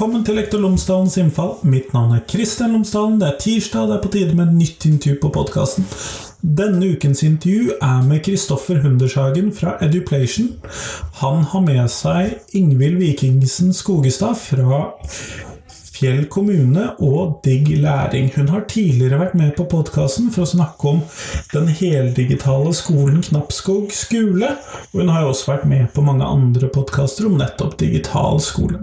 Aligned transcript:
Velkommen 0.00 0.22
til 0.24 0.38
Lektor 0.38 0.62
Lomsdalens 0.62 1.18
innfall. 1.20 1.50
Mitt 1.68 1.90
navn 1.92 2.14
er 2.16 2.22
Kristian 2.24 2.72
Lomsdalen. 2.72 3.18
Det 3.20 3.26
er 3.26 3.34
tirsdag, 3.42 3.90
det 3.90 3.96
er 3.98 4.00
på 4.00 4.10
tide 4.14 4.36
med 4.38 4.46
et 4.46 4.54
nytt 4.56 4.86
intervju 4.88 5.18
på 5.20 5.30
podkasten. 5.34 5.84
Denne 6.40 6.88
ukens 6.94 7.20
intervju 7.26 7.74
er 7.84 8.06
med 8.08 8.22
Kristoffer 8.24 8.80
Hundershagen 8.80 9.50
fra 9.52 9.74
Eduplation. 9.84 10.54
Han 11.20 11.44
har 11.50 11.66
med 11.66 11.92
seg 11.92 12.56
Ingvild 12.56 12.96
Vikingsen 13.02 13.76
Skogestad 13.76 14.40
fra 14.40 14.80
Fjell 15.68 16.24
kommune 16.32 16.86
og 17.04 17.42
Digg 17.44 17.68
læring. 17.82 18.32
Hun 18.38 18.48
har 18.54 18.64
tidligere 18.72 19.20
vært 19.20 19.36
med 19.36 19.52
på 19.58 19.68
podkasten 19.68 20.32
for 20.32 20.46
å 20.46 20.52
snakke 20.54 20.94
om 20.94 21.04
den 21.52 21.68
heldigitale 21.68 22.72
skolen 22.72 23.20
Knappskog 23.28 23.92
skole, 23.92 24.54
og 24.94 24.96
hun 24.96 25.12
har 25.12 25.28
også 25.28 25.52
vært 25.52 25.68
med 25.68 25.92
på 25.92 26.08
mange 26.08 26.24
andre 26.24 26.72
podkaster 26.72 27.28
om 27.28 27.36
nettopp 27.36 27.76
digital 27.84 28.40
skole. 28.40 28.80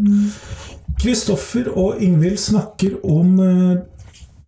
Kristoffer 0.97 1.69
og 1.77 2.01
Ingvild 2.01 2.37
snakker 2.41 2.97
om 3.05 3.39
eh, 3.39 3.77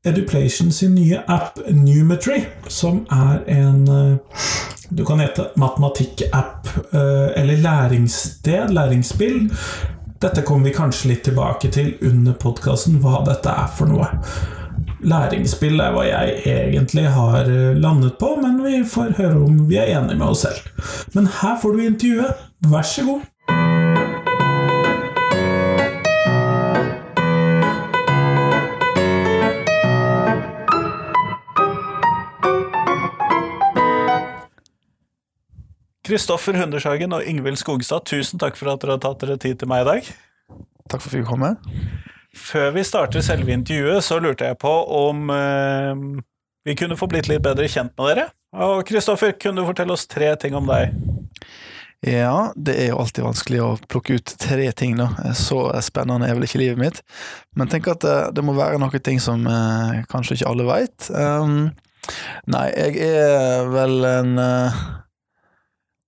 Eduplation 0.09 0.71
sin 0.71 0.95
nye 0.95 1.19
app 1.27 1.59
Numetry, 1.69 2.41
som 2.71 3.03
er 3.11 3.43
en 3.53 3.83
eh, 3.87 4.45
du 4.89 5.03
kan 5.05 5.21
hete 5.21 5.51
matematikkapp 5.61 6.67
eh, 6.91 7.41
eller 7.41 7.61
læringssted, 7.61 8.73
læringsspill. 8.73 9.51
Dette 10.21 10.41
kommer 10.41 10.71
vi 10.71 10.73
kanskje 10.73 11.11
litt 11.11 11.21
tilbake 11.27 11.69
til 11.71 11.93
under 12.01 12.33
podkasten, 12.33 12.97
hva 13.03 13.21
dette 13.27 13.53
er 13.53 13.69
for 13.77 13.91
noe. 13.91 14.09
Læringsspill 15.05 15.77
er 15.79 15.93
hva 15.93 16.07
jeg 16.07 16.41
egentlig 16.49 17.05
har 17.13 17.45
landet 17.77 18.17
på, 18.19 18.33
men 18.41 18.57
vi 18.65 18.81
får 18.89 19.13
høre 19.21 19.45
om 19.45 19.61
vi 19.69 19.77
er 19.77 19.93
enige 19.99 20.17
med 20.17 20.31
oss 20.33 20.47
selv. 20.47 20.65
Men 21.13 21.29
her 21.39 21.59
får 21.61 21.77
du 21.77 21.85
intervjuet. 21.85 22.47
Vær 22.73 22.89
så 22.89 23.05
god. 23.05 23.21
Kristoffer 36.09 36.57
Hundershagen 36.57 37.13
og 37.13 37.25
Ingvild 37.29 37.59
Skogstad, 37.61 38.07
tusen 38.09 38.39
takk 38.41 38.55
for 38.57 38.71
at 38.71 38.81
dere 38.81 38.95
har 38.95 39.01
tatt 39.03 39.21
dere 39.21 39.35
tid 39.37 39.59
til 39.61 39.69
meg 39.69 39.83
i 39.83 39.89
dag. 39.89 40.07
Takk 40.89 41.03
for 41.03 41.05
at 41.05 41.13
vi 41.13 41.19
fikk 41.19 41.27
komme. 41.29 41.51
Før 42.33 42.71
vi 42.73 42.85
starter 42.87 43.21
selve 43.25 43.53
intervjuet, 43.53 44.01
så 44.05 44.17
lurte 44.17 44.47
jeg 44.47 44.57
på 44.57 44.71
om 44.95 45.29
eh, 45.33 46.01
vi 46.65 46.73
kunne 46.79 46.97
få 46.97 47.05
blitt 47.11 47.29
litt 47.29 47.43
bedre 47.45 47.67
kjent 47.69 47.93
med 47.93 48.09
dere. 48.09 48.23
Og 48.57 48.81
Kristoffer, 48.89 49.35
kunne 49.37 49.61
du 49.61 49.69
fortelle 49.69 49.93
oss 49.93 50.07
tre 50.09 50.31
ting 50.41 50.57
om 50.57 50.65
deg? 50.69 50.95
Ja, 52.01 52.55
det 52.55 52.77
er 52.79 52.89
jo 52.89 53.01
alltid 53.03 53.27
vanskelig 53.27 53.59
å 53.61 53.69
plukke 53.91 54.17
ut 54.17 54.33
tre 54.41 54.69
ting, 54.73 54.95
da. 54.97 55.11
Så 55.37 55.61
spennende 55.85 56.25
er 56.25 56.37
vel 56.39 56.47
ikke 56.47 56.61
livet 56.63 56.81
mitt. 56.81 57.03
Men 57.59 57.69
tenk 57.69 57.89
at 57.91 58.01
det, 58.01 58.15
det 58.39 58.45
må 58.47 58.55
være 58.57 58.79
noen 58.81 59.05
ting 59.05 59.21
som 59.21 59.45
eh, 59.45 60.01
kanskje 60.09 60.39
ikke 60.39 60.55
alle 60.55 60.65
veit. 60.71 61.11
Um, 61.13 61.69
nei, 62.49 62.65
jeg 62.73 62.97
er 63.11 63.69
vel 63.69 64.09
en 64.09 64.33
uh, 64.41 64.81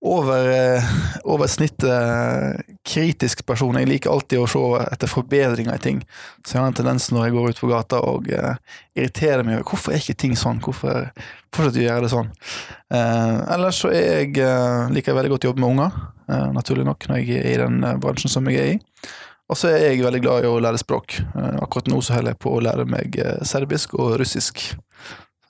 over, 0.02 0.50
eh, 0.50 0.84
over 1.24 1.46
snittet 1.46 2.60
kritisk 2.82 3.46
person. 3.46 3.76
Jeg 3.78 3.86
liker 3.86 4.10
alltid 4.10 4.40
å 4.42 4.48
se 4.50 4.62
etter 4.90 5.10
forbedringer 5.10 5.78
i 5.78 5.82
ting. 5.82 6.00
Så 6.44 6.56
jeg 6.56 6.62
har 6.62 6.70
en 6.72 6.78
tendens 6.78 7.06
når 7.14 7.28
jeg 7.28 7.36
går 7.36 7.48
ut 7.50 7.62
på 7.62 7.70
gata 7.70 8.00
og 8.02 8.26
uh, 8.34 8.56
irriterer 8.98 9.46
meg 9.46 9.60
over 9.60 9.68
hvorfor 9.70 9.94
er 9.94 10.02
ikke 10.02 10.18
ting 10.18 10.34
sånn, 10.38 10.58
hvorfor 10.64 11.06
fortsetter 11.54 11.78
vi 11.78 11.86
å 11.86 11.90
gjøre 11.90 12.06
det 12.06 12.12
sånn. 12.16 12.32
Uh, 12.90 13.38
ellers 13.54 13.78
så 13.84 13.92
jeg, 13.94 14.34
uh, 14.42 14.90
liker 14.90 15.12
jeg 15.12 15.20
veldig 15.20 15.34
godt 15.36 15.46
å 15.46 15.52
jobbe 15.52 15.62
med 15.62 15.74
unger, 15.76 16.00
naturlig 16.56 16.86
nok, 16.88 17.06
når 17.10 17.18
jeg 17.20 17.42
er 17.42 17.50
i 17.50 17.58
den 17.60 17.82
bransjen 18.00 18.32
som 18.32 18.46
jeg 18.48 18.58
er 18.58 18.70
i. 18.74 19.10
Og 19.52 19.58
så 19.58 19.68
er 19.68 19.82
jeg 19.84 20.02
veldig 20.02 20.22
glad 20.24 20.46
i 20.46 20.48
å 20.48 20.60
lære 20.64 20.80
språk. 20.80 21.18
akkurat 21.34 21.90
nå 21.92 21.98
så 22.00 22.14
holder 22.16 22.32
jeg 22.32 22.40
på 22.40 22.54
å 22.56 22.62
lære 22.64 22.86
meg 22.88 23.18
serbisk 23.44 23.98
og 24.00 24.14
russisk. 24.22 24.62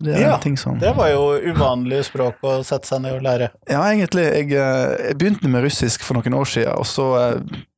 Det, 0.03 0.19
ja, 0.19 0.35
som... 0.59 0.79
det 0.83 0.93
var 0.97 1.11
jo 1.13 1.23
uvanlig 1.53 2.03
språk 2.09 2.43
å 2.43 2.59
sette 2.67 2.91
seg 2.91 3.05
ned 3.05 3.17
og 3.19 3.25
lære. 3.27 3.53
Ja, 3.71 3.83
egentlig. 3.87 4.25
Jeg, 4.27 4.49
jeg, 4.55 5.17
begynte 5.21 5.51
med 5.53 5.65
russisk 5.67 6.05
for 6.07 6.19
noen 6.19 6.39
år 6.39 6.49
siden, 6.51 6.75
og 6.75 6.89
så 6.89 7.09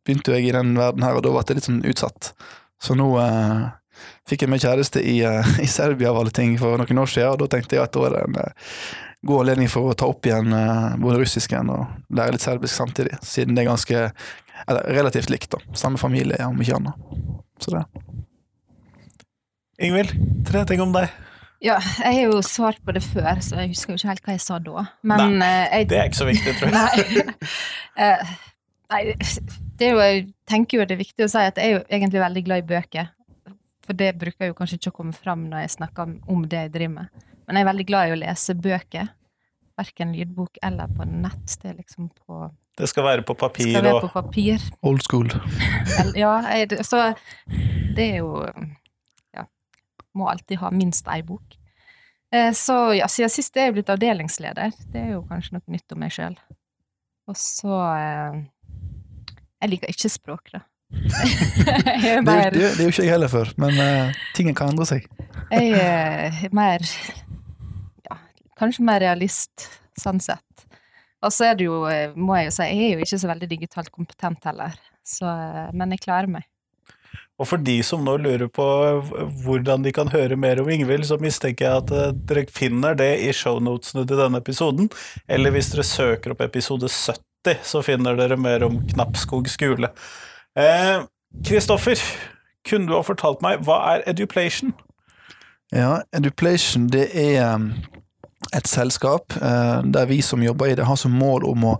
begynte 0.04 0.36
jeg 0.36 0.48
i 0.48 0.54
den 0.56 0.74
verden 0.78 1.04
her, 1.04 1.18
og 1.18 1.24
da 1.24 1.32
ble 1.34 1.44
jeg 1.44 1.60
litt 1.60 1.68
sånn 1.68 1.82
utsatt. 1.90 2.32
Så 2.82 2.96
nå 2.96 3.08
eh, 3.20 3.66
fikk 4.30 4.44
jeg 4.44 4.52
meg 4.52 4.64
kjæreste 4.64 5.02
i, 5.04 5.18
i, 5.64 5.70
Serbia 5.70 6.12
av 6.12 6.22
alle 6.22 6.34
ting 6.34 6.56
for 6.60 6.80
noen 6.80 7.02
år 7.04 7.12
siden, 7.12 7.34
og 7.34 7.44
da 7.44 7.50
tenkte 7.56 7.78
jeg 7.78 7.84
at 7.84 7.96
da 7.96 8.06
er 8.08 8.16
det 8.16 8.24
en 8.28 8.40
god 9.24 9.44
anledning 9.44 9.70
for 9.72 9.88
å 9.88 9.96
ta 9.96 10.08
opp 10.10 10.26
igjen 10.28 10.52
både 11.00 11.20
russisken 11.22 11.70
og 11.72 12.16
lære 12.16 12.36
litt 12.36 12.44
serbisk 12.44 12.76
samtidig, 12.76 13.16
siden 13.24 13.56
det 13.56 13.64
er 13.64 13.70
ganske 13.70 14.02
eller, 14.66 14.82
relativt 14.82 15.30
likt, 15.30 15.50
da. 15.50 15.60
Samme 15.76 15.98
familie, 15.98 16.46
om 16.46 16.60
ikke 16.60 16.76
annet. 16.76 16.94
Så 17.58 17.74
det. 17.74 17.84
Ingvild, 19.82 20.14
tre 20.46 20.64
ting 20.68 20.82
om 20.84 20.92
deg. 20.94 21.10
Ja, 21.64 21.78
jeg 21.80 22.18
har 22.18 22.26
jo 22.28 22.40
svart 22.44 22.80
på 22.84 22.92
det 22.92 23.00
før, 23.06 23.38
så 23.40 23.56
jeg 23.62 23.70
husker 23.72 23.94
jo 23.94 23.96
ikke 23.96 24.10
helt 24.10 24.26
hva 24.26 24.34
jeg 24.34 24.42
sa 24.44 24.58
da. 24.60 24.82
Men 25.00 25.38
nei, 25.40 25.48
eh, 25.48 25.76
jeg, 25.78 25.88
det 25.88 25.96
er 25.96 26.10
ikke 26.10 26.20
så 26.20 26.26
viktig, 26.28 26.52
tror 26.58 26.74
jeg. 26.76 27.24
nei, 27.96 28.10
uh, 28.12 28.32
nei, 28.92 29.02
det 29.80 29.86
er 29.86 29.94
jo, 29.94 30.02
jeg 30.04 30.26
tenker 30.50 30.78
jo 30.78 30.86
det 30.90 30.98
er 30.98 31.00
viktig 31.00 31.24
å 31.24 31.30
si 31.32 31.40
at 31.40 31.60
jeg 31.60 31.70
er 31.70 31.78
jo 31.78 31.84
egentlig 31.88 32.20
veldig 32.20 32.42
glad 32.50 32.64
i 32.64 32.66
bøker. 32.74 33.08
For 33.84 33.96
det 34.00 34.10
bruker 34.20 34.50
jo 34.50 34.56
kanskje 34.58 34.78
ikke 34.80 34.92
å 34.92 34.98
komme 34.98 35.16
fram 35.16 35.48
når 35.48 35.64
jeg 35.64 35.74
snakker 35.78 36.12
om 36.32 36.44
det 36.48 36.66
jeg 36.66 36.74
driver 36.76 36.94
med. 36.98 37.24
Men 37.44 37.58
jeg 37.58 37.64
er 37.64 37.70
veldig 37.70 37.88
glad 37.88 38.10
i 38.10 38.14
å 38.14 38.20
lese 38.20 38.58
bøker. 38.66 39.10
Verken 39.80 40.14
lydbok 40.14 40.60
eller 40.68 40.92
på 40.92 41.08
nett. 41.08 41.56
Det 41.62 41.72
er 41.72 41.80
liksom 41.80 42.12
på 42.12 42.44
Det 42.76 42.88
skal 42.92 43.08
være 43.08 43.24
på 43.26 43.36
papir 43.40 43.72
skal 43.72 43.88
være 43.88 44.04
på 44.04 44.12
papir. 44.14 44.70
Old 44.84 45.04
school. 45.04 45.32
ja, 46.20 46.38
jeg, 46.52 46.84
så 46.84 47.06
det 47.96 48.10
er 48.12 48.16
jo 48.20 48.44
må 50.14 50.28
alltid 50.30 50.60
ha 50.62 50.70
minst 50.74 51.08
ei 51.10 51.22
bok. 51.26 51.56
Eh, 52.34 52.52
så 52.52 52.94
ja, 52.96 53.08
siden 53.10 53.32
sist 53.32 53.56
er 53.56 53.68
jeg 53.68 53.78
blitt 53.78 53.90
avdelingsleder. 53.92 54.74
Det 54.90 55.00
er 55.00 55.14
jo 55.14 55.24
kanskje 55.28 55.58
noe 55.58 55.74
nytt 55.74 55.94
om 55.94 56.00
meg 56.02 56.14
sjøl. 56.14 56.36
Og 57.30 57.36
så 57.40 57.80
eh, 57.94 58.40
Jeg 59.62 59.72
liker 59.72 59.92
ikke 59.92 60.12
språk, 60.12 60.54
da. 60.54 60.64
det, 60.94 62.10
er, 62.20 62.52
det, 62.54 62.66
er 62.68 62.82
jo 62.84 62.90
ikke 62.92 63.02
jeg 63.02 63.10
heller 63.10 63.30
før, 63.32 63.48
men 63.58 63.78
uh, 63.80 64.18
tingen 64.36 64.54
kan 64.54 64.70
endre 64.70 64.84
seg. 64.86 65.08
jeg 65.50 65.72
er 65.74 66.36
mer 66.54 66.84
Ja, 68.04 68.18
kanskje 68.60 68.84
mer 68.86 69.02
realist, 69.02 69.64
sånn 69.98 70.20
sett. 70.22 70.66
Og 71.24 71.32
så 71.34 71.48
er 71.48 71.58
det 71.58 71.66
jo, 71.66 71.80
må 72.14 72.36
jeg 72.38 72.46
jo 72.46 72.54
si, 72.54 72.68
jeg 72.68 72.84
er 72.84 72.92
jo 72.92 73.08
ikke 73.08 73.18
så 73.24 73.30
veldig 73.32 73.48
digitalt 73.50 73.90
kompetent 73.90 74.46
heller, 74.46 74.76
så, 75.02 75.32
men 75.74 75.96
jeg 75.96 76.04
klarer 76.04 76.30
meg. 76.36 76.46
Og 77.40 77.48
for 77.50 77.62
de 77.66 77.80
som 77.82 78.04
nå 78.06 78.14
lurer 78.22 78.46
på 78.52 78.64
hvordan 79.42 79.82
de 79.82 79.92
kan 79.94 80.10
høre 80.12 80.36
mer 80.38 80.60
om 80.62 80.68
Ingvild, 80.70 81.06
så 81.08 81.18
mistenker 81.18 81.66
jeg 81.66 81.82
at 81.82 81.94
eh, 81.94 82.12
dere 82.30 82.44
finner 82.54 82.94
det 82.98 83.10
i 83.26 83.32
shownotene 83.34 84.04
til 84.06 84.20
denne 84.20 84.38
episoden. 84.42 84.90
Eller 85.26 85.54
hvis 85.54 85.72
dere 85.72 85.86
søker 85.88 86.34
opp 86.34 86.44
episode 86.46 86.90
70, 86.90 87.58
så 87.66 87.82
finner 87.84 88.16
dere 88.18 88.38
mer 88.38 88.62
om 88.66 88.78
Knappskog 88.92 89.50
skule. 89.50 89.90
Kristoffer, 90.54 91.98
eh, 91.98 92.30
kunne 92.68 92.86
du 92.86 92.94
ha 92.94 93.02
fortalt 93.02 93.42
meg, 93.42 93.66
hva 93.66 93.80
er 93.96 94.06
Eduplation? 94.14 94.70
Ja, 95.74 96.04
Eduplation 96.14 96.86
det 96.92 97.08
er 97.18 97.56
um, 97.56 97.72
et 98.52 98.68
selskap 98.68 99.34
eh, 99.40 99.80
der 99.94 100.08
vi 100.10 100.20
som 100.22 100.42
jobber 100.42 100.70
i 100.70 100.76
det, 100.78 100.86
har 100.86 100.98
som 101.00 101.14
mål 101.16 101.46
om 101.48 101.66
å 101.70 101.74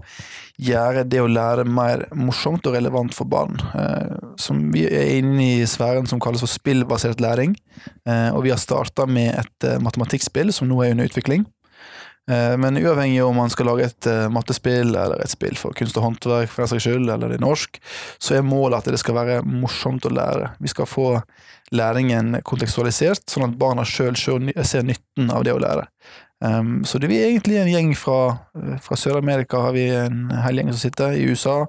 gjøre 0.63 1.03
det 1.11 1.21
å 1.23 1.31
lære 1.31 1.67
mer 1.67 2.07
morsomt 2.15 2.67
og 2.69 2.77
relevant 2.77 3.15
for 3.17 3.29
barn. 3.31 3.59
Eh, 3.75 4.31
som 4.41 4.61
vi 4.75 4.87
er 4.87 5.17
inne 5.19 5.49
i 5.61 5.67
sfæren 5.69 6.09
som 6.11 6.23
kalles 6.23 6.45
for 6.45 6.51
spillbasert 6.51 7.23
læring. 7.23 7.57
Eh, 8.09 8.31
og 8.31 8.45
vi 8.47 8.55
har 8.55 8.63
starta 8.63 9.09
med 9.11 9.35
et 9.43 9.69
matematikkspill 9.83 10.55
som 10.55 10.71
nå 10.71 10.81
er 10.85 10.97
under 10.97 11.11
utvikling. 11.11 11.47
Men 12.25 12.79
uavhengig 12.81 13.19
om 13.21 13.37
man 13.37 13.51
skal 13.53 13.67
lage 13.69 13.85
et 13.85 14.07
mattespill 14.33 14.95
eller 14.97 15.21
et 15.21 15.29
spill 15.29 15.59
for 15.61 15.77
kunst 15.77 15.99
og 16.01 16.07
håndverk, 16.07 16.49
for 16.49 16.63
den 16.63 16.71
saks 16.71 16.87
skyld, 16.87 17.11
eller 17.13 17.29
det 17.29 17.37
er 17.37 17.43
norsk, 17.45 17.77
så 18.17 18.39
er 18.39 18.47
målet 18.49 18.79
at 18.79 18.95
det 18.95 19.01
skal 19.03 19.19
være 19.19 19.43
morsomt 19.45 20.09
å 20.09 20.13
lære. 20.17 20.55
Vi 20.65 20.73
skal 20.73 20.89
få 20.89 21.11
læringen 21.77 22.39
kontekstualisert, 22.47 23.27
sånn 23.31 23.49
at 23.49 23.59
barna 23.61 23.85
sjøl 23.89 24.17
ser 24.17 24.87
nytten 24.87 25.31
av 25.33 25.45
det 25.47 25.55
å 25.55 25.61
lære. 25.63 25.87
Um, 26.43 26.83
så 26.85 26.99
det 27.01 27.11
er 27.13 27.29
egentlig 27.31 27.61
en 27.61 27.71
gjeng 27.71 27.93
fra, 27.97 28.19
fra 28.83 28.99
Sør-Amerika, 28.99 29.61
har 29.67 29.77
vi 29.77 29.87
en 29.95 30.27
hel 30.45 30.61
gjeng 30.61 30.73
som 30.73 30.83
sitter, 30.83 31.17
i 31.17 31.29
USA, 31.31 31.65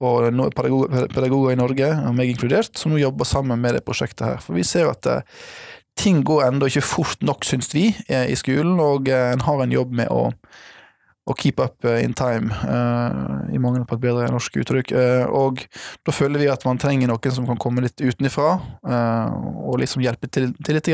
og 0.00 0.28
pedagoger, 0.56 1.08
pedagoger, 1.12 1.54
i 1.54 1.60
Norge, 1.60 1.90
og 2.08 2.16
meg 2.16 2.32
inkludert, 2.32 2.74
som 2.78 2.92
nå 2.92 3.00
jobber 3.00 3.28
sammen 3.28 3.60
med 3.62 3.78
det 3.78 3.84
prosjektet 3.86 4.26
her. 4.26 4.40
For 4.44 4.58
vi 4.58 4.64
ser 4.66 4.90
at 4.90 5.08
uh, 5.08 5.44
ting 5.96 6.24
går 6.26 6.48
ennå 6.48 6.68
ikke 6.70 6.84
fort 6.84 7.22
nok, 7.24 7.46
syns 7.48 7.70
vi, 7.74 7.90
i 8.08 8.36
skolen, 8.38 8.80
og 8.82 9.08
uh, 9.12 9.30
en 9.34 9.44
har 9.46 9.62
en 9.62 9.76
jobb 9.76 9.94
med 10.02 10.12
å 10.12 10.30
å 11.26 11.34
keep 11.34 11.60
up 11.60 11.84
eh, 11.84 12.04
in 12.04 12.14
time, 12.14 12.54
uh, 12.62 13.42
i 13.50 13.58
mangel 13.58 13.82
på 13.86 13.96
et 13.96 14.02
bedre 14.04 14.28
norsk 14.30 14.60
uttrykk. 14.62 14.92
Uh, 14.94 15.24
og 15.34 15.64
da 16.06 16.14
føler 16.14 16.44
vi 16.44 16.50
at 16.52 16.62
man 16.68 16.78
trenger 16.78 17.10
noen 17.10 17.34
som 17.34 17.48
kan 17.48 17.58
komme 17.60 17.82
litt 17.82 17.98
utenfra, 17.98 18.52
uh, 18.86 19.34
og 19.66 19.80
liksom 19.82 20.04
hjelpe 20.04 20.30
til, 20.30 20.52
til 20.62 20.78
litt. 20.78 20.86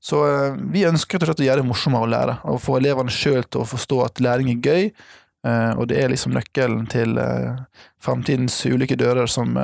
Så 0.00 0.18
vi 0.72 0.86
ønsker 0.88 1.20
å 1.20 1.34
gjøre 1.34 1.60
det 1.60 1.68
morsommere 1.68 2.06
å 2.06 2.10
lære, 2.10 2.36
og 2.48 2.62
få 2.64 2.78
elevene 2.78 3.12
sjøl 3.12 3.44
til 3.44 3.62
å 3.62 3.68
forstå 3.68 4.00
at 4.06 4.22
læring 4.24 4.48
er 4.54 4.62
gøy, 4.64 4.88
og 5.76 5.86
det 5.88 5.98
er 6.00 6.12
liksom 6.12 6.32
nøkkelen 6.36 6.86
til 6.92 7.20
fremtidens 8.00 8.56
ulike 8.68 8.96
dører 9.00 9.28
som, 9.28 9.56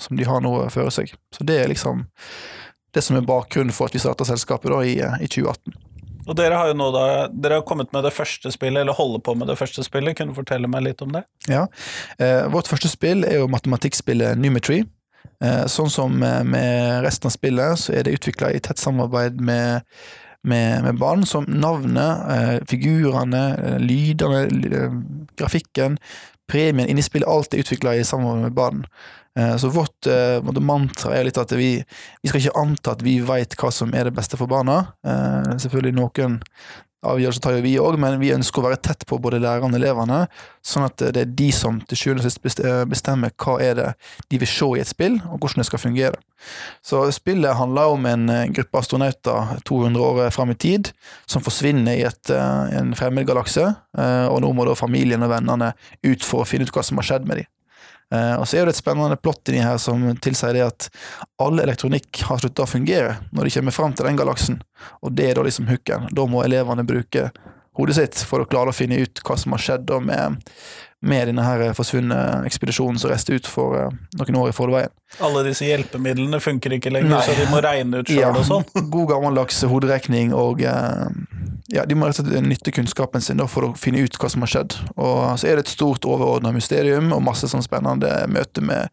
som 0.00 0.16
de 0.16 0.26
har 0.28 0.40
nå 0.44 0.54
føre 0.72 0.92
seg. 0.92 1.12
Så 1.32 1.44
det 1.48 1.60
er 1.60 1.72
liksom 1.72 2.06
det 2.96 3.04
som 3.04 3.16
er 3.20 3.28
bakgrunnen 3.28 3.72
for 3.76 3.88
at 3.88 3.96
vi 3.96 4.00
starta 4.00 4.28
selskapet 4.28 4.72
da 4.72 4.80
i, 4.84 4.96
i 4.96 5.28
2018. 5.28 5.91
Og 6.26 6.36
dere 6.38 6.58
har 6.58 6.70
jo 6.70 6.78
nå 6.78 6.88
da, 6.94 7.04
dere 7.32 7.60
har 7.60 7.66
kommet 7.68 7.92
med 7.94 8.06
det 8.06 8.14
første 8.14 8.52
spillet, 8.54 8.84
eller 8.84 8.96
holder 8.96 9.22
på 9.26 9.34
med 9.38 9.50
det 9.50 9.58
første 9.58 9.84
spillet. 9.86 10.16
Kunne 10.18 10.34
du 10.34 10.38
fortelle 10.38 10.70
meg 10.70 10.84
litt 10.86 11.02
om 11.04 11.14
det? 11.14 11.24
Ja. 11.50 11.66
Eh, 12.22 12.46
vårt 12.52 12.70
første 12.70 12.90
spill 12.92 13.26
er 13.28 13.40
jo 13.40 13.50
matematikkspillet 13.50 14.38
Numetry. 14.38 14.84
Eh, 15.42 15.64
sånn 15.70 15.90
som 15.90 16.14
med 16.18 17.02
resten 17.02 17.30
av 17.30 17.34
spillet, 17.34 17.80
så 17.82 17.96
er 17.98 18.06
det 18.06 18.14
utvikla 18.18 18.52
i 18.54 18.62
tett 18.62 18.78
samarbeid 18.82 19.40
med 19.42 19.82
med, 20.42 20.82
med 20.82 20.98
barn, 20.98 21.26
som 21.26 21.44
navnet, 21.44 22.18
eh, 22.30 22.58
figurene, 22.66 23.42
eh, 23.58 23.78
lydene, 23.78 24.40
eh, 24.42 24.94
grafikken, 25.38 25.98
premien 26.50 26.88
inni 26.88 27.02
spillet, 27.02 27.28
alt 27.28 27.54
er 27.54 27.62
utvikla 27.62 27.94
i 27.96 28.04
samarbeid 28.04 28.42
med 28.42 28.56
barn. 28.56 28.86
Så 29.32 29.70
vårt 29.72 30.04
mantra 30.60 31.14
er 31.16 31.24
litt 31.24 31.38
at 31.40 31.54
vi, 31.56 31.78
vi 32.20 32.28
skal 32.28 32.42
ikke 32.42 32.58
anta 32.60 32.92
at 32.92 33.04
vi 33.04 33.14
veit 33.24 33.56
hva 33.56 33.70
som 33.72 33.94
er 33.96 34.10
det 34.10 34.12
beste 34.16 34.36
for 34.36 34.50
barna. 34.50 34.82
Selvfølgelig 35.56 35.94
noen 35.96 36.34
avgjørelser 37.02 37.42
tar 37.42 37.56
jo 37.56 37.62
vi 37.64 37.72
òg, 37.82 37.96
men 38.00 38.18
vi 38.20 38.30
ønsker 38.34 38.62
å 38.62 38.68
være 38.68 38.80
tett 38.86 39.04
på 39.08 39.18
både 39.22 39.40
lærerne 39.42 39.74
og 39.74 39.80
elevene, 39.80 40.18
sånn 40.62 40.86
at 40.86 41.02
det 41.14 41.24
er 41.24 41.32
de 41.38 41.48
som 41.54 41.80
til 41.88 41.98
sjuende 41.98 42.22
og 42.22 42.28
sist 42.28 42.62
bestemmer 42.90 43.34
hva 43.42 43.56
er 43.62 43.78
det 43.78 43.88
de 44.30 44.38
vil 44.42 44.50
se 44.50 44.68
i 44.76 44.82
et 44.82 44.90
spill, 44.90 45.18
og 45.26 45.42
hvordan 45.42 45.62
det 45.62 45.68
skal 45.68 45.82
fungere. 45.82 46.20
Så 46.82 47.02
spillet 47.14 47.58
handler 47.58 47.94
om 47.94 48.06
en 48.10 48.30
eh, 48.30 48.48
gruppe 48.54 48.80
astronauter 48.80 49.58
200 49.68 50.02
år 50.02 50.30
fram 50.34 50.54
i 50.54 50.58
tid, 50.58 50.90
som 51.30 51.44
forsvinner 51.44 51.98
i 51.98 52.06
et, 52.08 52.32
eh, 52.34 52.78
en 52.80 52.94
fremmed 52.98 53.26
galakse, 53.28 53.68
eh, 53.98 54.26
og 54.26 54.40
nå 54.42 54.50
må 54.54 54.66
da 54.66 54.78
familien 54.78 55.22
og 55.22 55.30
vennene 55.34 55.72
ut 56.02 56.26
for 56.26 56.42
å 56.42 56.48
finne 56.48 56.66
ut 56.66 56.74
hva 56.74 56.86
som 56.86 56.98
har 56.98 57.10
skjedd 57.12 57.30
med 57.30 57.42
dem. 57.42 57.51
Eh, 58.12 58.34
og 58.36 58.44
så 58.48 58.60
er 58.60 58.68
det 58.68 58.74
et 58.74 58.82
spennende 58.82 59.16
plott 59.16 59.48
inni 59.48 59.62
her 59.64 59.78
som 59.80 60.04
tilsier 60.20 60.56
det 60.58 60.66
at 60.66 60.88
all 61.40 61.62
elektronikk 61.62 62.24
har 62.28 62.42
slutta 62.42 62.66
å 62.66 62.68
fungere 62.68 63.16
når 63.32 63.48
de 63.48 63.56
kommer 63.56 63.76
fram 63.76 63.96
til 63.96 64.08
den 64.08 64.20
galaksen, 64.20 64.60
og 65.00 65.16
det 65.16 65.30
er 65.30 65.38
da 65.38 65.46
liksom 65.46 65.70
hooken. 65.70 66.10
Da 66.12 66.28
må 66.28 66.44
elevene 66.44 66.84
bruke 66.84 67.30
hodet 67.78 67.96
sitt 67.96 68.22
for 68.28 68.42
å 68.42 68.48
klare 68.48 68.72
å 68.72 68.76
finne 68.76 69.00
ut 69.00 69.22
hva 69.24 69.36
som 69.40 69.54
har 69.56 69.62
skjedd 69.64 69.92
med, 70.04 70.42
med 71.00 71.30
denne 71.30 71.46
her 71.46 71.72
forsvunne 71.76 72.18
ekspedisjonen 72.48 73.00
som 73.00 73.12
reiste 73.12 73.32
ut 73.32 73.48
for 73.48 73.78
uh, 73.78 73.94
noen 74.20 74.40
år 74.42 74.50
i 74.50 74.56
forveien. 74.56 74.92
Alle 75.24 75.46
disse 75.48 75.64
hjelpemidlene 75.64 76.40
funker 76.42 76.76
ikke 76.76 76.92
lenger, 76.92 77.14
Nei. 77.14 77.24
så 77.24 77.36
de 77.38 77.48
må 77.48 77.62
regne 77.64 78.02
ut 78.02 78.12
sjøl 78.12 78.26
ja, 78.26 78.34
og 78.36 78.44
sånn? 78.48 78.68
God 78.92 79.08
gammeldags 79.14 79.62
hoderegning 79.72 80.36
og 80.36 80.60
uh, 80.68 81.08
ja, 81.70 81.84
de 81.86 81.94
må 81.94 82.08
rett 82.08 82.18
og 82.18 82.26
slett 82.26 82.46
nytte 82.46 82.72
kunnskapen 82.74 83.22
sin 83.22 83.38
da, 83.38 83.46
for 83.50 83.68
å 83.68 83.74
finne 83.78 84.02
ut 84.02 84.16
hva 84.18 84.30
som 84.32 84.42
har 84.44 84.50
skjedd. 84.50 84.78
Og 84.96 85.38
så 85.38 85.48
er 85.48 85.58
det 85.58 85.66
et 85.66 85.74
stort 85.74 86.06
overordna 86.08 86.52
mysterium 86.54 87.12
og 87.14 87.22
masse 87.26 87.50
sånn 87.50 87.64
spennende 87.64 88.10
møte 88.32 88.64
med 88.64 88.90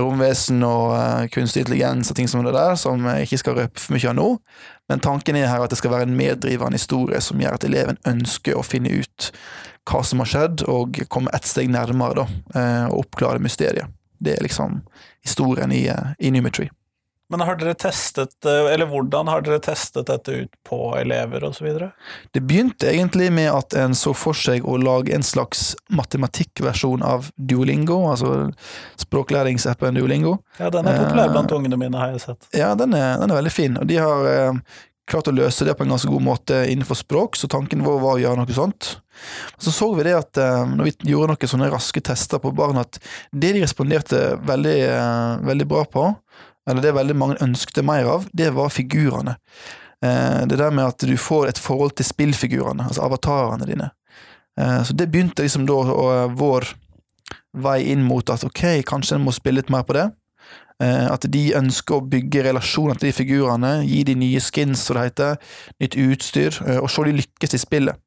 romvesen 0.00 0.64
og 0.66 0.92
uh, 0.96 1.24
kunstig 1.32 1.62
intelligens 1.62 2.10
og 2.10 2.18
ting 2.18 2.28
som 2.30 2.42
det 2.44 2.54
der, 2.56 2.74
som 2.80 3.04
jeg 3.06 3.28
ikke 3.28 3.40
skal 3.44 3.58
røpe 3.60 3.80
for 3.80 3.94
mye 3.94 4.10
av 4.10 4.16
nå. 4.18 4.28
Men 4.90 5.04
tanken 5.04 5.38
er 5.38 5.48
her 5.48 5.64
at 5.64 5.72
det 5.72 5.78
skal 5.80 5.94
være 5.94 6.08
en 6.08 6.16
meddrivende 6.18 6.80
historie 6.80 7.20
som 7.24 7.40
gjør 7.40 7.56
at 7.56 7.66
eleven 7.68 8.00
ønsker 8.10 8.58
å 8.58 8.66
finne 8.66 8.92
ut 8.92 9.30
hva 9.88 10.00
som 10.04 10.22
har 10.22 10.30
skjedd, 10.30 10.64
og 10.68 11.02
komme 11.12 11.32
ett 11.36 11.46
steg 11.48 11.70
nærmere 11.72 12.24
da, 12.24 12.28
uh, 12.56 12.86
og 12.90 13.04
oppklare 13.04 13.42
mysteriet. 13.42 13.92
Det 14.18 14.36
er 14.36 14.44
liksom 14.44 14.82
historien 15.24 15.72
i, 15.72 15.84
uh, 15.92 16.16
i 16.18 16.32
Numetry. 16.34 16.70
Men 17.32 17.40
har 17.40 17.56
dere 17.56 17.74
testet, 17.74 18.34
eh, 18.44 18.68
eller 18.72 18.86
hvordan 18.90 19.30
har 19.32 19.44
dere 19.44 19.60
testet 19.64 20.06
dette 20.10 20.32
ut 20.44 20.56
på 20.68 20.78
elever 20.98 21.46
osv.? 21.48 21.66
Det 22.36 22.42
begynte 22.44 22.90
egentlig 22.92 23.30
med 23.32 23.50
at 23.52 23.76
en 23.80 23.96
så 23.98 24.12
for 24.16 24.36
seg 24.36 24.66
å 24.68 24.76
lage 24.80 25.14
en 25.16 25.24
slags 25.24 25.72
matematikkversjon 25.88 27.04
av 27.04 27.30
Duolingo, 27.36 28.02
altså 28.10 28.50
språklæringsappen 29.00 29.96
Duolingo. 29.96 30.38
Ja, 30.60 30.70
den 30.74 30.88
er 30.90 31.00
populær 31.06 31.32
blant 31.32 31.54
ungene 31.56 31.80
mine, 31.80 32.00
har 32.00 32.12
jeg 32.12 32.26
sett. 32.26 32.50
Ja, 32.52 32.74
den 32.78 32.96
er, 32.98 33.16
den 33.22 33.32
er 33.32 33.40
veldig 33.40 33.54
fin, 33.54 33.80
og 33.80 33.88
de 33.88 34.02
har 34.04 34.60
klart 35.08 35.28
å 35.28 35.34
løse 35.34 35.66
det 35.66 35.74
på 35.76 35.84
en 35.84 35.92
ganske 35.92 36.08
god 36.08 36.24
måte 36.24 36.60
innenfor 36.70 36.96
språk, 36.98 37.36
så 37.36 37.48
tanken 37.50 37.84
vår 37.84 37.98
var 38.00 38.16
å 38.16 38.22
gjøre 38.22 38.40
noe 38.40 38.56
sånt. 38.56 38.94
Så 39.60 39.72
så 39.74 39.90
vi 39.94 40.06
det 40.06 40.14
at 40.16 40.40
eh, 40.40 40.64
når 40.70 40.88
vi 40.88 41.12
gjorde 41.12 41.34
noen 41.34 41.50
sånne 41.50 41.70
raske 41.72 42.02
tester 42.04 42.40
på 42.42 42.52
barn, 42.56 42.80
at 42.80 42.98
det 43.30 43.52
de 43.54 43.62
responderte 43.62 44.22
veldig, 44.44 44.78
eh, 44.88 45.44
veldig 45.50 45.66
bra 45.70 45.84
på, 45.90 46.06
eller 46.70 46.84
det 46.84 46.94
veldig 46.96 47.16
mange 47.18 47.40
ønskte 47.44 47.84
mer 47.86 48.08
av, 48.08 48.28
det 48.32 48.52
var 48.56 48.72
figurene. 48.72 49.36
Eh, 50.04 50.44
det 50.48 50.60
der 50.60 50.72
med 50.74 50.86
at 50.86 51.04
du 51.04 51.16
får 51.20 51.50
et 51.50 51.60
forhold 51.60 51.96
til 51.98 52.08
spillfigurene, 52.08 52.88
altså 52.88 53.06
avatarene 53.08 53.68
dine. 53.68 53.90
Så 54.54 54.94
det 54.94 55.08
begynte 55.10 55.42
liksom 55.42 55.64
da 55.66 55.80
vår 56.30 56.68
vei 57.58 57.80
inn 57.90 58.04
mot 58.06 58.28
at 58.30 58.44
ok, 58.46 58.84
kanskje 58.86 59.16
en 59.16 59.24
må 59.24 59.32
spille 59.34 59.58
litt 59.58 59.72
mer 59.72 59.82
på 59.82 59.96
det. 59.96 60.04
Eh, 60.82 61.06
at 61.06 61.26
de 61.30 61.44
ønsker 61.54 62.00
å 62.00 62.06
bygge 62.10 62.42
relasjoner 62.48 62.98
til 62.98 63.10
de 63.10 63.14
figurene, 63.14 63.74
gi 63.86 64.02
de 64.08 64.16
nye 64.18 64.42
skins, 64.42 64.82
som 64.82 64.98
det 64.98 65.10
heter, 65.10 65.36
nytt 65.82 65.98
utstyr, 66.02 66.58
eh, 66.66 66.80
og 66.80 66.90
se 66.90 67.06
de 67.06 67.14
lykkes 67.20 67.54
i 67.54 67.62
spillet. 67.62 68.00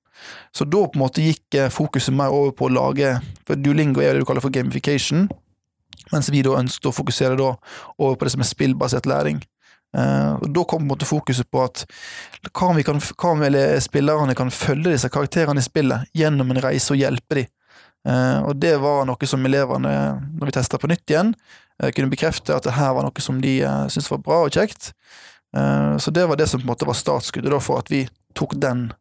Så 0.52 0.66
da 0.68 0.82
på 0.84 0.98
en 0.98 1.06
måte 1.06 1.24
gikk 1.24 1.56
eh, 1.56 1.72
fokuset 1.72 2.16
mer 2.16 2.34
over 2.36 2.52
på 2.58 2.68
å 2.68 2.74
lage 2.74 3.14
for 3.48 3.60
Duolingo 3.60 4.04
er 4.04 4.16
det 4.16 4.26
du 4.26 4.28
kaller 4.28 4.44
for 4.44 4.54
gamification, 4.54 5.30
mens 6.14 6.32
vi 6.34 6.44
da 6.46 6.58
ønsket 6.60 6.90
å 6.90 6.96
fokusere 6.96 7.38
da 7.40 7.54
over 7.98 8.16
på 8.16 8.28
det 8.28 8.34
som 8.36 8.44
er 8.44 8.50
spillbasert 8.50 9.10
læring. 9.10 9.42
og 9.98 10.48
Da 10.54 10.64
kom 10.64 10.82
på 10.82 10.84
en 10.84 10.90
måte 10.92 11.08
fokuset 11.08 11.48
på 11.50 11.64
at 11.64 11.86
hva 12.52 12.70
om, 12.70 12.76
vi 12.76 12.84
kan, 12.84 13.00
hva 13.00 13.32
om 13.32 13.46
spillerne 13.82 14.36
kan 14.36 14.52
følge 14.52 14.92
disse 14.92 15.10
karakterene 15.10 15.64
i 15.64 15.66
spillet 15.66 16.12
gjennom 16.14 16.52
en 16.52 16.62
reise 16.62 16.92
og 16.94 17.00
hjelpe 17.00 17.36
dem. 17.40 17.48
og 18.46 18.56
det 18.56 18.76
var 18.80 19.06
noe 19.08 19.28
som 19.28 19.46
elevene, 19.46 19.94
når 20.38 20.46
vi 20.46 20.56
testa 20.56 20.78
på 20.78 20.88
nytt 20.92 21.10
igjen, 21.10 21.34
uh, 21.84 21.90
kunne 21.92 22.12
bekrefte 22.12 22.56
at 22.56 22.68
det 22.68 22.76
her 22.78 22.94
var 22.96 23.08
noe 23.08 23.24
som 23.24 23.42
de 23.42 23.60
uh, 23.64 23.88
syntes 23.92 24.12
var 24.12 24.24
bra 24.24 24.44
og 24.46 24.54
kjekt. 24.54 24.92
Uh, 25.56 25.98
så 25.98 26.12
det 26.12 26.28
var 26.28 26.40
det 26.40 26.50
som 26.50 26.62
på 26.62 26.68
en 26.68 26.74
måte 26.74 26.88
var 26.88 26.98
startskuddet 26.98 27.52
da, 27.54 27.60
for 27.64 27.82
at 27.82 27.92
vi 27.92 28.06
tok 28.38 28.58
den 28.62 28.92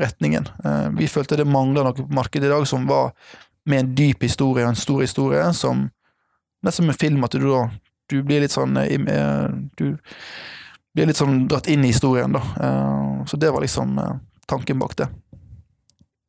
retningen. 0.00 0.48
Uh, 0.64 0.90
vi 0.98 1.08
følte 1.10 1.38
det 1.38 1.48
mangla 1.48 1.84
noe 1.86 1.96
på 1.96 2.08
markedet 2.14 2.48
i 2.48 2.52
dag 2.52 2.66
som 2.68 2.88
var 2.90 3.14
med 3.68 3.84
en 3.84 3.94
dyp 3.94 4.24
historie 4.24 4.64
og 4.64 4.72
en 4.72 4.78
stor 4.78 5.02
historie, 5.04 5.44
som 5.54 5.88
nesten 6.66 6.88
med 6.88 6.98
film, 7.00 7.24
at 7.24 7.36
du 7.36 7.46
da 7.46 7.68
du 8.10 8.22
blir 8.26 8.42
litt 8.42 8.50
sånn 8.50 8.74
Du 9.78 9.96
blir 10.94 11.06
litt 11.06 11.20
sånn 11.20 11.44
dratt 11.48 11.68
inn 11.70 11.84
i 11.86 11.92
historien, 11.92 12.32
da. 12.34 12.42
Så 13.30 13.38
det 13.38 13.52
var 13.54 13.62
liksom 13.62 13.94
tanken 14.50 14.80
bak 14.82 14.96
det. 14.98 15.06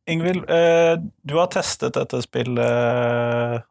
Ingvild, 0.06 0.46
du 0.46 1.34
har 1.40 1.50
testet 1.50 1.98
dette 1.98 2.22
spillet 2.22 3.66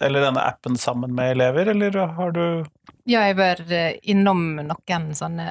eller 0.00 0.20
denne 0.20 0.40
appen 0.40 0.76
sammen 0.76 1.14
med 1.14 1.30
elever, 1.30 1.66
eller 1.66 1.96
har 2.06 2.32
du 2.32 2.64
Ja, 3.04 3.20
jeg 3.26 3.36
har 3.36 3.38
vært 3.38 3.70
eh, 3.70 3.98
innom 4.02 4.56
noen 4.56 5.10
sånne 5.14 5.46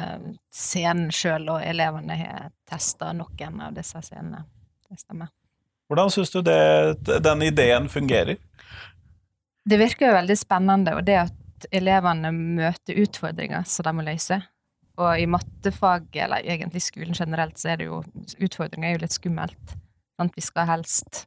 scener 0.54 1.14
sjøl, 1.16 1.48
og 1.54 1.64
elevene 1.64 2.18
har 2.20 2.50
testa 2.68 3.14
noen 3.16 3.62
av 3.64 3.78
disse 3.78 4.02
scenene. 4.04 4.44
Det 4.90 5.00
stemmer. 5.00 5.32
Hvordan 5.88 6.12
syns 6.12 6.34
du 6.34 6.42
det, 6.44 7.22
den 7.24 7.46
ideen 7.46 7.88
fungerer? 7.90 8.36
Det 9.66 9.80
virker 9.82 10.12
jo 10.12 10.18
veldig 10.20 10.38
spennende, 10.38 10.94
og 10.94 11.06
det 11.08 11.16
at 11.24 11.68
elevene 11.74 12.30
møter 12.36 13.00
utfordringer 13.02 13.66
som 13.70 13.88
de 13.88 13.94
må 13.98 14.06
løse. 14.06 14.38
Og 15.02 15.20
i 15.20 15.26
mattefaget, 15.28 16.20
eller 16.24 16.46
egentlig 16.46 16.84
skolen 16.86 17.18
generelt, 17.18 17.58
så 17.60 17.74
er 17.74 17.82
det 17.82 17.90
jo 17.90 18.04
Utfordringer 18.46 18.90
er 18.90 18.96
jo 18.96 19.02
litt 19.04 19.16
skummelt. 19.16 19.74
Sånn 20.16 20.32
vi 20.36 20.44
skal 20.44 20.70
helst 20.70 21.26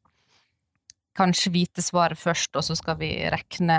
kanskje 1.18 1.50
vite 1.52 1.82
svaret 1.82 2.20
først, 2.20 2.54
og 2.56 2.64
så 2.64 2.76
skal 2.78 2.98
vi 3.00 3.10
rekne 3.32 3.78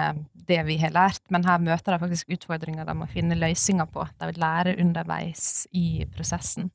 det 0.50 0.60
vi 0.68 0.76
har 0.82 0.94
lært. 0.94 1.24
Men 1.32 1.48
her 1.48 1.62
møter 1.64 1.96
de 1.96 2.02
faktisk 2.02 2.36
utfordringer 2.36 2.86
de 2.86 2.98
må 3.00 3.08
finne 3.10 3.38
løsninger 3.40 3.88
på. 3.94 4.06
De 4.20 4.30
vil 4.30 4.42
lære 4.44 4.76
underveis 4.82 5.64
i 5.72 6.04
prosessen. 6.14 6.70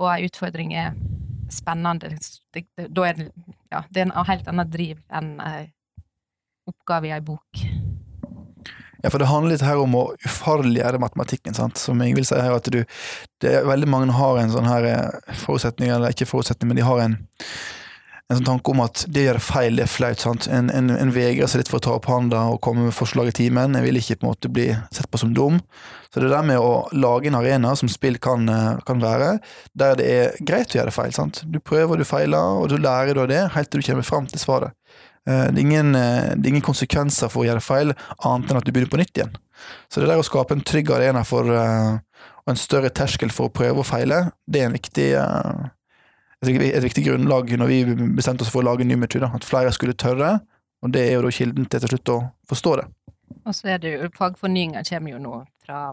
Og 0.00 0.08
ei 0.14 0.24
utfordring 0.30 0.72
er 0.72 0.96
spennende. 1.52 2.14
Det, 2.54 2.64
det, 2.78 2.88
det, 2.96 3.28
ja, 3.70 3.84
det 3.90 4.02
er 4.02 4.08
en 4.08 4.16
helt 4.30 4.48
annen 4.48 4.72
driv 4.72 5.04
enn 5.12 5.36
en 5.44 5.68
oppgave 6.70 7.10
i 7.10 7.14
ei 7.16 7.22
bok. 7.24 7.64
Ja, 9.00 9.08
for 9.08 9.22
det 9.22 9.30
handler 9.30 9.54
litt 9.54 9.64
her 9.64 9.80
om 9.80 9.94
å 9.96 10.04
ufarliggjøre 10.26 11.00
matematikken, 11.00 11.56
sant. 11.56 11.80
Som 11.80 12.02
jeg 12.04 12.16
vil 12.18 12.26
si 12.28 12.36
her, 12.36 12.52
at 12.52 12.68
du 12.68 12.82
det 13.40 13.54
er 13.56 13.68
Veldig 13.68 13.88
mange 13.88 14.12
har 14.12 14.40
en 14.40 14.52
sånn 14.52 14.68
her 14.68 14.88
eh, 14.88 15.36
forutsetning, 15.46 15.92
eller 15.94 16.12
ikke 16.12 16.28
forutsetning, 16.28 16.68
men 16.68 16.80
de 16.80 16.88
har 16.88 17.06
en 17.06 17.20
en 18.30 18.38
sånn 18.38 18.46
tanke 18.46 18.70
om 18.70 18.80
at 18.84 19.02
det 19.10 19.24
å 19.24 19.26
gjøre 19.26 19.42
feil, 19.42 19.78
det 19.80 19.84
er 19.88 19.90
flaut. 19.90 20.20
sant? 20.22 20.46
En, 20.54 20.68
en, 20.70 20.92
en 20.94 21.10
vegrer 21.10 21.50
seg 21.50 21.64
litt 21.64 21.70
for 21.72 21.80
å 21.80 21.82
ta 21.82 21.94
opp 21.96 22.06
hånda 22.06 22.44
og 22.52 22.60
komme 22.62 22.86
med 22.86 22.94
forslag 22.94 23.32
i 23.32 23.34
timen. 23.34 23.74
En 23.74 23.82
vil 23.82 23.98
ikke 23.98 24.20
på 24.20 24.26
en 24.26 24.30
måte 24.30 24.50
bli 24.54 24.68
sett 24.94 25.08
på 25.10 25.18
som 25.18 25.32
dum. 25.34 25.58
Så 26.14 26.22
det 26.22 26.30
der 26.30 26.46
med 26.46 26.62
å 26.62 26.86
lage 26.94 27.26
en 27.30 27.38
arena 27.40 27.74
som 27.78 27.90
spill 27.90 28.20
kan, 28.22 28.46
eh, 28.48 28.78
kan 28.86 29.02
være, 29.02 29.32
der 29.74 29.98
det 29.98 30.06
er 30.06 30.38
greit 30.46 30.70
å 30.70 30.78
gjøre 30.78 30.94
feil. 30.94 31.12
sant? 31.16 31.42
Du 31.50 31.58
prøver, 31.58 31.98
du 31.98 32.06
feiler, 32.06 32.62
og 32.62 32.70
du 32.70 32.78
lærer 32.78 33.18
av 33.18 33.28
det 33.32 33.42
helt 33.56 33.70
til 33.70 33.82
du 33.82 33.88
kommer 33.90 34.06
fram 34.06 34.30
til 34.30 34.38
svaret. 34.38 34.78
Eh, 35.28 35.46
det 35.52 35.58
er, 35.58 35.64
ingen, 35.66 35.94
eh, 35.94 36.30
det 36.36 36.46
er 36.46 36.54
ingen 36.54 36.66
konsekvenser 36.66 37.32
for 37.32 37.44
å 37.44 37.48
gjøre 37.48 37.64
feil, 37.64 37.94
annet 38.24 38.50
enn 38.50 38.60
at 38.60 38.66
du 38.66 38.72
begynner 38.72 38.92
på 38.92 39.00
nytt 39.00 39.16
igjen. 39.16 39.34
Så 39.92 40.00
det 40.00 40.08
der 40.08 40.20
å 40.20 40.26
skape 40.26 40.56
en 40.56 40.64
trygg 40.64 40.90
arena 40.94 41.24
for, 41.28 41.50
og 41.52 42.48
en 42.48 42.58
større 42.58 42.88
terskel 42.96 43.32
for 43.34 43.50
å 43.50 43.52
prøve 43.52 43.82
og 43.82 43.88
feile, 43.88 44.30
det 44.48 44.62
er 44.62 44.70
en 44.70 44.76
viktig 44.78 45.08
et, 46.40 46.48
et 46.48 46.84
viktig 46.86 47.04
grunnlag 47.04 47.52
når 47.60 47.68
vi 47.68 47.80
bestemte 48.16 48.46
oss 48.46 48.52
for 48.52 48.62
å 48.62 48.70
lage 48.70 48.86
en 48.86 48.88
ny 48.88 48.96
metode. 48.96 49.28
at 49.28 49.44
flere 49.44 49.72
skulle 49.76 49.92
tørre, 49.92 50.38
og 50.80 50.92
det 50.94 51.04
er 51.06 51.18
jo 51.18 51.26
da 51.26 51.34
kilden 51.34 51.68
til 51.68 51.80
til 51.80 51.92
slutt 51.92 52.14
å 52.14 52.18
forstå 52.48 52.76
det. 52.80 52.86
Og 53.44 53.54
så 53.54 53.74
er 53.74 53.78
det 53.82 53.92
jo 53.94 54.08
Fagfornyinga 54.16 54.82
kommer 54.88 55.12
jo 55.12 55.18
nå 55.22 55.36
fra 55.64 55.92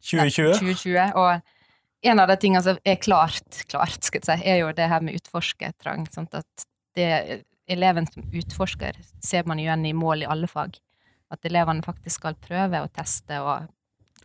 2020. 0.00 0.54
2020. 0.62 1.18
Og 1.18 2.08
en 2.08 2.22
av 2.22 2.30
de 2.30 2.36
tingene 2.40 2.62
som 2.64 2.78
er 2.86 3.00
klart, 3.02 3.62
klart 3.68 4.06
skal 4.06 4.22
jeg 4.22 4.28
si, 4.28 4.48
er 4.48 4.62
jo 4.62 4.72
det 4.72 4.88
her 4.88 5.04
med 5.04 5.18
utforskertrang. 5.18 6.06
Sånn 6.14 6.28
At 6.32 6.66
det, 6.96 7.42
eleven 7.68 8.06
som 8.08 8.26
utforsker, 8.32 8.96
ser 9.24 9.46
man 9.48 9.60
igjen 9.60 9.86
i 9.86 9.94
mål 9.96 10.24
i 10.24 10.30
alle 10.30 10.48
fag. 10.50 10.78
At 11.32 11.44
elevene 11.44 11.84
faktisk 11.84 12.22
skal 12.22 12.38
prøve 12.40 12.80
og 12.84 12.92
teste 12.96 13.40
og 13.44 13.68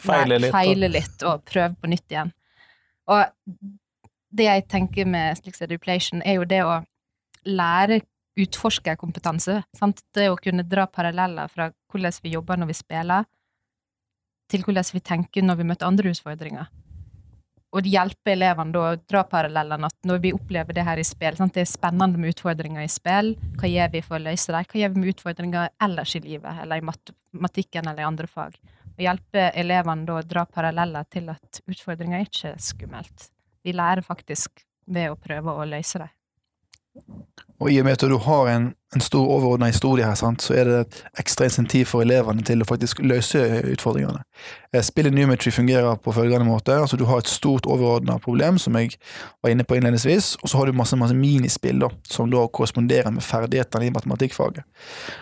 Feile 0.03 0.39
litt. 0.39 0.51
feile 0.51 0.87
litt 0.89 1.23
og 1.27 1.43
prøve 1.45 1.75
på 1.77 1.89
nytt 1.91 2.09
igjen. 2.09 2.31
Og 3.13 3.67
det 4.33 4.47
jeg 4.47 4.65
tenker 4.71 5.05
med 5.05 5.37
slik 5.37 5.57
som 5.57 5.69
duplation, 5.69 6.23
er 6.25 6.39
jo 6.39 6.47
det 6.49 6.63
å 6.65 6.79
lære 7.45 8.01
utforskerkompetanse. 8.39 9.59
Sant? 9.77 10.01
Det 10.15 10.31
å 10.31 10.39
kunne 10.41 10.65
dra 10.65 10.87
paralleller 10.89 11.51
fra 11.51 11.69
hvordan 11.93 12.17
vi 12.23 12.33
jobber 12.33 12.57
når 12.57 12.71
vi 12.71 12.77
spiller, 12.79 13.27
til 14.49 14.65
hvordan 14.65 14.89
vi 14.95 15.03
tenker 15.05 15.45
når 15.45 15.59
vi 15.61 15.67
møter 15.69 15.89
andre 15.89 16.13
utfordringer. 16.13 16.71
Og 17.73 17.87
hjelpe 17.89 18.35
elevene 18.35 18.73
da 18.73 18.81
å 18.91 18.97
dra 19.09 19.23
parallellene 19.25 19.87
at 19.89 20.05
når 20.05 20.19
vi 20.21 20.31
opplever 20.35 20.75
det 20.77 20.85
her 20.85 20.99
i 21.01 21.05
spill 21.07 21.39
sant? 21.39 21.55
Det 21.55 21.63
er 21.63 21.71
spennende 21.71 22.21
med 22.21 22.35
utfordringer 22.35 22.85
i 22.85 22.91
spill. 22.91 23.33
Hva 23.57 23.69
gjør 23.69 23.89
vi 23.95 24.01
for 24.05 24.19
å 24.19 24.25
løse 24.27 24.53
dem? 24.53 24.67
Hva 24.69 24.81
gjør 24.81 24.93
vi 24.93 25.01
med 25.01 25.13
utfordringer 25.15 25.71
ellers 25.87 26.13
i 26.19 26.21
livet, 26.21 26.61
eller 26.61 26.81
i 26.81 26.85
matematikken 26.85 27.89
eller 27.89 28.03
i 28.03 28.09
andre 28.11 28.29
fag? 28.29 28.59
Og 28.93 29.01
hjelpe 29.01 29.47
elevene 29.57 30.05
da 30.05 30.19
å 30.19 30.27
dra 30.35 30.45
paralleller 30.45 31.09
til 31.09 31.31
at 31.33 31.63
utfordringer 31.65 32.27
ikke 32.27 32.53
er 32.53 32.61
skummelt. 32.61 33.29
Vi 33.65 33.73
lærer 33.73 34.05
faktisk 34.05 34.61
ved 34.85 35.09
å 35.09 35.17
prøve 35.17 35.57
å 35.57 35.65
løse 35.65 36.03
dem. 36.03 36.13
Og 37.63 37.71
i 37.71 37.77
og 37.79 37.85
med 37.87 37.95
at 37.95 38.03
du 38.11 38.17
har 38.19 38.49
en, 38.51 38.63
en 38.95 39.01
stor 39.03 39.23
overordna 39.23 39.69
historie 39.71 40.03
her, 40.03 40.17
sant, 40.19 40.43
så 40.43 40.53
er 40.59 40.67
det 40.67 40.79
et 40.83 40.97
ekstra 41.23 41.45
insentiv 41.47 41.85
for 41.87 42.03
elevene 42.03 42.43
til 42.43 42.59
å 42.59 42.65
faktisk 42.67 42.99
løse 43.07 43.39
utfordringene. 43.71 44.19
Eh, 44.73 44.81
Spillet 44.83 45.13
Numetry 45.15 45.51
fungerer 45.55 45.95
på 46.03 46.11
følgende 46.13 46.43
måte. 46.49 46.75
altså 46.75 46.97
Du 46.99 47.05
har 47.07 47.21
et 47.23 47.31
stort 47.31 47.63
overordna 47.69 48.17
problem, 48.19 48.57
som 48.59 48.75
jeg 48.75 48.97
var 49.43 49.53
inne 49.53 49.63
på 49.63 49.77
innledningsvis, 49.79 50.33
og 50.43 50.51
så 50.51 50.59
har 50.59 50.67
du 50.67 50.75
masse, 50.75 50.97
masse 50.99 51.15
minispill 51.15 51.79
da, 51.85 51.89
som 52.03 52.29
da 52.33 52.43
korresponderer 52.51 53.13
med 53.15 53.23
ferdighetene 53.23 53.87
i 53.87 53.93
matematikkfaget. 53.95 54.65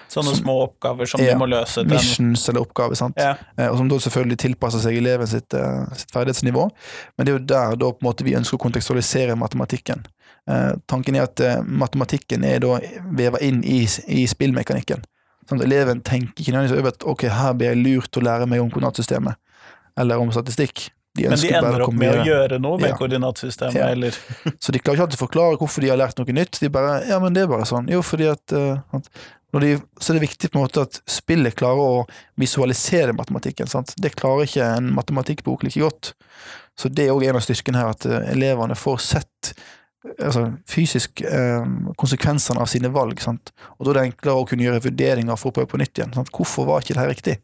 Sånne 0.10 0.34
Som- 0.34 0.42
små 0.42 0.56
oppgaver 0.64 1.06
som 1.08 1.22
Ja, 1.22 1.34
du 1.36 1.44
må 1.44 1.50
løse. 1.52 1.84
Den. 1.86 1.94
Missions 1.94 2.48
eller 2.50 2.66
oppgaver, 2.66 2.96
sant. 2.98 3.16
Ja. 3.22 3.36
Eh, 3.58 3.68
og 3.70 3.78
som 3.78 3.88
da 3.92 4.00
selvfølgelig 4.02 4.38
tilpasser 4.48 4.82
seg 4.82 4.98
eleven 4.98 5.28
sitt, 5.28 5.54
eh, 5.54 5.86
sitt 5.96 6.10
ferdighetsnivå. 6.12 6.66
Men 7.18 7.26
det 7.26 7.36
er 7.36 7.38
jo 7.38 7.46
der 7.46 7.76
da 7.76 7.92
på 7.94 8.02
en 8.02 8.10
måte 8.10 8.26
vi 8.26 8.34
ønsker 8.34 8.58
å 8.58 8.66
kontekstualisere 8.66 9.38
matematikken. 9.38 10.02
Eh, 10.50 10.72
tanken 10.90 11.16
er 11.16 11.28
at 11.28 11.40
eh, 11.40 11.62
matematikken 12.40 12.44
er 12.46 12.60
da 12.60 12.80
veva 13.12 13.40
inn 13.42 13.64
i, 13.64 13.84
i 14.08 14.26
spillmekanikken. 14.28 15.04
Sånn 15.50 15.60
at 15.60 15.66
eleven 15.66 16.02
tenker 16.02 16.34
ikke 16.42 16.54
nødvendigvis 16.54 16.80
over 16.80 16.90
at 16.94 17.04
ok, 17.04 17.24
her 17.30 17.54
blir 17.54 17.72
jeg 17.74 17.82
lurt 17.84 18.12
til 18.12 18.22
å 18.22 18.26
lære 18.26 18.48
meg 18.48 18.62
om 18.62 18.70
koordinatsystemet, 18.72 19.36
eller 19.98 20.20
om 20.22 20.32
statistikk. 20.32 20.90
De 21.14 21.28
Men 21.28 21.38
de 21.42 21.50
ender 21.52 21.82
opp 21.84 21.94
med 21.94 22.22
å 22.22 22.24
gjøre 22.26 22.60
noe 22.62 22.78
med 22.80 22.90
Ja. 22.92 22.96
koordinatsystemet, 22.96 23.76
Ja. 23.76 23.90
eller 23.90 24.12
Så 24.62 24.72
de 24.72 24.80
klarer 24.80 24.96
ikke 24.96 25.04
alltid 25.10 25.20
å 25.20 25.28
forklare 25.28 25.58
hvorfor 25.58 25.82
de 25.82 25.90
har 25.90 25.98
lært 25.98 26.18
noe 26.18 26.26
nytt. 26.32 26.60
De 26.60 26.70
bare 26.70 27.06
Ja, 27.08 27.20
men 27.20 27.34
det 27.34 27.44
er 27.44 27.48
bare 27.48 27.66
sånn. 27.66 27.90
Jo, 27.90 28.02
fordi 28.02 28.32
at, 28.32 28.52
eh, 28.54 28.78
at 28.94 29.10
de, 29.60 29.82
Så 30.00 30.12
er 30.14 30.20
det 30.20 30.30
viktig 30.30 30.50
på 30.52 30.56
en 30.56 30.64
måte 30.66 30.82
at 30.82 31.02
spillet 31.06 31.54
klarer 31.54 31.76
å 31.84 32.08
visualisere 32.40 33.12
matematikken. 33.14 33.68
Sant? 33.68 33.94
Det 34.00 34.16
klarer 34.16 34.44
ikke 34.48 34.78
en 34.78 34.94
matematikkbok 34.96 35.64
like 35.64 35.80
godt. 35.82 36.14
Så 36.80 36.88
det 36.88 37.10
er 37.10 37.12
òg 37.12 37.28
en 37.28 37.36
av 37.36 37.42
styrkene 37.42 37.76
her, 37.76 37.90
at 37.90 38.06
eh, 38.06 38.32
elevene 38.32 38.72
får 38.78 39.02
sett 39.02 39.54
altså, 40.10 40.46
fysisk 40.70 41.22
eh, 41.26 41.66
konsekvensene 42.00 42.62
av 42.62 42.70
sine 42.72 42.92
valg. 42.94 43.22
Sant? 43.24 43.54
Og 43.78 43.86
da 43.86 43.94
er 43.94 44.00
det 44.00 44.06
enklere 44.10 44.42
å 44.42 44.48
kunne 44.50 44.66
gjøre 44.66 44.84
vurderinger 44.88 45.40
for 45.40 45.52
å 45.52 45.58
prøve 45.58 45.72
på 45.74 45.82
nytt 45.82 45.98
igjen. 45.98 46.14
Sant? 46.18 46.32
Hvorfor 46.36 46.70
var 46.70 46.84
ikke 46.84 46.98
det 46.98 47.04
her 47.04 47.14
riktig? 47.14 47.38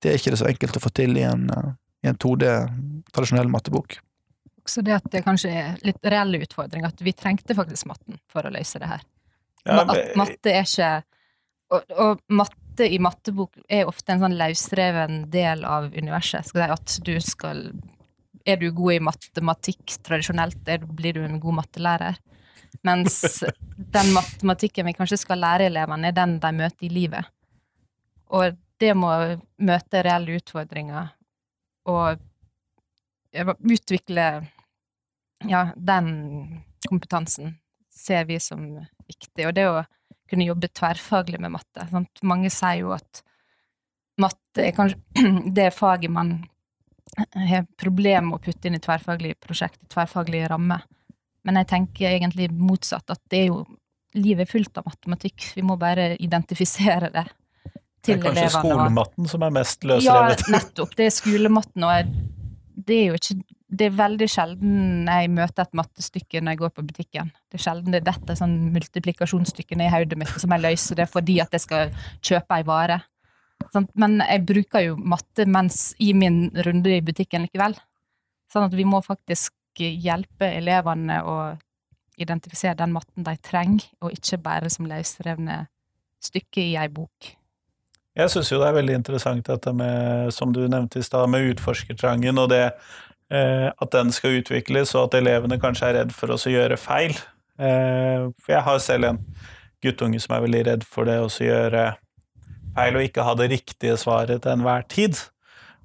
Det 0.00 0.12
er 0.12 0.20
ikke 0.20 0.34
det 0.34 0.40
så 0.40 0.48
enkelt 0.48 0.78
å 0.78 0.84
få 0.84 0.92
til 0.96 1.18
i 1.20 1.26
en, 1.28 1.48
eh, 1.54 1.72
i 2.06 2.12
en 2.12 2.20
2D 2.20 2.54
tradisjonell 3.12 3.52
mattebok. 3.52 3.98
Så 4.68 4.84
det 4.86 4.98
at 4.98 5.06
det 5.12 5.24
kanskje 5.24 5.50
er 5.56 5.78
litt 5.86 6.04
reelle 6.04 6.42
utfordringer, 6.44 6.92
at 6.92 7.00
vi 7.02 7.14
trengte 7.16 7.56
faktisk 7.58 7.88
matten 7.90 8.20
for 8.30 8.46
å 8.46 8.52
løse 8.54 8.78
det 8.80 8.90
her. 8.90 9.06
ja, 9.64 9.84
men... 9.84 9.90
at 9.96 10.16
matte 10.16 10.52
er 10.52 10.68
ikke 10.68 10.90
og, 11.70 11.94
og 11.94 12.20
matte 12.34 12.86
i 12.88 12.98
mattebok 13.02 13.60
er 13.70 13.88
ofte 13.88 14.14
en 14.14 14.24
sånn 14.24 14.36
løsreven 14.38 15.24
del 15.30 15.64
av 15.68 15.90
universet. 15.94 16.48
Skal 16.48 16.64
si 16.64 16.76
at 16.76 16.94
du 17.06 17.12
skal 17.22 17.62
Er 18.46 18.60
du 18.60 18.70
god 18.72 18.94
i 18.94 19.02
matematikk 19.04 19.98
tradisjonelt, 20.06 20.62
er, 20.68 20.84
blir 20.84 21.18
du 21.18 21.24
en 21.24 21.40
god 21.42 21.60
mattelærer. 21.60 22.18
Mens 22.86 23.20
den 23.96 24.12
matematikken 24.16 24.88
vi 24.88 24.96
kanskje 24.96 25.20
skal 25.20 25.42
lære 25.42 25.68
elevene, 25.70 26.08
er 26.08 26.16
den 26.16 26.38
de 26.42 26.52
møter 26.56 26.88
i 26.88 26.92
livet. 26.92 27.30
Og 28.30 28.56
det 28.80 28.94
må 28.96 29.10
møte 29.60 30.02
reelle 30.06 30.38
utfordringer 30.40 31.10
og 31.90 32.20
utvikle 33.60 34.26
ja, 35.48 35.60
den 35.76 36.62
kompetansen 36.88 37.54
ser 37.90 38.24
vi 38.24 38.38
som 38.40 38.62
viktig. 39.06 39.46
Og 39.46 39.54
det 39.56 39.66
å 39.68 39.82
kunne 40.30 40.46
jobbe 40.46 40.70
tverrfaglig 40.72 41.40
med 41.42 41.54
matte. 41.56 41.86
Sant? 41.90 42.22
Mange 42.26 42.50
sier 42.54 42.84
jo 42.84 42.94
at 42.94 43.22
matte 44.20 44.64
er 44.66 44.74
kanskje 44.76 45.50
det 45.58 45.70
faget 45.76 46.12
man 46.12 46.38
har 47.18 47.66
problemer 47.80 48.26
med 48.28 48.38
å 48.38 48.42
putte 48.44 48.68
inn 48.68 48.78
i 48.78 48.82
tverrfaglige 48.82 49.38
prosjekt, 49.40 49.82
i 49.82 49.90
tverrfaglige 49.92 50.48
rammer. 50.52 50.84
Men 51.44 51.56
jeg 51.60 51.70
tenker 51.70 52.10
egentlig 52.10 52.50
motsatt, 52.52 53.08
at 53.10 53.20
det 53.32 53.44
er 53.44 53.46
jo 53.52 53.62
livet 54.14 54.46
er 54.46 54.50
fullt 54.50 54.80
av 54.80 54.88
matematikk. 54.90 55.52
Vi 55.56 55.62
må 55.62 55.76
bare 55.78 56.16
identifisere 56.18 57.10
det 57.14 57.26
til 58.02 58.16
elevene. 58.16 58.16
det 58.16 58.16
er 58.16 58.24
kanskje 58.24 58.42
elevene. 58.42 58.58
skolematten 58.58 59.28
som 59.28 59.42
er 59.42 59.54
mest 59.54 59.86
ja, 60.04 60.18
nettopp. 60.50 60.94
Det 60.96 61.06
er 61.06 61.14
skolematten, 61.14 61.84
og 61.84 61.90
jeg- 61.96 62.28
det 62.86 62.96
er 62.96 63.06
jo 63.06 63.14
ikke 63.14 63.42
Det 63.72 63.86
er 63.86 63.90
veldig 63.90 64.26
sjelden 64.26 65.06
jeg 65.06 65.30
møter 65.30 65.62
et 65.62 65.74
mattestykke 65.78 66.40
når 66.42 66.50
jeg 66.50 66.58
går 66.58 66.70
på 66.70 66.82
butikken. 66.88 67.30
Det 67.48 67.60
er 67.60 67.62
sjelden 67.70 67.92
det 67.92 68.02
detter 68.02 68.34
sånn 68.34 68.72
multiplikasjonsstykke 68.74 69.76
ned 69.76 69.86
i 69.86 69.94
hodet 69.94 70.18
mitt, 70.18 70.28
som 70.40 70.50
jeg 70.50 70.60
løser 70.60 70.96
det 70.96 71.08
fordi 71.08 71.40
at 71.40 71.52
jeg 71.52 71.60
skal 71.60 71.90
kjøpe 72.20 72.50
ei 72.50 72.64
vare. 72.64 73.00
Sant? 73.72 73.90
Men 73.98 74.18
jeg 74.24 74.44
bruker 74.48 74.84
jo 74.84 74.96
matte 74.98 75.46
mens 75.46 75.90
i 76.02 76.12
min 76.16 76.48
runde 76.66 76.92
i 76.96 77.02
butikken 77.04 77.46
likevel. 77.46 77.76
Sånn 78.50 78.66
at 78.66 78.74
vi 78.74 78.86
må 78.88 79.02
faktisk 79.04 79.54
hjelpe 79.78 80.48
elevene 80.58 81.20
å 81.22 81.36
identifisere 82.20 82.76
den 82.76 82.92
matten 82.92 83.24
de 83.24 83.36
trenger, 83.44 83.86
og 84.04 84.12
ikke 84.12 84.40
bare 84.42 84.70
som 84.72 84.88
løsrevne 84.90 85.62
stykker 86.20 86.64
i 86.64 86.74
ei 86.80 86.88
bok. 86.92 87.30
Jeg 88.18 88.32
syns 88.32 88.50
jo 88.50 88.58
det 88.60 88.68
er 88.68 88.76
veldig 88.76 88.96
interessant 88.98 89.46
dette 89.46 89.72
med, 89.72 90.32
som 90.34 90.52
du 90.52 90.64
nevnte 90.66 91.00
i 91.00 91.06
stad, 91.06 91.30
med 91.30 91.54
utforskertrangen 91.54 92.42
og 92.42 92.50
det 92.52 92.64
eh, 92.66 93.68
at 93.70 93.92
den 93.94 94.10
skal 94.12 94.40
utvikles, 94.40 94.92
og 94.98 95.08
at 95.08 95.20
elevene 95.22 95.60
kanskje 95.62 95.88
er 95.88 95.98
redd 96.00 96.12
for 96.16 96.34
å 96.34 96.38
gjøre 96.40 96.76
feil. 96.80 97.14
Eh, 97.60 98.26
for 98.42 98.56
jeg 98.56 98.66
har 98.66 98.82
selv 98.82 99.12
en 99.12 99.22
guttunge 99.84 100.20
som 100.20 100.36
er 100.36 100.44
veldig 100.44 100.64
redd 100.72 100.84
for 100.84 101.08
det 101.08 101.20
å 101.22 101.30
gjøre 101.30 101.86
feil 102.76 102.96
å 102.96 103.02
ikke 103.04 103.24
ha 103.26 103.34
det 103.38 103.50
riktige 103.50 103.96
svaret 104.00 104.42
til 104.44 104.52
enhver 104.52 104.86
tid. 104.88 105.18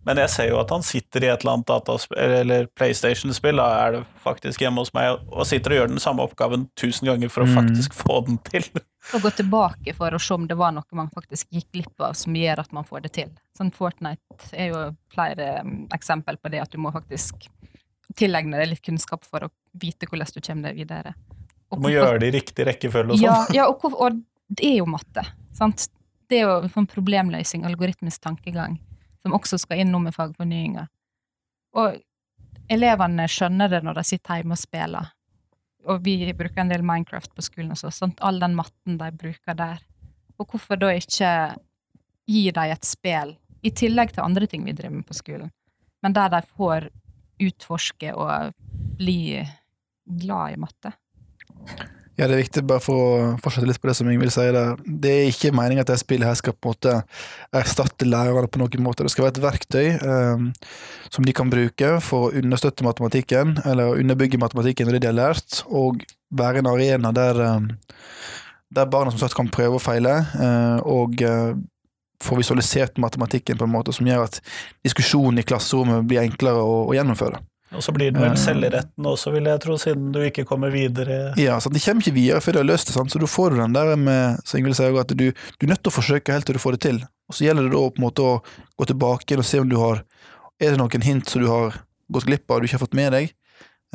Men 0.06 0.20
jeg 0.22 0.30
ser 0.30 0.50
jo 0.51 0.60
at 0.62 0.70
han 0.70 0.84
sitter 0.86 1.24
i 1.25 1.30
et 1.34 1.42
eller 1.42 1.56
annet 1.56 1.65
dataspill, 1.72 2.20
eller 2.44 2.68
PlayStation-spill, 2.77 3.58
da 3.58 3.70
er 3.88 3.96
det 3.96 4.01
faktisk 4.22 4.62
hjemme 4.62 4.84
hos 4.84 4.92
meg, 4.94 5.15
og 5.34 5.48
sitter 5.50 5.74
og 5.74 5.80
gjør 5.80 5.88
den 5.96 6.04
samme 6.04 6.22
oppgaven 6.27 6.68
tusen 6.77 7.10
ganger 7.10 7.32
for 7.34 7.42
å 7.42 7.48
Mm. 7.50 7.56
faktisk 7.58 7.96
få 7.98 8.20
den 8.27 8.38
til. 8.46 8.68
og 9.18 9.22
gå 9.25 9.32
tilbake 9.34 9.96
for 9.98 10.13
å 10.13 10.20
se 10.22 10.34
om 10.38 10.46
det 10.46 10.58
var 10.60 10.72
noe 10.77 10.86
man 10.94 11.10
faktisk 11.10 11.50
gikk 11.50 11.72
glipp 11.74 12.01
av 12.06 12.13
som 12.13 12.38
gjør 12.38 12.60
at 12.62 12.72
man 12.72 12.86
får 12.86 13.01
det 13.08 13.12
til. 13.18 13.32
Sånn 13.58 13.74
Fortnite 13.74 14.54
er 14.54 14.70
jo 14.75 14.84
flere 15.10 15.62
um, 15.65 15.88
eksempel 15.94 16.38
på 16.38 16.54
det, 16.54 16.62
at 16.62 16.70
du 16.70 16.77
må 16.77 16.94
faktisk 16.94 17.50
tilegne 18.15 18.60
deg 18.62 18.70
litt 18.75 18.86
kunnskap 18.86 19.25
for 19.25 19.48
å 19.48 19.50
vite 19.74 20.06
hvordan 20.06 20.30
du 20.38 20.42
kommer 20.46 20.70
deg 20.70 20.77
videre. 20.86 21.15
Du 21.74 21.82
må 21.82 21.89
gjøre 21.89 22.20
det 22.22 22.30
i 22.30 22.38
riktig 22.38 22.65
rekkefølge 22.70 23.18
og 23.18 23.18
sånn. 23.18 23.25
Ja, 23.25 23.46
ja 23.58 23.65
og, 23.74 23.82
hvor- 23.82 23.98
og 24.06 24.22
det 24.54 24.70
er 24.70 24.77
jo 24.84 24.86
matte. 24.86 25.25
Sant? 25.58 25.88
Det 26.29 26.39
er 26.39 26.48
jo 26.48 26.70
sånn 26.74 26.88
problemløsning, 26.89 27.65
algoritmisk 27.67 28.24
tankegang, 28.24 28.79
som 29.22 29.36
også 29.38 29.60
skal 29.62 29.84
inn 29.84 29.91
nå 29.94 30.01
med 30.01 30.15
fagfornyinga. 30.15 30.88
Og 31.77 32.00
elevene 32.72 33.27
skjønner 33.29 33.70
det 33.70 33.84
når 33.86 34.00
de 34.00 34.05
sitter 34.10 34.41
hjemme 34.41 34.58
og 34.58 34.62
spiller. 34.62 35.12
Og 35.86 36.01
vi 36.05 36.17
bruker 36.34 36.63
en 36.63 36.72
del 36.72 36.86
Minecraft 36.86 37.36
på 37.36 37.46
skolen 37.46 37.75
også, 37.75 37.91
sånn 37.94 38.15
all 38.25 38.39
den 38.41 38.55
matten 38.58 38.98
de 39.01 39.12
bruker 39.13 39.58
der. 39.58 39.84
Og 40.39 40.50
hvorfor 40.50 40.79
da 40.82 40.89
ikke 40.96 41.32
gi 42.25 42.48
dem 42.55 42.74
et 42.74 42.88
spill, 42.88 43.36
i 43.65 43.72
tillegg 43.74 44.13
til 44.13 44.25
andre 44.25 44.48
ting 44.50 44.65
vi 44.65 44.74
driver 44.77 44.98
med 44.98 45.08
på 45.10 45.17
skolen, 45.17 45.51
men 46.05 46.13
der 46.13 46.29
de 46.34 46.41
får 46.58 46.89
utforske 47.41 48.12
og 48.13 48.53
bli 49.00 49.41
glad 50.22 50.53
i 50.53 50.60
matte? 50.62 50.94
Ja, 52.15 52.29
det 52.29 52.38
er 52.38 52.45
viktig, 52.45 52.62
bare 52.63 52.79
for 52.79 52.95
å 52.95 53.15
fortsette 53.43 53.67
litt 53.67 53.81
på 53.84 53.89
det 53.89 53.98
som 53.98 54.07
Ingvild 54.07 54.31
sier 54.31 54.55
der. 54.55 54.77
Det 54.88 55.12
er 55.12 55.25
ikke 55.27 55.51
meningen 55.51 55.84
at 55.84 55.89
det 55.91 55.98
spillet 56.00 56.29
her 56.29 56.38
skal 56.39 56.53
på 56.55 56.72
en 56.72 56.72
måte 56.72 56.93
erstatte 57.60 58.07
lærerne 58.07 58.48
på 58.48 58.62
noen 58.62 58.86
måte. 58.86 59.03
Det 59.03 59.12
skal 59.12 59.25
være 59.25 59.34
et 59.36 59.41
verktøy 59.43 59.88
um, 60.00 60.45
som 61.12 61.27
de 61.27 61.34
kan 61.36 61.51
bruke 61.51 61.89
for 62.05 62.29
å 62.29 62.39
understøtte 62.39 62.88
matematikken, 62.88 63.57
eller 63.67 64.00
underbygge 64.00 64.39
matematikken 64.39 64.88
og 64.88 64.95
det 64.95 65.01
de 65.03 65.10
har 65.12 65.17
lært, 65.17 65.60
og 65.67 66.05
være 66.31 66.63
en 66.63 66.72
arena 66.72 67.12
der, 67.15 67.41
um, 67.57 67.67
der 68.79 68.88
barna 68.95 69.12
som 69.12 69.19
sagt 69.19 69.36
kan 69.36 69.51
prøve 69.51 69.75
og 69.75 69.84
feile, 69.84 70.15
uh, 70.39 70.79
og 70.88 71.19
uh, 71.19 71.51
få 72.24 72.39
visualisert 72.39 72.95
matematikken 72.95 73.60
på 73.60 73.67
en 73.67 73.75
måte 73.75 73.91
som 73.91 74.07
gjør 74.07 74.29
at 74.29 74.39
diskusjonen 74.88 75.43
i 75.43 75.48
klasserommet 75.48 76.07
blir 76.07 76.24
enklere 76.24 76.63
å, 76.63 76.86
å 76.88 76.95
gjennomføre. 76.95 77.43
Og 77.75 77.84
så 77.84 77.94
blir 77.96 78.13
den 78.13 78.24
vel 78.24 78.38
selgeretten 78.39 79.08
også, 79.10 79.34
vil 79.36 79.50
jeg 79.50 79.62
tro, 79.63 79.77
siden 79.82 80.12
du 80.15 80.22
ikke 80.24 80.46
kommer 80.48 80.74
videre. 80.74 81.34
Ja, 81.39 81.58
så 81.62 81.72
de 81.74 81.82
kommer 81.84 82.03
ikke 82.05 82.15
videre 82.15 82.41
før 82.44 82.58
de 82.58 82.63
har 82.63 82.70
løst 82.70 82.89
det, 82.89 82.96
sant? 82.96 83.12
så 83.12 83.22
du 83.22 83.27
får 83.29 83.58
den 83.60 83.75
der 83.75 83.96
med 84.00 84.41
som 84.48 84.60
Ingvild 84.60 84.77
sier, 84.79 84.96
at 85.01 85.12
du, 85.12 85.27
du 85.32 85.67
er 85.67 85.74
nødt 85.74 85.84
til 85.84 85.94
å 85.94 85.98
forsøke 85.98 86.36
helt 86.36 86.48
til 86.48 86.58
du 86.58 86.63
får 86.63 86.77
det 86.77 86.84
til. 86.88 87.01
Og 87.29 87.38
så 87.38 87.48
gjelder 87.48 87.67
det 87.67 87.74
da 87.74 87.84
på 87.89 88.01
en 88.01 88.05
måte 88.05 88.25
å 88.25 88.36
gå 88.79 88.89
tilbake 88.91 89.39
og 89.39 89.48
se 89.48 89.62
om 89.62 89.72
du 89.72 89.79
har 89.82 90.05
Er 90.62 90.72
det 90.72 90.79
noen 90.79 91.03
hint 91.03 91.27
som 91.27 91.41
du 91.44 91.50
har 91.51 91.74
gått 92.08 92.29
glipp 92.29 92.48
av, 92.48 92.62
du 92.62 92.70
ikke 92.70 92.77
har 92.77 92.86
fått 92.86 92.96
med 92.96 93.12
deg? 93.12 93.34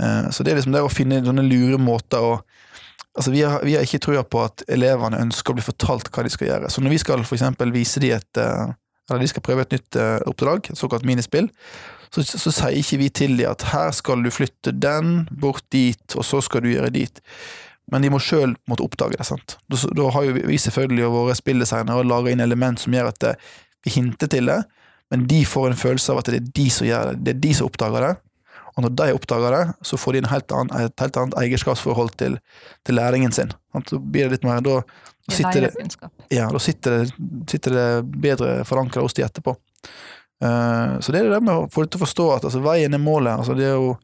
Eh, 0.01 0.27
så 0.31 0.45
det 0.45 0.53
er 0.53 0.59
liksom 0.61 0.75
det 0.75 0.83
å 0.85 0.93
finne 0.93 1.23
sånne 1.25 1.47
lure 1.47 1.81
måter 1.81 2.21
å 2.21 2.41
Altså, 3.19 3.33
vi 3.35 3.41
har, 3.43 3.65
vi 3.67 3.73
har 3.75 3.83
ikke 3.83 3.99
trua 4.05 4.21
på 4.23 4.39
at 4.39 4.63
elevene 4.71 5.19
ønsker 5.19 5.51
å 5.51 5.57
bli 5.59 5.65
fortalt 5.67 6.13
hva 6.15 6.23
de 6.23 6.31
skal 6.31 6.47
gjøre. 6.47 6.69
Så 6.71 6.79
når 6.79 6.93
vi 6.95 7.01
skal 7.03 7.25
for 7.27 7.35
eksempel 7.35 7.73
vise 7.75 7.99
de 7.99 8.13
et 8.15 8.39
eh, 8.39 8.71
Eller 9.11 9.25
de 9.25 9.31
skal 9.33 9.43
prøve 9.43 9.65
et 9.65 9.73
nytt 9.75 9.97
eh, 9.99 10.21
oppdrag, 10.31 10.69
et 10.71 10.79
såkalt 10.79 11.03
minispill, 11.03 11.49
så, 12.15 12.25
så 12.27 12.51
sier 12.51 12.79
ikke 12.81 12.99
vi 13.05 13.09
til 13.15 13.37
dem 13.39 13.51
at 13.53 13.65
her 13.71 13.91
skal 13.95 14.23
du 14.25 14.31
flytte 14.35 14.75
den 14.75 15.25
bort 15.31 15.65
dit, 15.73 16.17
og 16.17 16.27
så 16.27 16.43
skal 16.43 16.65
du 16.65 16.73
gjøre 16.73 16.91
dit. 16.95 17.23
Men 17.91 18.05
de 18.05 18.11
må 18.13 18.21
sjøl 18.23 18.55
oppdage 18.71 19.19
det. 19.19 19.27
sant? 19.27 19.57
Da, 19.71 19.79
da 19.99 20.09
har 20.15 20.27
jo 20.27 20.35
vi 20.39 20.59
selvfølgelig 20.63 21.07
og 21.07 21.17
våre 21.17 21.37
spilldesignere 21.39 22.07
laga 22.07 22.33
inn 22.33 22.43
element 22.43 22.83
som 22.83 22.95
gjør 22.95 23.11
at 23.11 23.21
det, 23.23 23.37
vi 23.87 23.95
hinter 23.95 24.31
til 24.31 24.51
det, 24.51 24.61
men 25.11 25.27
de 25.27 25.45
får 25.49 25.71
en 25.71 25.79
følelse 25.79 26.13
av 26.13 26.21
at 26.21 26.31
det 26.31 26.39
er 26.39 26.51
de 26.55 26.67
som 26.71 26.87
gjør 26.87 27.11
det. 27.11 27.23
Det 27.27 27.33
er 27.33 27.41
de 27.47 27.55
som 27.59 27.71
oppdager 27.71 28.07
det. 28.07 28.13
Og 28.77 28.85
når 28.85 28.93
de 29.01 29.07
oppdager 29.17 29.57
det, 29.57 29.63
så 29.87 29.99
får 29.99 30.17
de 30.17 30.23
helt 30.31 30.53
annen, 30.55 30.85
et 30.87 31.03
helt 31.03 31.19
annet 31.19 31.39
eierskapsforhold 31.41 32.13
til, 32.21 32.37
til 32.87 32.99
læringen 32.99 33.35
sin. 33.35 33.51
Så 33.89 33.99
blir 33.99 34.29
det 34.29 34.39
litt 34.39 34.47
mer, 34.47 34.63
da, 34.63 34.77
da 35.27 35.35
sitter 35.35 35.67
det, 35.67 35.89
ja, 36.31 36.47
da 36.53 36.63
sitter 36.63 37.01
det, 37.01 37.27
sitter 37.51 37.75
det 37.75 37.89
bedre 38.23 38.61
forankra 38.69 39.03
hos 39.03 39.17
de 39.19 39.27
etterpå. 39.27 39.57
Uh, 40.41 40.97
så 41.05 41.13
det 41.13 41.21
er 41.21 41.29
det 41.29 41.35
der 41.37 41.45
med 41.45 41.53
å 41.53 41.69
få 41.73 41.85
deg 41.85 41.93
til 41.93 42.01
å 42.01 42.07
forstå 42.07 42.27
at 42.37 42.47
altså, 42.49 42.63
veien 42.65 42.97
er 42.97 43.03
målet. 43.03 43.43
Altså, 43.43 43.57
det 43.59 43.67
er 43.69 43.77
jo 43.77 43.95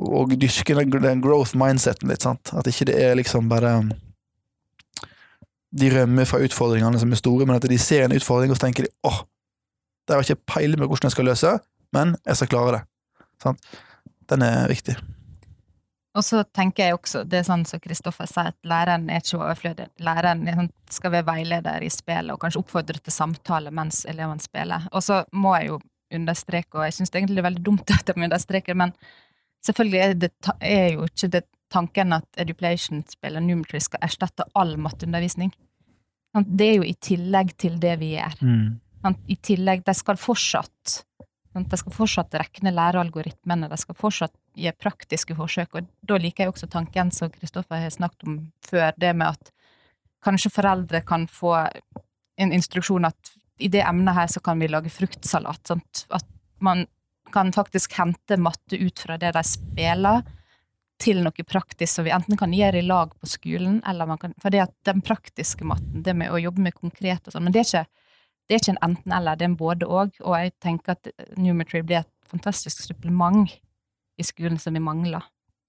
å 0.00 0.22
dyrke 0.30 0.76
den, 0.78 1.20
growth 1.20 1.58
mindseten 1.60 2.08
litt, 2.08 2.24
sant. 2.24 2.52
At 2.56 2.68
ikke 2.70 2.88
det 2.88 2.96
er 3.04 3.18
liksom 3.18 3.50
bare 3.50 3.74
De 5.70 5.90
rømmer 5.92 6.26
fra 6.26 6.40
utfordringene 6.42 6.98
som 6.98 7.12
er 7.12 7.20
store, 7.20 7.46
men 7.46 7.58
at 7.58 7.68
de 7.68 7.78
ser 7.78 8.06
en 8.06 8.16
utfordring, 8.16 8.50
og 8.50 8.58
så 8.58 8.66
tenker 8.66 8.88
de 8.88 8.94
åh, 9.06 9.20
det 10.08 10.16
har 10.16 10.24
jeg 10.24 10.34
ikke 10.34 10.54
peiling 10.56 10.80
på 10.80 10.88
hvordan 10.90 11.06
jeg 11.06 11.14
skal 11.14 11.28
løse, 11.30 11.52
men 11.94 12.16
jeg 12.26 12.40
skal 12.40 12.50
klare 12.50 12.72
det. 12.74 12.80
Sant? 13.44 13.68
Den 14.32 14.42
er 14.42 14.66
viktig. 14.72 14.96
Og 16.18 16.24
så 16.26 16.42
tenker 16.42 16.88
jeg 16.88 16.96
også, 16.96 17.22
det 17.22 17.38
er 17.38 17.46
sånn 17.46 17.62
som 17.68 17.80
Kristoffer 17.82 18.26
sier, 18.26 18.50
at 18.50 18.66
læreren 18.66 19.06
er 19.12 19.22
ikke 19.22 19.38
overflødig. 19.38 19.86
Læreren 20.02 20.42
sånn, 20.48 20.72
skal 20.90 21.14
være 21.14 21.28
veileder 21.28 21.86
i 21.86 21.90
spillet, 21.92 22.32
og 22.34 22.40
kanskje 22.42 22.64
oppfordre 22.64 22.98
til 22.98 23.14
samtale 23.14 23.70
mens 23.74 24.02
elevene 24.10 24.42
spiller. 24.42 24.88
Og 24.90 25.04
så 25.06 25.20
må 25.30 25.54
jeg 25.60 25.70
jo 25.70 25.78
understreke, 26.18 26.74
og 26.74 26.88
jeg 26.88 26.96
syns 26.96 27.14
egentlig 27.14 27.38
det 27.38 27.44
er 27.44 27.48
veldig 27.52 27.64
dumt 27.68 27.92
at 27.94 28.10
jeg 28.10 28.18
understreker 28.18 28.78
men 28.78 28.94
selvfølgelig 29.66 30.00
er, 30.02 30.14
det, 30.18 30.32
er 30.58 30.86
jo 30.96 31.06
ikke 31.06 31.30
det 31.36 31.44
tanken 31.70 32.16
at 32.16 32.42
Eduplation-spillet 32.42 33.46
Numetry 33.46 33.78
skal 33.82 34.02
erstatte 34.02 34.48
all 34.58 34.74
matteundervisning. 34.82 35.52
Det 36.42 36.66
er 36.66 36.80
jo 36.80 36.86
i 36.86 36.96
tillegg 36.98 37.54
til 37.58 37.78
det 37.82 37.94
vi 38.00 38.16
gjør. 38.16 38.34
Mm. 38.42 39.14
I 39.30 39.36
tillegg, 39.38 39.84
de 39.86 39.94
skal 39.96 40.18
fortsatt 40.20 41.04
de 41.54 41.78
skal 41.78 41.94
fortsatt 41.94 42.36
rekne 42.38 42.72
lærealgoritmene, 42.74 43.68
de 43.70 43.78
skal 43.80 43.96
fortsatt 43.98 44.34
gi 44.54 44.70
praktiske 44.78 45.34
forsøk. 45.38 45.74
Og 45.74 45.88
da 46.06 46.18
liker 46.20 46.46
jeg 46.46 46.54
også 46.54 46.70
tanken 46.70 47.10
som 47.14 47.32
Kristoffer 47.32 47.82
har 47.82 47.90
snakket 47.94 48.28
om 48.28 48.38
før, 48.66 48.92
det 48.96 49.14
med 49.16 49.34
at 49.34 49.52
kanskje 50.24 50.52
foreldre 50.52 51.02
kan 51.06 51.26
få 51.30 51.56
en 52.40 52.54
instruksjon 52.54 53.08
at 53.08 53.34
i 53.60 53.68
det 53.68 53.82
emnet 53.84 54.16
her 54.16 54.28
så 54.30 54.40
kan 54.40 54.60
vi 54.60 54.70
lage 54.70 54.92
fruktsalat. 54.92 55.66
Sant? 55.68 56.04
At 56.08 56.26
man 56.64 56.86
kan 57.32 57.52
faktisk 57.52 57.92
hente 57.98 58.38
matte 58.40 58.78
ut 58.78 58.98
fra 58.98 59.18
det 59.20 59.34
de 59.36 59.42
spiller, 59.46 60.22
til 61.00 61.22
noe 61.24 61.44
praktisk 61.48 61.94
som 61.94 62.04
vi 62.04 62.12
enten 62.12 62.36
kan 62.36 62.52
gjøre 62.52 62.82
i 62.82 62.84
lag 62.84 63.12
på 63.16 63.28
skolen, 63.28 63.78
eller 63.88 64.08
man 64.08 64.18
kan 64.20 64.34
For 64.42 64.52
det 64.52 64.66
at 64.66 64.74
den 64.84 65.00
praktiske 65.00 65.64
matten, 65.64 66.02
det 66.04 66.12
med 66.12 66.28
å 66.28 66.40
jobbe 66.40 66.60
med 66.60 66.76
konkret 66.76 67.24
og 67.24 67.32
sånn, 67.32 67.46
men 67.46 67.54
det 67.54 67.62
er 67.62 67.68
ikke 67.68 67.99
det 68.50 68.56
er 68.56 68.64
ikke 68.64 68.72
en 68.74 68.82
enten-eller, 68.82 69.38
det 69.38 69.44
er 69.46 69.52
en 69.52 69.60
både-og. 69.60 70.16
Og 70.26 70.32
jeg 70.34 70.50
tenker 70.58 70.96
at 70.96 71.10
Numetry 71.38 71.84
blir 71.86 72.02
et 72.02 72.10
fantastisk 72.26 72.82
supplement 72.82 73.46
i 74.18 74.26
skolen 74.26 74.58
som 74.58 74.74
vi 74.74 74.82
mangler, 74.82 75.22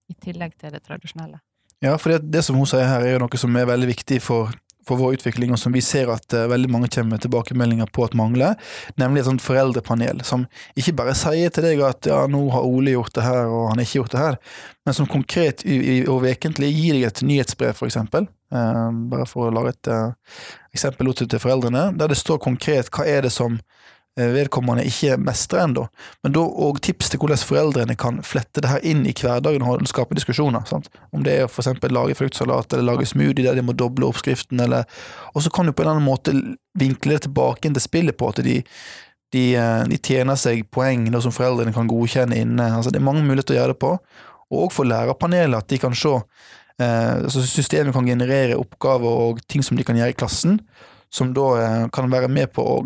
i 0.10 0.18
tillegg 0.18 0.56
til 0.58 0.74
det 0.74 0.82
tradisjonelle. 0.88 1.38
Ja, 1.86 1.94
for 2.02 2.10
det, 2.10 2.32
det 2.34 2.42
som 2.46 2.58
hun 2.58 2.66
sier 2.70 2.90
her, 2.90 3.06
er 3.06 3.16
jo 3.16 3.22
noe 3.22 3.42
som 3.42 3.54
er 3.58 3.70
veldig 3.70 3.88
viktig 3.92 4.18
for, 4.26 4.50
for 4.86 4.98
vår 4.98 5.20
utvikling, 5.20 5.54
og 5.54 5.62
som 5.62 5.78
vi 5.78 5.84
ser 5.86 6.10
at 6.14 6.34
uh, 6.34 6.48
veldig 6.50 6.74
mange 6.74 6.90
kommer 6.90 7.20
med 7.20 7.24
tilbakemeldinger 7.28 7.94
på 7.94 8.08
at 8.10 8.18
mangler, 8.18 8.58
nemlig 9.02 9.22
et 9.22 9.30
sånt 9.30 9.46
foreldrepanel 9.46 10.26
som 10.26 10.50
ikke 10.74 10.98
bare 10.98 11.16
sier 11.18 11.54
til 11.54 11.70
deg 11.70 11.86
at 11.86 12.10
ja, 12.10 12.24
nå 12.30 12.48
har 12.54 12.66
Ole 12.66 12.98
gjort 12.98 13.14
det 13.18 13.30
her, 13.30 13.46
og 13.46 13.70
han 13.70 13.78
har 13.78 13.86
ikke 13.86 14.02
gjort 14.02 14.18
det 14.18 14.26
her, 14.26 14.42
men 14.90 14.98
som 14.98 15.10
konkret 15.10 15.66
og 16.10 16.22
vekentlig 16.26 16.74
gir 16.74 16.98
deg 16.98 17.10
et 17.12 17.26
nyhetsbrev, 17.30 17.78
for 17.78 17.94
eksempel, 17.94 18.30
bare 18.52 19.28
for 19.30 19.48
å 19.48 19.54
lage 19.56 19.72
et 19.76 19.90
uh, 19.92 20.12
eksempel 20.76 21.14
til 21.16 21.40
foreldrene, 21.40 21.90
der 21.96 22.12
det 22.12 22.20
står 22.20 22.42
konkret 22.44 22.92
hva 22.92 23.06
er 23.08 23.24
det 23.24 23.32
som 23.32 23.60
Eh, 24.20 24.28
vedkommende 24.28 24.84
ikke 24.84 25.16
mestrer 25.24 25.64
ennå. 25.64 25.86
Men 26.24 26.34
da 26.36 26.42
òg 26.44 26.82
tips 26.84 27.14
til 27.14 27.22
hvordan 27.22 27.40
foreldrene 27.48 27.96
kan 27.96 28.18
flette 28.28 28.60
det 28.60 28.68
her 28.68 28.84
inn 28.84 29.06
i 29.08 29.14
hverdagen 29.16 29.64
og 29.64 29.86
skape 29.88 30.18
diskusjoner. 30.18 30.66
Sant? 30.68 30.90
Om 31.16 31.24
det 31.24 31.38
er 31.38 31.46
å 31.46 31.48
f.eks. 31.48 31.80
lage 31.88 32.18
fruktsalat 32.20 32.76
eller 32.76 32.90
lage 32.90 33.08
smoothie 33.08 33.46
der 33.46 33.56
de 33.56 33.64
må 33.64 33.72
doble 33.72 34.10
oppskriften, 34.10 34.60
eller 34.60 34.84
Og 35.34 35.46
så 35.46 35.50
kan 35.50 35.66
du 35.66 35.72
på 35.72 35.86
en 35.86 35.88
eller 35.88 35.96
annen 35.96 36.10
måte 36.10 36.36
vinkle 36.76 37.16
det 37.16 37.30
tilbake 37.30 37.68
inn 37.70 37.78
til 37.78 37.86
spillet 37.88 38.18
på 38.20 38.28
at 38.34 38.44
de, 38.44 38.58
de, 39.32 39.46
eh, 39.56 39.84
de 39.88 40.02
tjener 40.04 40.36
seg 40.36 40.68
poeng 40.68 41.08
da, 41.08 41.24
som 41.24 41.32
foreldrene 41.32 41.72
kan 41.72 41.88
godkjenne 41.88 42.36
inne. 42.36 42.68
Altså, 42.68 42.92
det 42.92 43.00
er 43.00 43.08
mange 43.08 43.24
muligheter 43.24 43.56
å 43.56 43.62
gjøre 43.62 43.78
det 43.78 43.84
på. 43.86 43.96
Og 44.52 44.66
òg 44.66 44.76
for 44.76 44.92
lærerpanelet, 44.92 45.56
at 45.56 45.72
de 45.72 45.80
kan 45.80 45.96
se 45.96 46.18
eh, 46.80 47.14
altså 47.22 47.44
Systemet 47.46 47.96
kan 47.96 48.08
generere 48.08 48.60
oppgaver 48.60 49.28
og 49.28 49.46
ting 49.52 49.66
som 49.66 49.78
de 49.78 49.86
kan 49.88 49.98
gjøre 49.98 50.16
i 50.16 50.18
klassen, 50.18 50.60
som 51.12 51.34
da 51.36 51.48
eh, 51.60 51.88
kan 51.94 52.12
være 52.12 52.32
med 52.32 52.54
på 52.56 52.66
å 52.66 52.84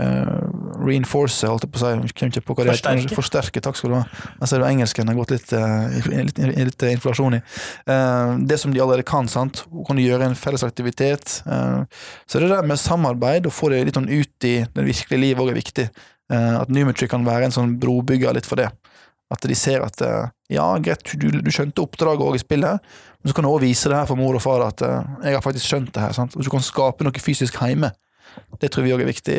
Uh, 0.00 0.46
reinforce, 0.80 1.44
holdt 1.44 1.66
jeg 1.66 1.72
på 1.74 1.76
å 1.76 1.80
si. 1.82 2.12
Ikke 2.24 2.40
på 2.40 2.54
hva 2.56 2.64
det 2.64 2.72
Forsterke. 2.72 3.16
Forsterke, 3.18 3.60
takk 3.60 3.76
skal 3.76 3.92
du 3.92 3.96
ha. 3.98 4.04
Jeg 4.38 4.48
ser 4.48 4.62
jo 4.62 4.68
engelsken 4.70 5.10
har 5.12 5.18
gått 5.18 5.34
litt, 5.34 5.52
litt, 6.08 6.40
litt 6.40 6.84
inflasjon 6.88 7.36
i. 7.36 7.40
Det 8.48 8.56
som 8.62 8.72
de 8.72 8.80
allerede 8.80 9.04
kan, 9.04 9.28
sant. 9.28 9.60
Kan 9.84 10.00
du 10.00 10.04
gjøre 10.06 10.30
en 10.30 10.38
felles 10.40 10.64
aktivitet. 10.64 11.42
så 11.44 12.40
det 12.40 12.48
der 12.48 12.64
med 12.64 12.80
samarbeid, 12.80 13.50
og 13.50 13.52
få 13.52 13.68
det 13.74 13.82
litt 13.90 14.00
sånn 14.00 14.08
ut 14.08 14.48
i 14.48 14.54
det 14.64 14.86
virkelige 14.88 15.20
livet, 15.20 15.44
òg 15.44 15.52
er 15.52 15.60
viktig. 15.60 15.86
at 16.32 16.72
Numetry 16.72 17.10
kan 17.12 17.28
være 17.28 17.50
en 17.50 17.58
sånn 17.58 17.76
brobygger 17.82 18.40
litt 18.40 18.48
for 18.48 18.64
det. 18.64 18.70
At 19.30 19.46
de 19.46 19.54
ser 19.54 19.84
at 19.86 20.00
ja, 20.50 20.64
greit, 20.82 21.12
du, 21.22 21.28
du 21.30 21.50
skjønte 21.54 21.84
oppdraget 21.84 22.24
òg 22.26 22.38
i 22.38 22.42
spillet, 22.42 22.88
men 23.20 23.30
så 23.30 23.36
kan 23.36 23.46
du 23.46 23.50
òg 23.52 23.60
vise 23.62 23.90
det 23.90 23.94
her 24.00 24.08
for 24.08 24.18
mor 24.18 24.34
og 24.34 24.42
far 24.42 24.64
at 24.66 24.82
jeg 24.82 25.36
har 25.36 25.44
faktisk 25.44 25.68
skjønt 25.68 25.92
det 25.94 26.02
her. 26.02 26.16
Sant? 26.16 26.34
Og 26.34 26.42
du 26.42 26.50
kan 26.50 26.64
skape 26.64 27.06
noe 27.06 27.22
fysisk 27.22 27.60
hjemme. 27.62 27.92
Det 28.58 28.72
tror 28.72 28.88
vi 28.88 28.94
òg 28.96 29.04
er 29.04 29.10
viktig 29.12 29.38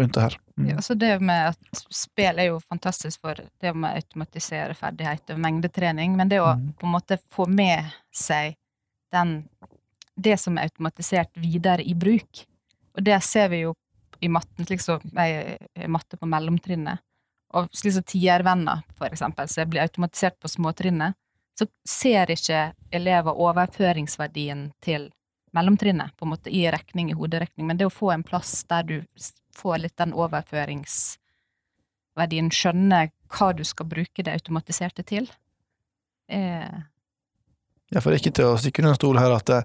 rundt 0.00 0.14
det 0.14 0.22
her. 0.22 0.38
Mm. 0.56 0.68
Ja, 0.70 0.82
så 0.82 0.94
det 0.94 1.20
med 1.20 1.52
at 1.52 1.82
spill 1.92 2.40
er 2.40 2.50
jo 2.50 2.60
fantastisk 2.68 3.20
for 3.24 3.36
det 3.36 3.72
med 3.74 3.90
å 3.90 4.00
automatisere 4.00 4.76
ferdigheter 4.76 5.36
og 5.36 5.42
mengdetrening, 5.44 6.16
men 6.16 6.32
det 6.32 6.40
å 6.40 6.52
mm. 6.56 6.68
på 6.80 6.88
en 6.88 6.94
måte 6.96 7.18
få 7.32 7.48
med 7.48 7.92
seg 8.14 8.56
den 9.12 9.42
det 10.16 10.38
som 10.40 10.56
er 10.56 10.70
automatisert, 10.70 11.28
videre 11.36 11.84
i 11.84 11.92
bruk. 11.94 12.46
Og 12.96 13.04
det 13.04 13.18
ser 13.24 13.50
vi 13.52 13.66
jo 13.66 13.74
i 14.24 14.30
matten, 14.32 14.64
slik 14.64 14.80
som 14.80 15.02
jeg 15.12 15.58
er 15.60 15.90
matte 15.92 16.16
på 16.16 16.28
mellomtrinnet. 16.28 17.02
Og 17.56 17.68
slik 17.74 17.94
som 17.96 18.04
tiervenner, 18.06 18.78
for 18.98 19.06
eksempel, 19.08 19.48
som 19.48 19.70
blir 19.70 19.86
automatisert 19.86 20.36
på 20.42 20.48
småtrinnet, 20.52 21.12
så 21.56 21.64
ser 21.88 22.30
ikke 22.34 22.72
elever 22.92 23.32
overføringsverdien 23.40 24.72
til 24.84 25.08
mellomtrinnet, 25.56 26.12
på 26.16 26.24
en 26.26 26.30
måte 26.34 26.50
i 26.52 26.70
rekning, 26.70 27.10
i 27.10 27.16
hoderekning, 27.16 27.66
men 27.66 27.76
det 27.80 27.86
å 27.88 27.94
få 27.94 28.10
en 28.12 28.22
plass 28.26 28.64
der 28.68 28.82
du 28.84 29.04
får 29.56 29.78
litt 29.86 29.96
den 29.96 30.12
overføringsverdien, 30.12 32.50
skjønne 32.52 33.08
hva 33.32 33.52
du 33.56 33.64
skal 33.64 33.86
bruke 33.88 34.22
det 34.22 34.32
automatiserte 34.36 35.02
til. 35.06 35.30
er 36.28 36.84
Ja, 37.94 38.00
for 38.02 38.10
ikke 38.16 38.32
til 38.34 38.46
å 38.50 38.58
stikke 38.58 38.82
under 38.82 38.96
en 38.96 38.98
stol 38.98 39.18
her 39.20 39.30
at 39.30 39.46
uh, 39.54 39.62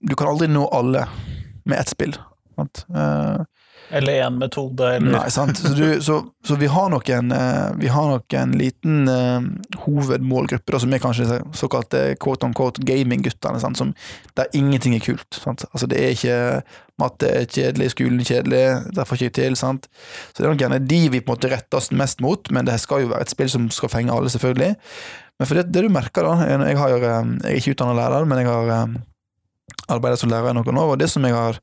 du 0.00 0.16
kan 0.16 0.30
aldri 0.30 0.48
nå 0.48 0.64
alle 0.72 1.02
med 1.68 1.76
ett 1.76 1.92
spill. 1.92 2.16
Uh, 2.56 3.44
Eller 3.90 4.22
én 4.22 4.36
metode, 4.38 4.86
eller 4.96 5.12
Nei, 5.16 5.30
sant. 5.34 5.58
Så, 5.58 5.72
du, 5.74 6.02
så, 6.04 6.20
så 6.46 6.56
vi 6.60 6.68
har 6.70 6.90
nok 6.92 7.08
en, 7.10 7.32
eh, 7.34 7.70
vi 7.80 7.90
har 7.90 8.10
nok 8.12 8.36
en 8.38 8.52
liten 8.58 9.08
uh, 9.10 9.40
hovedmålgruppe, 9.84 10.72
da, 10.72 10.80
som 10.82 10.94
er 10.94 11.02
kanskje 11.02 11.26
disse 11.26 11.40
såkalte 11.58 12.04
quote 12.22 12.46
on 12.46 12.54
quote 12.54 12.84
gaming-guttene, 12.86 13.90
der 14.38 14.54
ingenting 14.54 14.94
er 14.94 15.02
kult. 15.04 15.40
Sant? 15.42 15.66
Altså, 15.72 15.90
det 15.90 15.98
er 15.98 16.14
ikke 16.14 16.38
matte 17.00 17.30
er 17.30 17.48
kjedelig, 17.48 17.90
skolen 17.94 18.22
er 18.22 18.28
kjedelig, 18.28 18.62
derfor 18.96 19.18
ikke 19.18 19.38
til. 19.40 19.56
Sant? 19.58 19.88
Så 20.30 20.40
det 20.42 20.46
er 20.46 20.52
nok 20.52 20.62
gjerne 20.64 20.82
de 20.84 21.00
vi 21.08 21.22
på 21.22 21.32
en 21.32 21.38
måte 21.38 21.50
retter 21.52 21.80
oss 21.80 21.90
mest 21.96 22.22
mot, 22.24 22.52
men 22.54 22.68
det 22.68 22.78
skal 22.82 23.04
jo 23.04 23.12
være 23.14 23.26
et 23.26 23.32
spill 23.32 23.50
som 23.52 23.68
skal 23.74 23.92
fenge 23.92 24.14
alle, 24.14 24.30
selvfølgelig. 24.32 24.76
Men 25.40 25.48
for 25.48 25.56
det, 25.56 25.70
det 25.72 25.86
du 25.86 25.92
merker, 25.92 26.26
da 26.26 26.50
Jeg, 26.68 26.76
har, 26.76 26.94
eh, 26.98 27.32
jeg 27.42 27.50
er 27.50 27.58
ikke 27.62 27.74
utdannet 27.74 27.96
lærer, 27.96 28.28
men 28.28 28.42
jeg 28.42 28.50
har 28.50 28.72
eh, 28.76 28.94
arbeidet 29.88 30.20
som 30.20 30.30
lærer 30.32 30.52
i 30.52 30.58
noen 30.58 30.80
år, 30.82 30.94
og 30.94 31.00
det 31.00 31.08
som 31.10 31.24
jeg 31.24 31.36
har 31.36 31.60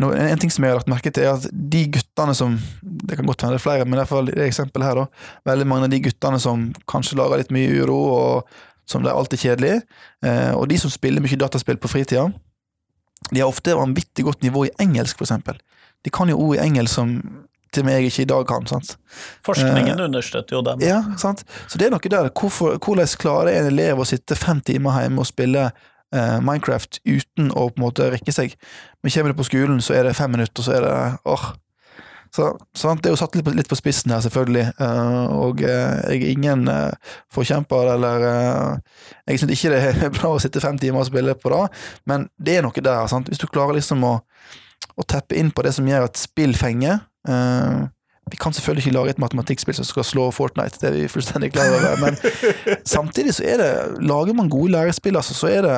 no, 0.00 0.12
en, 0.12 0.38
ting 0.40 0.52
som 0.52 0.64
jeg 0.64 0.72
har 0.72 0.80
lagt 0.80 0.90
merke 0.90 1.12
til, 1.14 1.26
er 1.26 1.36
at 1.36 1.48
de 1.52 1.82
guttene 1.94 2.34
som 2.36 2.56
Det 2.80 3.16
kan 3.18 3.28
godt 3.28 3.42
hende 3.42 3.56
det 3.56 3.60
er 3.60 3.64
flere, 3.64 3.84
men 3.84 3.96
i 3.96 4.00
hvert 4.02 4.12
fall 4.12 4.30
i 4.30 4.36
det 4.36 4.48
eksempelet 4.48 4.88
her, 4.88 5.02
da. 5.02 5.28
Veldig 5.50 5.66
mange 5.68 5.88
av 5.88 5.92
de 5.94 6.02
guttene 6.04 6.40
som 6.42 6.68
kanskje 6.90 7.18
lager 7.20 7.42
litt 7.42 7.54
mye 7.54 7.70
uro, 7.82 7.98
og 8.16 8.56
som 8.86 9.02
det 9.02 9.10
er 9.10 9.18
alltid 9.18 9.42
kjedelig. 9.42 9.74
Eh, 10.24 10.52
og 10.54 10.68
de 10.70 10.78
som 10.78 10.92
spiller 10.92 11.24
mye 11.24 11.38
dataspill 11.40 11.80
på 11.82 11.90
fritida, 11.90 12.28
de 13.30 13.42
har 13.42 13.50
ofte 13.50 13.74
vanvittig 13.74 14.26
godt 14.26 14.44
nivå 14.46 14.66
i 14.68 14.74
engelsk, 14.82 15.18
for 15.18 15.26
eksempel. 15.26 15.58
De 16.06 16.12
kan 16.14 16.30
jo 16.30 16.38
ord 16.38 16.58
i 16.58 16.62
engelsk 16.62 16.94
som 17.00 17.16
til 17.74 17.82
og 17.82 17.88
med 17.88 17.98
jeg 17.98 18.10
ikke 18.10 18.24
i 18.24 18.30
dag 18.30 18.46
kan. 18.48 18.66
sant? 18.70 18.94
Forskningen 19.44 19.98
Eh, 19.98 20.04
understøtter 20.06 20.56
jo 20.56 20.62
dem. 20.62 20.80
Ja, 20.84 21.02
sant? 21.18 21.44
Så 21.68 21.78
det 21.78 21.88
er 21.88 21.90
noe 21.94 22.00
der. 22.00 22.30
Hvorfor, 22.30 22.78
hvordan 22.78 23.18
klarer 23.20 23.52
en 23.52 23.70
elev 23.72 24.00
å 24.00 24.06
sitte 24.08 24.38
fem 24.38 24.60
timer 24.60 25.02
hjemme 25.02 25.20
og 25.20 25.28
spille 25.28 25.70
Minecraft 26.14 27.00
uten 27.02 27.48
å 27.50 27.66
på 27.68 27.80
en 27.80 27.82
måte 27.82 28.06
rekke 28.12 28.32
seg? 28.32 28.54
Men 29.02 29.12
kommer 29.12 29.32
du 29.32 29.40
på 29.40 29.48
skolen, 29.48 29.80
så 29.84 29.96
er 29.96 30.06
det 30.06 30.16
fem 30.16 30.30
minutter, 30.32 30.64
så 30.64 30.76
er 30.76 30.84
det 30.86 30.96
åh. 31.28 31.48
Så, 32.36 32.50
sant? 32.76 33.02
Det 33.02 33.08
er 33.08 33.14
jo 33.14 33.18
satt 33.20 33.36
litt 33.36 33.46
på, 33.46 33.54
litt 33.56 33.70
på 33.70 33.78
spissen 33.78 34.12
her, 34.12 34.22
selvfølgelig, 34.24 34.66
Uh, 34.76 35.26
og 35.32 35.62
uh, 35.64 36.12
jeg 36.12 36.20
er 36.20 36.32
ingen 36.32 36.66
uh, 36.68 37.14
forkjemper, 37.32 37.92
eller 37.94 38.24
eh, 38.28 39.00
Jeg 39.30 39.40
syns 39.40 39.54
ikke 39.54 39.72
det 39.72 39.80
er 39.82 40.12
bra 40.18 40.34
å 40.34 40.40
sitte 40.42 40.60
fem 40.60 40.78
timer 40.80 41.02
og 41.02 41.08
spille 41.08 41.36
på 41.38 41.52
det, 41.52 41.62
men 42.10 42.28
det 42.36 42.58
er 42.58 42.66
noe 42.66 42.84
der. 42.88 43.06
Sant? 43.10 43.30
Hvis 43.32 43.40
du 43.40 43.46
klarer 43.48 43.78
liksom 43.78 44.04
å, 44.04 44.14
å 44.96 45.06
teppe 45.08 45.38
inn 45.38 45.52
på 45.54 45.64
det 45.64 45.72
som 45.76 45.88
gjør 45.88 46.08
at 46.08 46.20
spill 46.20 46.56
fenger 46.58 47.00
eh, 47.28 47.86
vi 48.30 48.36
kan 48.36 48.52
selvfølgelig 48.52 48.86
ikke 48.86 48.94
lage 48.96 49.12
et 49.14 49.20
matematikkspill 49.22 49.76
som 49.78 49.86
skal 49.86 50.04
slå 50.04 50.30
Fortnite, 50.34 50.80
det 50.80 50.88
er 50.88 50.96
vi 50.96 51.08
fullstendig 51.10 51.52
klar 51.54 51.70
over, 51.76 52.00
men 52.02 52.16
samtidig 52.96 53.36
så 53.36 53.44
er 53.46 53.60
det 53.62 53.70
Lager 54.02 54.34
man 54.34 54.50
gode 54.50 54.72
lærespill, 54.74 55.16
altså, 55.16 55.34
så 55.34 55.46
er 55.52 55.62
det 55.62 55.76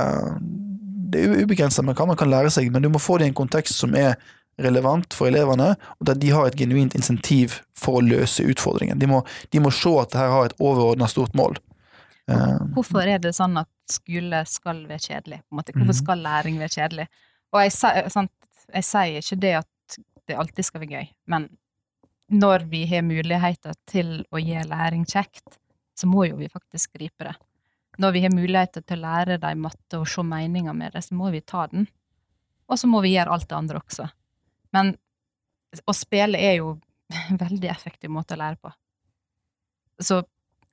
Det 1.12 1.24
er 1.24 1.44
ubegrensa 1.44 1.82
med 1.84 1.96
hva 1.96 2.06
man 2.08 2.16
kan 2.20 2.30
lære 2.30 2.50
seg, 2.52 2.70
men 2.72 2.82
du 2.84 2.88
må 2.92 3.00
få 3.00 3.18
det 3.18 3.28
i 3.28 3.32
en 3.32 3.36
kontekst 3.36 3.76
som 3.80 3.94
er 3.96 4.16
relevant 4.58 5.14
for 5.14 5.30
elevene, 5.30 5.70
og 6.00 6.06
der 6.08 6.18
de 6.18 6.32
har 6.34 6.48
et 6.48 6.56
genuint 6.58 6.94
insentiv 6.98 7.60
for 7.78 8.00
å 8.00 8.02
løse 8.04 8.42
utfordringen. 8.44 8.98
De 8.98 9.06
må, 9.06 9.22
de 9.54 9.60
må 9.62 9.70
se 9.70 9.92
at 10.00 10.10
det 10.12 10.18
her 10.18 10.32
har 10.34 10.48
et 10.48 10.56
overordna 10.58 11.06
stort 11.08 11.36
mål. 11.38 11.56
Eh, 12.28 12.58
Hvorfor 12.74 13.06
er 13.06 13.22
det 13.22 13.32
sånn 13.38 13.56
at 13.60 13.70
skole 13.88 14.42
skal 14.50 14.82
være 14.88 15.04
kjedelig? 15.06 15.38
På 15.46 15.54
en 15.54 15.60
måte? 15.60 15.76
Hvorfor 15.78 15.96
skal 16.00 16.24
læring 16.26 16.58
være 16.60 16.74
kjedelig? 16.74 17.06
Og 17.54 17.62
jeg, 17.62 17.76
sant, 18.12 18.32
jeg 18.74 18.88
sier 18.90 19.22
ikke 19.22 19.40
det 19.46 19.54
at 19.62 19.98
det 20.28 20.36
alltid 20.36 20.66
skal 20.66 20.82
være 20.84 20.98
gøy, 20.98 21.08
men 21.32 21.48
når 22.28 22.66
vi 22.68 22.84
har 22.86 23.02
muligheter 23.06 23.76
til 23.88 24.22
å 24.30 24.40
gjøre 24.40 24.68
læring 24.68 25.04
kjekt, 25.08 25.58
så 25.98 26.06
må 26.06 26.26
jo 26.28 26.36
vi 26.38 26.50
faktisk 26.52 26.98
gripe 26.98 27.24
det. 27.26 27.34
Når 27.98 28.12
vi 28.14 28.22
har 28.22 28.34
muligheter 28.34 28.84
til 28.86 29.00
å 29.00 29.06
lære 29.08 29.38
dem 29.42 29.64
matte 29.64 29.98
og 29.98 30.06
se 30.08 30.22
meninga 30.22 30.74
med 30.76 30.94
det, 30.94 31.02
så 31.08 31.16
må 31.18 31.32
vi 31.34 31.40
ta 31.40 31.66
den. 31.72 31.88
Og 32.68 32.78
så 32.78 32.90
må 32.90 33.00
vi 33.02 33.14
gjøre 33.16 33.32
alt 33.34 33.48
det 33.48 33.56
andre 33.56 33.80
også. 33.80 34.06
Men 34.76 34.92
å 35.88 35.94
spille 35.96 36.38
er 36.38 36.60
jo 36.60 36.76
en 37.30 37.40
veldig 37.40 37.70
effektiv 37.72 38.12
måte 38.12 38.36
å 38.36 38.42
lære 38.42 38.60
på. 38.60 38.72
Så 40.04 40.20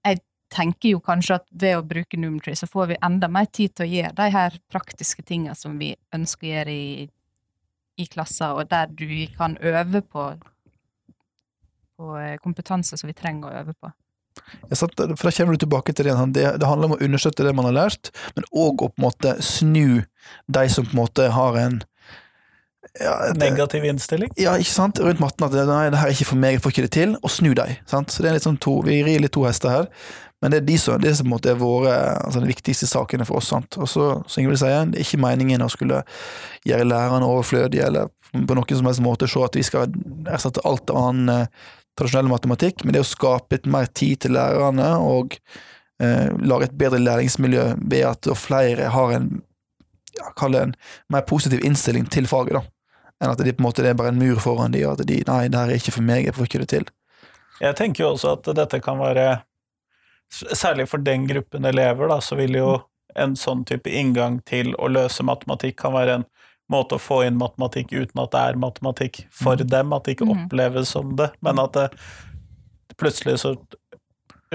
jeg 0.06 0.22
tenker 0.54 0.92
jo 0.92 1.02
kanskje 1.04 1.40
at 1.40 1.48
ved 1.50 1.80
å 1.80 1.86
bruke 1.88 2.20
Numetree, 2.20 2.58
så 2.60 2.68
får 2.70 2.92
vi 2.92 3.02
enda 3.08 3.32
mer 3.32 3.48
tid 3.50 3.74
til 3.74 3.88
å 3.88 3.94
gjøre 3.94 4.18
de 4.20 4.28
her 4.36 4.60
praktiske 4.70 5.26
tinga 5.26 5.56
som 5.58 5.80
vi 5.82 5.96
ønsker 6.14 6.46
å 6.46 6.52
gjøre 6.52 6.76
i, 6.76 7.08
i 8.04 8.06
klasser, 8.12 8.54
og 8.54 8.70
der 8.70 8.92
du 8.92 9.08
kan 9.34 9.58
øve 9.64 10.04
på, 10.06 10.28
på 12.00 12.18
eh, 12.20 12.36
kompetanse 12.44 12.98
som 13.00 13.10
vi 13.10 13.18
trenger 13.18 13.50
å 13.50 13.64
øve 13.64 13.76
på. 13.80 13.92
Jeg 14.70 14.78
satt, 14.82 15.00
for 15.00 15.30
Da 15.30 15.32
kommer 15.32 15.56
du 15.56 15.64
tilbake 15.64 15.94
til 15.96 16.10
det, 16.10 16.16
det. 16.36 16.46
Det 16.60 16.68
handler 16.68 16.92
om 16.92 16.96
å 16.98 17.04
understøtte 17.04 17.46
det 17.48 17.56
man 17.56 17.70
har 17.70 17.78
lært, 17.78 18.12
men 18.36 18.48
òg 18.52 18.84
å 18.84 18.92
på 18.92 19.00
en 19.00 19.06
måte 19.08 19.36
snu 19.44 20.04
de 20.52 20.66
som 20.72 20.88
på 20.88 20.92
en 20.96 21.04
måte 21.06 21.30
har 21.32 21.60
en 21.62 21.84
ja, 23.00 23.16
det, 23.34 23.40
Negativ 23.42 23.84
innstilling. 23.88 24.30
ja, 24.40 24.54
ikke 24.62 24.72
sant, 24.72 25.00
rundt 25.04 25.20
matten 25.20 25.48
at 25.48 25.56
det, 25.56 25.66
nei, 25.68 25.88
det 25.92 26.00
her 26.00 26.12
er 26.12 26.16
ikke 26.16 26.30
for 26.30 26.40
meg, 26.40 26.56
jeg 26.56 26.64
får 26.64 26.74
ikke 26.76 26.86
det 26.86 26.92
til, 26.96 27.16
og 27.18 27.32
snu 27.34 27.50
dem. 27.58 27.74
sant? 27.90 28.14
Så 28.14 28.24
det 28.24 28.30
er 28.30 28.38
litt 28.38 28.46
sånn 28.46 28.60
to, 28.62 28.78
Vi 28.86 29.02
rir 29.04 29.24
litt 29.24 29.34
to 29.36 29.44
hester 29.48 29.74
her, 29.74 29.88
men 30.44 30.54
det 30.54 30.62
er 30.62 30.68
de 30.68 30.78
som, 30.80 31.02
det 31.02 31.16
som 31.18 31.26
på 31.26 31.32
en 31.32 31.34
måte 31.34 31.52
er 31.52 31.60
våre, 31.60 31.96
altså 32.22 32.44
de 32.44 32.52
viktigste 32.52 32.88
sakene 32.88 33.26
for 33.28 33.42
oss. 33.42 33.50
sant? 33.52 33.80
Og 33.82 33.90
så, 33.90 34.12
som 34.30 34.44
Ingvild 34.44 34.62
sier, 34.62 34.86
det 34.92 35.02
er 35.02 35.08
ikke 35.08 35.24
meningen 35.26 35.66
å 35.66 35.72
skulle 35.74 36.04
gjøre 36.68 36.88
lærerne 36.88 37.28
overflødige, 37.28 37.90
eller 37.90 38.12
på 38.36 38.58
noen 38.58 38.78
som 38.78 38.88
helst 38.92 39.04
måte 39.04 39.32
se 39.32 39.44
at 39.44 39.58
vi 39.58 39.64
skal 39.66 39.92
erstatte 40.32 40.64
alt 40.68 40.92
av 40.92 41.02
annen 41.02 41.34
eh, 41.34 41.74
tradisjonell 41.96 42.30
matematikk, 42.32 42.84
men 42.84 42.96
det 42.96 43.04
å 43.04 43.08
skape 43.08 43.56
litt 43.56 43.70
mer 43.72 43.88
tid 43.96 44.26
til 44.26 44.36
lærerne 44.36 44.90
og 45.04 45.38
eh, 46.04 46.32
lage 46.44 46.70
et 46.70 46.78
bedre 46.80 47.02
læringsmiljø 47.02 47.68
ved 47.82 48.08
at 48.10 48.30
flere 48.40 48.92
har 48.94 49.16
en 49.16 49.30
ja, 50.16 50.32
kall 50.40 50.56
det 50.56 50.64
en 50.64 50.76
mer 51.12 51.26
positiv 51.28 51.64
innstilling 51.66 52.08
til 52.12 52.28
faget, 52.32 52.60
da. 52.60 52.64
Enn 53.24 53.32
at 53.32 53.40
de 53.40 53.54
på 53.56 53.64
en 53.64 53.68
måte 53.68 53.84
det 53.84 53.94
er 53.94 54.00
bare 54.00 54.12
en 54.12 54.20
mur 54.20 54.40
foran 54.44 54.76
de, 54.76 54.84
og 54.88 55.00
at 55.00 55.08
de 55.08 55.22
nei, 55.28 55.46
det 55.52 55.60
her 55.60 55.72
er 55.72 55.82
ikke 55.82 55.96
for 55.96 56.08
meg, 56.08 56.28
jeg 56.28 56.36
får 56.36 56.50
ikke 56.50 56.64
det 56.64 56.72
til. 56.72 56.90
Jeg 57.64 57.78
tenker 57.80 58.04
jo 58.04 58.14
også 58.14 58.36
at 58.36 58.56
dette 58.58 58.82
kan 58.84 59.02
være 59.02 59.44
Særlig 60.36 60.88
for 60.90 60.98
den 61.06 61.28
gruppen 61.30 61.68
elever, 61.70 62.10
da, 62.10 62.18
så 62.20 62.36
vil 62.36 62.58
jo 62.58 62.70
en 63.16 63.36
sånn 63.40 63.62
type 63.70 63.88
inngang 63.94 64.40
til 64.50 64.74
å 64.82 64.90
løse 64.92 65.24
matematikk 65.24 65.78
kan 65.84 65.94
være 65.94 66.16
en 66.18 66.26
måte 66.72 66.96
å 66.98 67.02
få 67.02 67.20
inn 67.28 67.38
matematikk 67.38 67.92
uten 67.94 68.22
at 68.24 68.32
det 68.34 68.40
er 68.42 68.56
matematikk 68.62 69.26
for 69.32 69.56
dem, 69.56 69.94
at 69.94 70.04
det 70.06 70.16
ikke 70.18 70.26
Mhm. 70.30 70.46
oppleves 70.48 70.88
som 70.88 71.16
det, 71.16 71.32
men 71.42 71.60
at 71.60 71.74
det 71.74 71.92
plutselig 72.98 73.38
så 73.40 73.56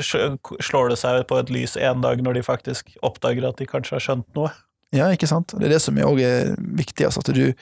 slår 0.00 0.88
det 0.90 0.98
seg 0.98 1.26
på 1.28 1.38
et 1.40 1.50
lys 1.52 1.76
en 1.76 2.00
dag 2.00 2.22
når 2.22 2.34
de 2.34 2.42
faktisk 2.46 2.94
oppdager 3.02 3.46
at 3.48 3.56
de 3.60 3.66
kanskje 3.66 3.96
har 3.98 4.00
skjønt 4.04 4.26
noe. 4.34 4.50
Ja, 4.92 5.06
ikke 5.14 5.28
sant? 5.28 5.52
Det 5.54 5.68
er 5.68 5.74
det 5.76 5.82
som 5.82 5.94
òg 6.02 6.20
er 6.24 6.56
viktig. 6.58 7.04
Altså, 7.06 7.20
at 7.22 7.34
du, 7.34 7.52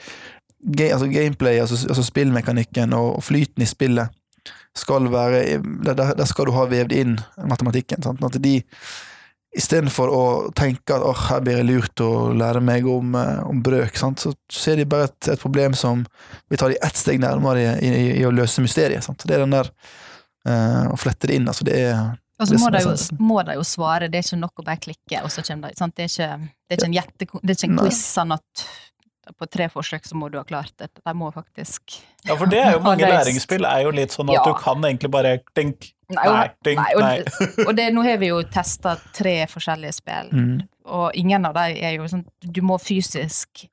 altså 0.78 1.10
gameplay, 1.12 1.58
altså, 1.60 1.76
altså 1.88 2.04
spillmekanikken 2.06 2.94
og 2.96 3.20
flyten 3.22 3.62
i 3.62 3.68
spillet, 3.68 4.08
skal 4.78 5.08
være 5.10 5.58
Der, 5.84 5.94
der 5.94 6.14
der 6.14 6.24
skal 6.24 6.46
du 6.46 6.52
ha 6.52 6.64
vevd 6.66 6.92
inn 6.92 7.18
matematikken. 7.44 8.02
Sant? 8.02 8.22
At 8.24 8.40
de 8.42 8.62
Istedenfor 9.58 10.12
å 10.14 10.22
tenke 10.56 10.94
at 10.94 11.02
oh, 11.02 11.24
her 11.28 11.42
blir 11.42 11.58
det 11.58 11.66
lurt 11.66 12.02
å 12.04 12.30
lære 12.36 12.62
meg 12.64 12.86
om, 12.90 13.16
eh, 13.18 13.40
om 13.48 13.62
brøk, 13.64 13.96
sant? 13.98 14.22
så 14.22 14.32
ser 14.52 14.78
de 14.78 14.86
bare 14.88 15.08
et, 15.10 15.32
et 15.34 15.42
problem 15.42 15.74
som 15.78 16.04
vil 16.48 16.60
ta 16.60 16.70
de 16.70 16.78
ett 16.84 17.00
steg 17.00 17.18
nærmere 17.22 17.64
i, 17.74 17.88
i, 17.88 18.06
i 18.20 18.26
å 18.28 18.34
løse 18.34 18.62
mysteriet. 18.64 19.04
Sant? 19.06 19.26
Det 19.26 19.34
er 19.34 19.42
den 19.42 19.56
der 19.56 19.72
uh, 20.48 20.86
å 20.92 20.96
flette 21.00 21.30
det 21.30 21.40
inn. 21.40 21.50
Altså, 21.50 21.66
det 21.66 21.78
er 21.88 21.98
Og 22.38 22.50
så 22.50 22.60
må 22.62 22.70
de, 22.70 22.84
jo, 22.86 22.94
må 23.18 23.40
de 23.46 23.58
jo 23.58 23.66
svare, 23.66 24.10
det 24.12 24.20
er 24.20 24.28
ikke 24.28 24.40
nok 24.44 24.62
å 24.62 24.66
bare 24.70 24.82
klikke, 24.84 25.24
og 25.24 25.32
så 25.34 25.42
kommer 25.46 25.72
de. 25.72 25.80
Sant? 25.80 25.96
Det, 25.98 26.06
det 26.06 26.76
er 26.76 26.78
ikke 26.78 26.90
en, 26.90 26.98
hjerte, 27.00 27.30
det 27.42 27.54
er 27.54 27.58
ikke 27.58 27.72
en 27.72 27.80
quiz 27.82 28.02
sånn 28.14 28.36
at 28.38 28.68
på 29.36 29.48
tre 29.50 29.68
forsøk 29.72 30.06
så 30.08 30.16
må 30.18 30.30
du 30.32 30.38
ha 30.40 30.44
klart 30.48 30.72
det. 30.80 30.90
De 31.04 31.14
må 31.16 31.30
faktisk 31.34 31.98
Ja, 32.24 32.34
for 32.34 32.46
det 32.50 32.60
er 32.62 32.76
jo 32.76 32.82
mange 32.88 33.08
læringsspill 33.08 33.66
er 33.68 33.86
jo 33.86 33.94
litt 33.94 34.14
sånn 34.14 34.30
at 34.32 34.40
Ja. 34.40 34.44
du 34.48 34.58
kan 34.60 34.84
egentlig 34.84 35.10
bare 35.14 35.38
dink, 35.58 35.90
nei, 36.14 36.48
dink, 36.64 36.80
nei, 36.80 36.92
og, 36.96 37.02
nei. 37.04 37.64
og 37.66 37.72
det, 37.76 37.88
nå 37.94 38.04
har 38.06 38.20
vi 38.22 38.30
jo 38.32 38.42
testa 38.48 38.96
tre 39.16 39.40
forskjellige 39.50 39.98
spill, 40.00 40.30
mm, 40.32 40.54
og 40.94 41.18
ingen 41.18 41.48
av 41.48 41.58
dem 41.58 41.76
er 41.76 41.98
jo 41.98 42.08
sånn 42.08 42.24
Du 42.40 42.62
må 42.64 42.78
fysisk 42.80 43.66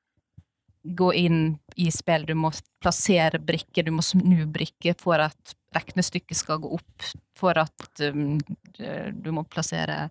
gå 0.86 1.12
inn 1.18 1.40
i 1.76 1.90
spill, 1.90 2.26
du 2.26 2.34
må 2.38 2.52
plassere 2.82 3.40
brikker, 3.42 3.86
du 3.86 3.94
må 3.96 4.04
snu 4.06 4.44
brikker 4.46 4.94
for 5.00 5.18
at 5.18 5.56
regnestykket 5.76 6.38
skal 6.38 6.60
gå 6.62 6.70
opp, 6.78 7.08
for 7.36 7.58
at 7.58 8.04
um, 8.06 8.36
du 8.38 9.32
må 9.34 9.42
plassere 9.50 10.06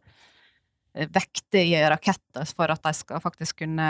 eh, 0.94 1.08
vekter 1.08 1.64
i 1.64 1.80
raketter 1.90 2.46
for 2.52 2.74
at 2.74 2.84
de 2.84 2.94
skal 2.98 3.24
faktisk 3.24 3.64
kunne 3.64 3.88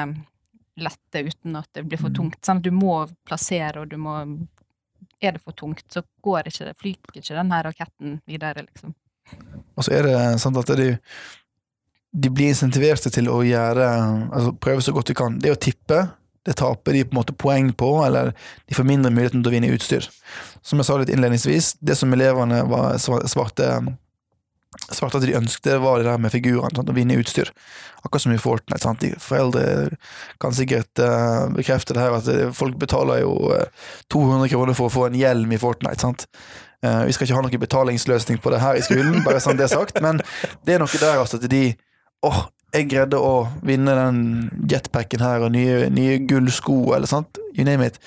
lette 0.78 1.22
uten 1.24 1.56
at 1.56 1.70
det 1.74 1.86
blir 1.88 1.98
for 2.02 2.10
Mm. 2.10 2.16
tungt. 2.16 2.46
Sant? 2.46 2.64
Du 2.64 2.72
må 2.72 3.08
plassere, 3.26 3.82
og 3.82 3.90
du 3.90 3.98
må 3.98 4.18
Er 5.22 5.32
det 5.32 5.42
for 5.42 5.54
tungt, 5.54 5.86
så 5.90 6.02
går 6.22 6.44
ikke 6.50 6.66
det, 6.66 6.74
flyker 6.78 7.18
ikke 7.22 7.36
den 7.36 7.52
her 7.52 7.64
raketten 7.64 8.22
videre, 8.28 8.66
liksom. 8.66 8.94
Og 9.78 9.84
så 9.84 9.94
er 9.96 10.04
det 10.04 10.40
sant 10.42 10.58
at 10.58 10.68
de, 10.78 10.98
de 12.14 12.30
blir 12.30 12.52
insentiverte 12.52 13.10
til 13.10 13.30
å 13.32 13.40
gjøre 13.42 13.88
altså 14.32 14.52
prøve 14.60 14.82
så 14.84 14.94
godt 14.94 15.08
de 15.08 15.16
kan. 15.18 15.40
Det 15.40 15.52
å 15.52 15.56
tippe, 15.60 16.02
det 16.46 16.58
taper 16.60 16.94
de 16.94 17.06
på 17.06 17.16
en 17.16 17.20
måte 17.22 17.34
poeng 17.34 17.72
på, 17.74 18.06
eller 18.06 18.34
de 18.68 18.76
får 18.76 18.86
mindre 18.86 19.10
muligheten 19.12 19.42
til 19.42 19.50
å 19.50 19.56
vinne 19.56 19.72
utstyr. 19.74 20.06
Som 20.62 20.80
jeg 20.80 20.86
sa 20.86 20.98
litt 21.00 21.10
innledningsvis, 21.10 21.78
det 21.82 21.96
som 21.98 22.14
elevene 22.14 22.64
var, 22.70 22.98
svarte 23.00 23.98
svarte 24.90 25.20
at 25.20 25.26
de 25.26 25.36
ønsket, 25.38 25.78
var 25.82 26.00
det 26.00 26.10
der 26.10 26.22
med 26.22 26.34
figurene. 26.34 26.84
Å 26.84 26.96
vinne 26.96 27.18
utstyr. 27.20 27.52
Akkurat 28.04 28.26
som 28.26 28.34
i 28.36 28.42
Fortnite. 28.42 28.82
Sant? 28.84 29.02
De 29.02 29.14
foreldre 29.22 29.96
kan 30.42 30.56
sikkert 30.56 31.02
uh, 31.02 31.48
bekrefte 31.56 31.96
det 31.96 32.04
her, 32.04 32.18
at 32.20 32.30
eh, 32.32 32.52
folk 32.56 32.78
betaler 32.82 33.24
jo 33.24 33.34
uh, 33.50 33.66
200 34.14 34.52
kroner 34.54 34.78
for 34.78 34.90
å 34.90 34.94
få 34.94 35.08
en 35.10 35.18
hjelm 35.20 35.54
i 35.56 35.62
Fortnite. 35.62 36.02
Sant? 36.04 36.28
Uh, 36.86 37.06
vi 37.08 37.16
skal 37.16 37.28
ikke 37.28 37.40
ha 37.40 37.46
noen 37.46 37.64
betalingsløsning 37.64 38.42
på 38.44 38.54
det 38.54 38.62
her 38.62 38.78
i 38.78 38.84
skolen, 38.86 39.24
bare 39.26 39.42
sånn 39.44 39.58
det 39.58 39.70
er 39.70 39.74
sagt, 39.74 40.02
men 40.06 40.22
det 40.68 40.76
er 40.76 40.84
noe 40.84 41.02
der 41.02 41.24
altså, 41.24 41.40
at 41.42 41.50
de 41.50 41.64
åh, 42.26 42.30
oh, 42.30 42.44
jeg 42.76 42.90
greide 42.92 43.20
å 43.22 43.46
vinne 43.66 43.94
den 43.96 44.22
jetpacken 44.70 45.24
her 45.24 45.46
og 45.46 45.54
nye, 45.56 45.88
nye 45.94 46.20
gullsko, 46.28 46.78
eller 46.98 47.10
sant, 47.10 47.40
you 47.56 47.66
name 47.68 47.88
it. 47.88 48.00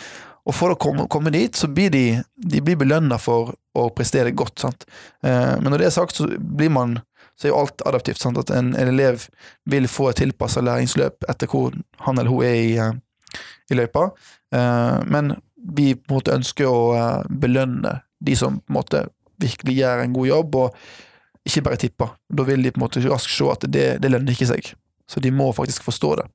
Og 0.49 0.57
for 0.57 0.73
å 0.73 0.79
komme, 0.81 1.05
komme 1.13 1.33
dit, 1.35 1.53
så 1.57 1.69
blir 1.69 1.93
de, 1.93 2.05
de 2.37 2.63
belønna 2.65 3.19
for 3.21 3.53
å 3.77 3.89
prestere 3.93 4.33
godt. 4.33 4.59
sant? 4.65 4.87
Eh, 5.23 5.57
men 5.61 5.69
når 5.69 5.83
det 5.83 5.89
er 5.91 5.97
sagt, 5.99 6.17
så 6.17 6.29
blir 6.39 6.73
man 6.73 6.99
så 7.39 7.47
er 7.47 7.53
jo 7.53 7.59
alt 7.61 7.85
adaptivt. 7.87 8.21
sant? 8.23 8.39
At 8.41 8.51
en, 8.51 8.73
en 8.75 8.91
elev 8.91 9.29
vil 9.71 9.87
få 9.91 10.11
et 10.11 10.23
tilpassa 10.25 10.63
læringsløp 10.65 11.29
etter 11.31 11.51
hvor 11.51 11.77
han 12.07 12.19
eller 12.19 12.33
hun 12.33 12.47
er 12.47 12.57
i, 12.57 12.73
eh, 12.83 13.39
i 13.71 13.79
løypa. 13.79 14.09
Eh, 14.55 14.97
men 15.07 15.37
vi 15.55 15.93
på 15.95 16.15
en 16.15 16.19
måte 16.19 16.35
ønsker 16.35 16.67
å 16.67 16.81
belønne 17.29 17.99
de 18.25 18.35
som 18.39 18.59
på 18.59 18.73
en 18.73 18.79
måte 18.81 19.05
virkelig 19.39 19.77
gjør 19.79 20.03
en 20.03 20.17
god 20.17 20.27
jobb, 20.27 20.57
og 20.59 21.47
ikke 21.47 21.63
bare 21.69 21.79
tipper. 21.79 22.15
Da 22.27 22.47
vil 22.49 22.65
de 22.65 22.73
på 22.75 22.81
en 22.81 22.87
måte 22.89 23.03
raskt 23.05 23.31
se 23.31 23.47
at 23.53 23.67
det, 23.71 23.87
det 24.03 24.11
lønner 24.11 24.35
ikke 24.35 24.49
seg. 24.51 24.73
Så 25.09 25.23
de 25.23 25.31
må 25.33 25.53
faktisk 25.55 25.87
forstå 25.87 26.17
det. 26.19 26.27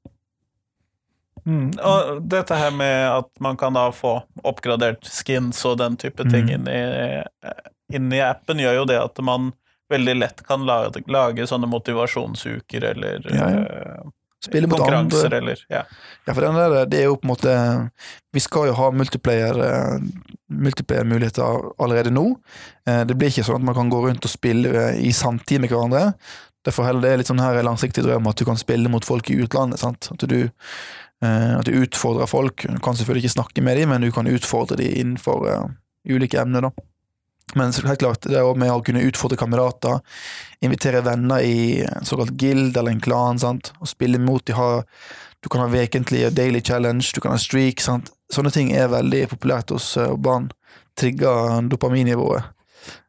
Mm. 1.46 1.74
Og 1.84 2.22
dette 2.32 2.56
her 2.56 2.72
med 2.72 3.10
at 3.10 3.30
man 3.44 3.58
kan 3.60 3.76
da 3.76 3.90
få 3.92 4.16
oppgradert 4.48 5.04
skins 5.10 5.60
og 5.68 5.78
den 5.82 5.98
type 6.00 6.24
ting 6.32 6.48
mm. 6.48 6.54
inni, 6.56 6.80
inni 7.94 8.22
appen, 8.24 8.62
gjør 8.64 8.82
jo 8.82 8.90
det 8.94 9.00
at 9.02 9.24
man 9.26 9.52
veldig 9.92 10.16
lett 10.16 10.44
kan 10.48 10.66
lage, 10.66 11.04
lage 11.12 11.48
sånne 11.48 11.68
motivasjonsuker 11.70 12.92
eller 12.94 13.26
ja, 13.30 13.50
ja. 13.52 13.64
Eh, 13.64 14.12
Spille 14.44 14.68
mot 14.68 14.76
konkurranser 14.76 15.30
andre. 15.30 15.38
eller 15.38 15.60
ja. 15.72 15.82
ja, 16.26 16.34
for 16.34 16.42
den 16.44 16.58
der, 16.60 16.74
det 16.92 16.98
er 17.00 17.06
jo 17.08 17.16
på 17.16 17.30
en 17.30 17.32
måte 17.32 17.52
Vi 18.36 18.42
skal 18.44 18.68
jo 18.68 18.74
ha 18.76 18.90
multiplayer-muligheter 18.92 20.32
multiplayer-muligheter 20.54 21.70
allerede 21.82 22.12
nå. 22.14 22.26
Eh, 22.86 23.06
det 23.08 23.16
blir 23.18 23.32
ikke 23.32 23.46
sånn 23.48 23.62
at 23.62 23.68
man 23.70 23.78
kan 23.78 23.88
gå 23.90 24.02
rundt 24.04 24.28
og 24.28 24.32
spille 24.32 24.90
i 25.00 25.14
samtid 25.16 25.64
med 25.64 25.72
hverandre. 25.72 26.12
Derfor 26.68 26.86
heller 26.86 27.02
det 27.02 27.14
er 27.14 27.22
litt 27.22 27.32
sånn 27.32 27.42
her 27.42 27.58
langsiktig 27.66 28.04
drøm 28.06 28.28
at 28.30 28.38
du 28.38 28.46
kan 28.48 28.60
spille 28.60 28.92
mot 28.92 29.08
folk 29.08 29.32
i 29.32 29.40
utlandet. 29.42 29.82
sant? 29.82 30.12
At 30.12 30.28
du 30.30 30.44
Eh, 30.46 31.03
at 31.60 31.66
du 31.66 31.78
utfordrer 31.84 32.28
folk. 32.28 32.66
Du 32.70 32.80
kan 32.84 32.98
selvfølgelig 32.98 33.26
ikke 33.26 33.38
snakke 33.38 33.64
med 33.64 33.78
dem, 33.78 33.90
men 33.94 34.02
du 34.02 34.12
kan 34.12 34.28
utfordre 34.28 34.78
dem 34.80 34.96
innenfor 35.02 35.46
uh, 35.48 35.70
ulike 36.10 36.42
emner. 36.42 36.68
da. 36.68 36.72
Men 37.56 37.74
helt 37.74 38.00
klart, 38.00 38.26
det 38.26 38.40
er 38.40 38.56
med 38.58 38.72
å 38.72 38.82
kunne 38.86 39.04
utfordre 39.06 39.38
kamerater, 39.38 40.00
invitere 40.64 41.04
venner 41.06 41.44
i 41.46 41.84
en 41.86 42.08
såkalt 42.08 42.34
guild 42.40 42.78
eller 42.78 42.96
en 42.96 43.04
klan, 43.04 43.40
sant? 43.40 43.74
og 43.80 43.92
spille 43.92 44.20
mot 44.20 44.46
de 44.46 44.56
har 44.58 44.88
Du 45.44 45.50
kan 45.52 45.60
ha 45.60 45.68
vekentlig 45.68 46.30
daily 46.32 46.62
challenge, 46.64 47.12
du 47.14 47.20
kan 47.20 47.34
ha 47.34 47.38
streak. 47.38 47.82
Sant? 47.84 48.14
Sånne 48.32 48.48
ting 48.56 48.70
er 48.72 48.88
veldig 48.88 49.26
populært 49.34 49.74
hos 49.76 49.98
uh, 50.00 50.16
barn. 50.16 50.48
Trigger 50.96 51.68
dopaminnivået. 51.68 52.48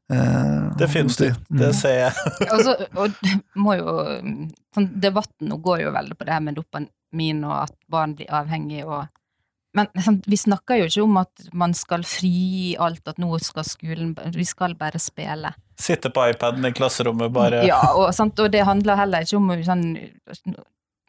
Det 0.08 0.74
Definitivt. 0.78 1.38
de, 1.48 1.58
det 1.62 1.70
ser 1.78 1.94
jeg. 1.94 2.32
altså, 2.52 2.74
og 2.98 3.14
må 3.56 3.76
jo 3.78 3.94
sånn, 4.74 4.90
Debatten 5.00 5.48
nå 5.48 5.56
går 5.64 5.86
jo 5.86 5.94
veldig 5.94 6.18
på 6.18 6.26
det 6.26 6.34
her 6.34 6.42
med 6.44 6.58
dopamin 6.58 6.90
min, 7.14 7.44
og 7.46 7.64
at 7.64 7.76
barn 7.90 8.16
blir 8.18 8.32
avhengig 8.32 8.84
og 8.84 9.06
Men 9.74 9.88
liksom, 9.94 10.20
vi 10.26 10.36
snakker 10.38 10.78
jo 10.78 10.84
ikke 10.86 11.02
om 11.02 11.16
at 11.18 11.46
man 11.52 11.72
skal 11.74 12.04
fri 12.06 12.76
alt, 12.78 13.08
at 13.10 13.18
nå 13.18 13.38
skal 13.42 13.64
skolen 13.66 14.12
Vi 14.36 14.44
skal 14.46 14.76
bare 14.78 15.00
spille. 15.02 15.50
Sitte 15.74 16.10
på 16.14 16.28
iPaden 16.30 16.64
i 16.64 16.72
klasserommet, 16.72 17.32
bare 17.34 17.64
Ja, 17.66 17.80
og, 17.94 18.14
sant, 18.14 18.38
og 18.38 18.52
det 18.52 18.62
handler 18.62 18.96
heller 18.96 19.26
ikke 19.26 19.40
om 19.40 19.50
sånn 19.66 19.88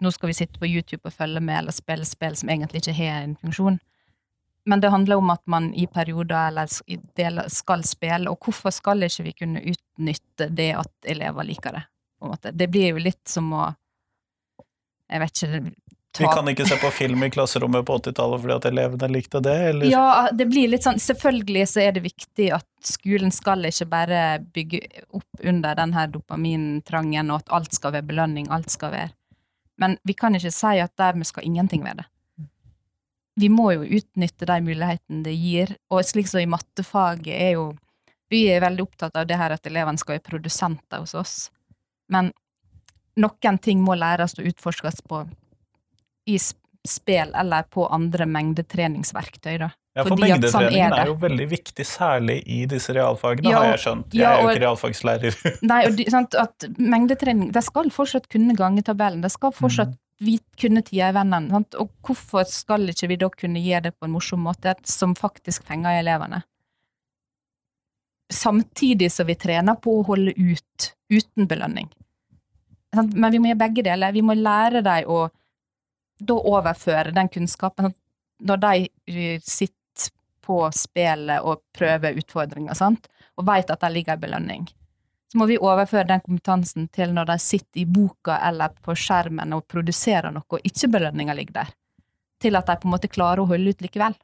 Nå 0.01 0.11
skal 0.11 0.27
vi 0.27 0.33
sitte 0.33 0.59
på 0.59 0.67
YouTube 0.67 1.05
og 1.05 1.13
følge 1.13 1.39
med 1.39 1.59
eller 1.59 1.71
spille 1.71 2.05
spill 2.05 2.33
som 2.35 2.49
egentlig 2.49 2.81
ikke 2.81 2.97
har 2.97 3.21
en 3.21 3.37
funksjon. 3.39 3.77
Men 4.65 4.81
det 4.81 4.89
handler 4.89 5.21
om 5.21 5.29
at 5.29 5.41
man 5.47 5.69
i 5.73 5.85
perioder 5.87 6.47
eller 6.47 6.67
i 6.87 6.97
deler 7.15 7.47
skal 7.53 7.83
spille, 7.85 8.29
og 8.31 8.41
hvorfor 8.41 8.73
skal 8.73 9.05
ikke 9.05 9.23
vi 9.23 9.33
kunne 9.43 9.61
utnytte 9.61 10.49
det 10.49 10.71
at 10.75 11.09
elever 11.15 11.47
liker 11.47 11.77
det? 11.77 11.85
Det 12.51 12.67
blir 12.73 12.95
jo 12.95 13.03
litt 13.05 13.27
som 13.29 13.51
å 13.53 13.67
Jeg 15.11 15.21
vet 15.21 15.43
ikke 15.43 15.75
vi 16.19 16.25
kan 16.25 16.47
ikke 16.47 16.65
se 16.67 16.77
på 16.79 16.91
film 16.91 17.23
i 17.23 17.29
klasserommet 17.29 17.85
på 17.85 17.97
80-tallet 17.97 18.41
fordi 18.41 18.55
at 18.55 18.67
elevene 18.69 19.09
likte 19.11 19.41
det, 19.43 19.55
eller? 19.69 19.89
Ja, 19.91 20.29
det 20.31 20.47
blir 20.51 20.69
litt 20.71 20.85
sånn 20.85 20.99
Selvfølgelig 21.01 21.65
så 21.71 21.83
er 21.83 21.95
det 21.97 22.05
viktig 22.05 22.49
at 22.55 22.67
skolen 22.85 23.33
skal 23.35 23.67
ikke 23.67 23.87
bare 23.91 24.23
bygge 24.55 24.81
opp 25.15 25.43
under 25.43 25.75
den 25.77 25.95
her 25.95 26.09
dopamintrangen, 26.13 27.31
og 27.31 27.43
at 27.43 27.55
alt 27.59 27.75
skal 27.75 27.95
være 27.97 28.09
belønning, 28.11 28.49
alt 28.53 28.71
skal 28.71 28.93
være 28.93 29.11
Men 29.81 29.97
vi 30.03 30.15
kan 30.15 30.37
ikke 30.37 30.53
si 30.55 30.75
at 30.79 30.93
dermed 30.97 31.27
skal 31.27 31.47
ingenting 31.47 31.83
være 31.83 32.03
det. 32.03 32.11
Vi 33.35 33.49
må 33.51 33.73
jo 33.73 33.83
utnytte 33.97 34.47
de 34.47 34.61
mulighetene 34.63 35.25
det 35.25 35.35
gir, 35.35 35.75
og 35.91 36.05
slik 36.07 36.29
som 36.31 36.39
i 36.39 36.47
mattefaget 36.47 37.33
er 37.35 37.57
jo 37.57 37.73
Vi 38.31 38.45
er 38.49 38.63
veldig 38.63 38.87
opptatt 38.87 39.19
av 39.19 39.27
det 39.27 39.37
her 39.37 39.53
at 39.53 39.67
elevene 39.67 39.99
skal 40.01 40.15
være 40.15 40.29
produsenter 40.31 41.03
hos 41.03 41.13
oss, 41.13 41.35
men 42.09 42.31
noen 43.21 43.57
ting 43.63 43.81
må 43.83 43.95
læres 43.99 44.37
og 44.39 44.47
utforskes 44.51 45.01
på 45.07 45.23
i 46.25 46.37
spel 46.85 47.33
eller 47.37 47.65
på 47.71 47.87
andre 47.87 48.25
mengdetreningsverktøy. 48.29 49.57
Da. 49.61 49.69
Ja, 49.95 50.03
for 50.03 50.11
Fordi 50.11 50.25
mengdetreningen 50.25 50.91
sånn 50.91 50.97
er, 50.99 51.05
er, 51.05 51.09
jo 51.11 51.17
veldig 51.21 51.45
viktig, 51.53 51.85
særlig 51.87 52.39
i 52.51 52.63
disse 52.69 52.93
realfagene, 52.95 53.51
ja, 53.51 53.61
har 53.61 53.69
jeg 53.73 53.83
skjønt. 53.85 54.15
Jeg 54.15 54.25
ja, 54.25 54.31
og, 54.33 54.37
er 54.37 54.41
jo 54.43 54.55
ikke 54.55 54.63
realfagslærer. 54.65 55.37
nei, 55.71 55.81
og 55.87 56.01
sant, 56.11 56.35
at 56.39 56.65
mengdetrening 56.75 57.53
De 57.55 57.63
skal 57.63 57.91
fortsatt 57.95 58.27
kunne 58.31 58.57
gangetabellen, 58.59 59.23
de 59.23 59.31
skal 59.31 59.53
fortsatt 59.55 59.93
mm. 59.93 60.01
vite, 60.27 60.59
kunne 60.65 60.83
tida 60.85 61.13
i 61.13 61.15
vennen. 61.15 61.47
Sant? 61.53 61.79
Og 61.79 61.93
hvorfor 62.05 62.43
skal 62.51 62.91
ikke 62.91 63.09
vi 63.13 63.19
da 63.23 63.31
kunne 63.31 63.63
gjøre 63.63 63.87
det 63.87 63.95
på 63.95 64.09
en 64.09 64.15
morsom 64.17 64.43
måte, 64.45 64.75
som 64.83 65.15
faktisk 65.15 65.63
fenger 65.69 66.01
elevene? 66.01 66.43
Samtidig 68.33 69.11
som 69.13 69.29
vi 69.29 69.37
trener 69.37 69.77
på 69.79 69.99
å 69.99 70.05
holde 70.07 70.33
ut 70.35 70.91
uten 71.13 71.47
belønning. 71.47 71.87
Men 72.95 73.31
vi 73.31 73.39
må 73.39 73.51
gjøre 73.51 73.63
begge 73.65 73.83
deler. 73.85 74.15
Vi 74.15 74.23
må 74.25 74.35
lære 74.37 74.83
dem 74.85 75.09
å 75.11 75.25
da 76.19 76.35
overføre 76.39 77.11
den 77.11 77.27
kunnskapen 77.27 77.91
Når 78.39 78.57
de 78.63 78.87
eh, 79.11 79.41
sitter 79.43 80.09
på 80.45 80.59
spillet 80.71 81.41
og 81.41 81.63
prøver 81.75 82.17
utfordringer, 82.19 82.75
sant? 82.77 83.07
og 83.35 83.47
vet 83.47 83.71
at 83.71 83.81
det 83.81 83.91
ligger 83.91 84.15
en 84.15 84.21
belønning, 84.21 84.65
så 85.31 85.39
må 85.39 85.47
vi 85.49 85.57
overføre 85.59 86.07
den 86.07 86.21
kompetansen 86.23 86.85
til 86.93 87.11
når 87.15 87.31
de 87.31 87.37
sitter 87.41 87.81
i 87.81 87.87
boka 87.89 88.37
eller 88.47 88.75
på 88.85 88.95
skjermen 88.95 89.55
og 89.57 89.65
produserer 89.67 90.31
noe, 90.31 90.45
og 90.47 90.67
ikke 90.69 90.91
belønninga 90.93 91.35
ligger 91.35 91.57
der. 91.57 91.73
Til 92.39 92.55
at 92.55 92.69
de 92.69 92.77
på 92.79 92.87
en 92.87 92.93
måte 92.93 93.11
klarer 93.11 93.43
å 93.43 93.49
holde 93.49 93.73
ut 93.73 93.83
likevel. 93.83 94.15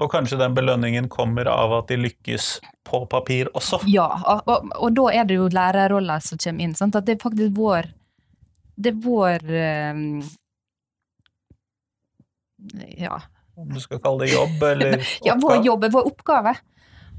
Og 0.00 0.08
kanskje 0.12 0.38
den 0.40 0.54
belønningen 0.56 1.08
kommer 1.12 1.48
av 1.52 1.74
at 1.76 1.90
de 1.92 1.98
lykkes 2.00 2.46
på 2.88 3.02
papir 3.12 3.50
også? 3.52 3.82
Ja, 3.92 4.06
og, 4.24 4.46
og, 4.48 4.70
og 4.78 4.94
da 4.96 5.08
er 5.12 5.26
det 5.28 5.36
jo 5.36 5.50
lærerrolla 5.52 6.16
som 6.24 6.40
kommer 6.40 6.64
inn. 6.64 6.76
Sant? 6.78 6.96
At 6.96 7.08
det 7.08 7.18
er 7.18 7.24
faktisk 7.24 7.52
vår 7.58 7.90
Det 8.72 8.94
er 8.94 9.02
vår 9.04 9.44
um, 9.92 10.22
ja. 12.96 13.20
Om 13.54 13.74
du 13.74 13.80
skal 13.82 14.00
kalle 14.00 14.24
det 14.24 14.32
jobb, 14.32 14.62
eller 14.62 14.96
oppgave? 14.96 15.10
Ja, 15.28 15.36
vår 15.42 15.66
jobb 15.66 15.84
er 15.84 15.92
vår 15.92 16.08
oppgave. 16.08 16.54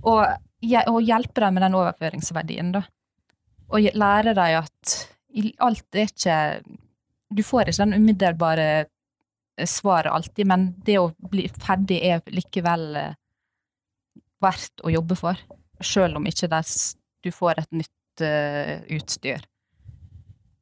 Å 0.04 0.98
hjelpe 1.04 1.44
dem 1.44 1.54
med 1.54 1.66
den 1.68 1.78
overføringsverdien, 1.78 2.72
da. 2.74 2.82
Og 3.74 3.94
lære 3.94 4.34
dem 4.34 4.64
at 4.64 4.96
alt 5.66 5.98
er 5.98 6.10
ikke 6.10 6.38
Du 7.34 7.42
får 7.42 7.70
ikke 7.70 7.86
den 7.86 7.96
umiddelbare 7.98 8.68
svaret 9.66 10.12
alltid, 10.12 10.48
men 10.48 10.68
det 10.86 11.00
å 11.00 11.12
bli 11.32 11.48
ferdig 11.62 12.00
er 12.08 12.22
likevel 12.34 12.86
eh, 13.00 13.16
verdt 14.44 14.84
å 14.84 14.92
jobbe 14.94 15.18
for. 15.20 15.40
Sjøl 15.84 16.18
om 16.18 16.28
ikke 16.28 16.50
du 17.24 17.32
får 17.32 17.60
et 17.60 17.72
nytt 17.72 18.22
uh, 18.22 18.80
utstyr. 18.92 19.44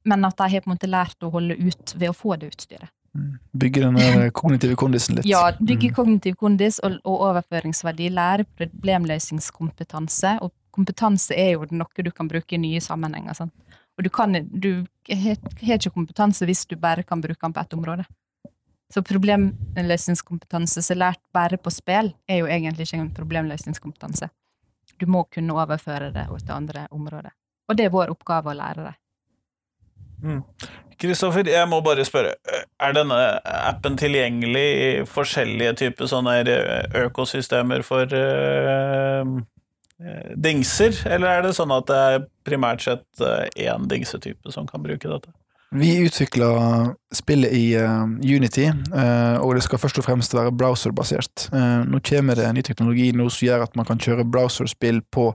Men 0.05 0.25
at 0.25 0.37
de 0.37 0.47
har 0.49 0.63
på 0.63 0.69
en 0.69 0.75
måte 0.75 0.89
lært 0.89 1.25
å 1.25 1.31
holde 1.33 1.57
ut 1.57 1.93
ved 1.95 2.09
å 2.09 2.15
få 2.15 2.35
det 2.37 2.51
utstyret. 2.51 2.89
Bygge 3.51 3.81
den 3.83 3.97
kognitive 4.37 4.77
kondisen 4.79 5.17
litt. 5.17 5.27
Ja, 5.29 5.51
bygge 5.59 5.89
mm. 5.89 5.95
kognitiv 5.97 6.37
kondis 6.39 6.79
og, 6.79 6.99
og, 7.03 7.17
overføringsverdi. 7.31 8.11
Lære 8.13 8.47
problemløsningskompetanse. 8.57 10.37
Og 10.45 10.53
kompetanse 10.73 11.35
er 11.37 11.55
jo 11.55 11.67
noe 11.73 12.05
du 12.05 12.11
kan 12.15 12.29
bruke 12.31 12.57
i 12.57 12.61
nye 12.61 12.81
sammenhenger. 12.81 13.37
Sant? 13.37 13.77
Og 13.97 14.05
du, 14.05 14.09
kan, 14.13 14.33
du 14.33 14.85
har 15.09 15.77
ikke 15.77 15.93
kompetanse 15.93 16.47
hvis 16.47 16.63
du 16.69 16.77
bare 16.79 17.03
kan 17.03 17.21
bruke 17.21 17.41
den 17.41 17.53
på 17.53 17.65
ett 17.65 17.77
område. 17.77 18.07
Så 18.91 19.03
problemløsningskompetanse 19.07 20.83
som 20.83 20.95
er 20.95 20.99
lært 21.05 21.21
bare 21.33 21.57
på 21.57 21.71
spill, 21.71 22.11
er 22.27 22.41
jo 22.41 22.49
egentlig 22.51 22.89
ikke 22.89 22.99
en 22.99 23.13
problemløsningskompetanse. 23.15 24.27
Du 24.99 25.07
må 25.09 25.23
kunne 25.31 25.55
overføre 25.55 26.11
det 26.13 26.27
til 26.41 26.53
andre 26.55 26.87
områder. 26.91 27.31
Og 27.69 27.77
det 27.77 27.87
er 27.87 27.93
vår 27.93 28.11
oppgave 28.11 28.51
å 28.51 28.57
lære 28.57 28.89
det. 28.89 28.95
Mm. 30.21 30.41
Kristoffer, 31.01 31.47
jeg 31.49 31.69
må 31.69 31.79
bare 31.81 32.03
spørre. 32.05 32.35
Er 32.77 32.93
denne 32.93 33.17
appen 33.41 33.95
tilgjengelig 33.97 34.67
i 34.67 34.89
forskjellige 35.09 35.73
typer 35.79 36.09
sånne 36.11 36.35
økosystemer 37.07 37.81
for 37.85 38.11
eh, 38.13 39.31
dingser, 40.35 40.93
eller 41.09 41.39
er 41.39 41.47
det 41.47 41.55
sånn 41.57 41.73
at 41.73 41.87
det 41.89 42.01
er 42.11 42.25
primært 42.45 42.85
sett 42.85 43.23
eh, 43.25 43.47
én 43.65 43.89
dingsetype 43.89 44.53
som 44.53 44.69
kan 44.69 44.83
bruke 44.85 45.09
dette? 45.09 45.33
Vi 45.71 45.91
utvikler 46.03 46.89
spillet 47.15 47.53
i 47.55 47.77
uh, 47.79 48.03
Unity, 48.03 48.65
uh, 48.91 49.37
og 49.39 49.55
det 49.55 49.63
skal 49.63 49.79
først 49.79 50.01
og 50.01 50.03
fremst 50.03 50.33
være 50.35 50.51
browserbasert. 50.51 51.45
Uh, 51.53 51.87
nå 51.87 52.01
kommer 52.03 52.35
det 52.35 52.43
en 52.43 52.57
ny 52.59 52.63
teknologi 52.67 53.11
nå 53.15 53.29
som 53.31 53.45
gjør 53.45 53.63
at 53.63 53.77
man 53.79 53.87
kan 53.87 54.01
kjøre 54.01 54.27
browserspill 54.27 55.03
på 55.15 55.31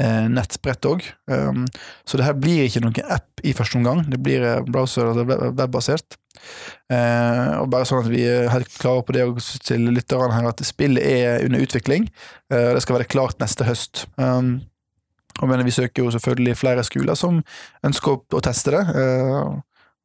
nettbrett 0.00 0.86
òg. 0.88 1.02
Um, 1.28 1.66
så 2.08 2.16
det 2.16 2.24
her 2.24 2.36
blir 2.40 2.62
ikke 2.64 2.80
noen 2.80 3.10
app 3.12 3.42
i 3.44 3.52
første 3.52 3.76
omgang, 3.76 3.98
det 4.08 4.16
blir 4.24 4.40
browser- 4.64 5.10
eller 5.10 5.50
webbasert. 5.58 6.16
og 6.88 7.66
bare 7.68 7.84
sånn 7.84 8.06
at 8.06 8.08
vi 8.08 8.22
er 8.24 8.48
helt 8.48 8.72
klare 8.80 9.04
på 9.04 9.12
det 9.12 9.26
til 9.60 9.90
lytterne 9.92 10.32
her, 10.32 10.48
at 10.48 10.64
spillet 10.64 11.04
er 11.04 11.44
under 11.44 11.60
utvikling. 11.60 12.08
det 12.48 12.80
skal 12.80 12.96
være 12.96 13.10
klart 13.12 13.44
neste 13.44 13.68
høst. 13.68 14.06
Um, 14.16 14.62
og 15.42 15.48
mener, 15.52 15.68
vi 15.68 15.76
søker 15.76 16.02
jo 16.02 16.14
selvfølgelig 16.16 16.56
flere 16.56 16.84
skoler 16.84 17.14
som 17.14 17.42
ønsker 17.84 18.24
å 18.32 18.40
teste 18.40 18.72
det. 18.72 19.60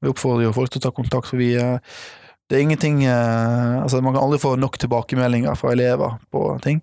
Vi 0.06 0.14
oppfordrer 0.14 0.48
jo 0.48 0.54
folk 0.56 0.72
til 0.72 0.84
å 0.84 0.86
ta 0.88 0.94
kontakt, 0.94 1.32
for 1.32 1.42
vi 1.42 1.56
eh, 1.58 1.98
det 2.46 2.60
er 2.60 2.62
ingenting 2.62 3.00
eh, 3.10 3.82
altså 3.82 4.02
Man 4.06 4.14
kan 4.14 4.22
aldri 4.22 4.38
få 4.38 4.52
nok 4.62 4.78
tilbakemeldinger 4.78 5.56
fra 5.58 5.72
elever 5.74 6.20
på 6.30 6.44
ting. 6.62 6.82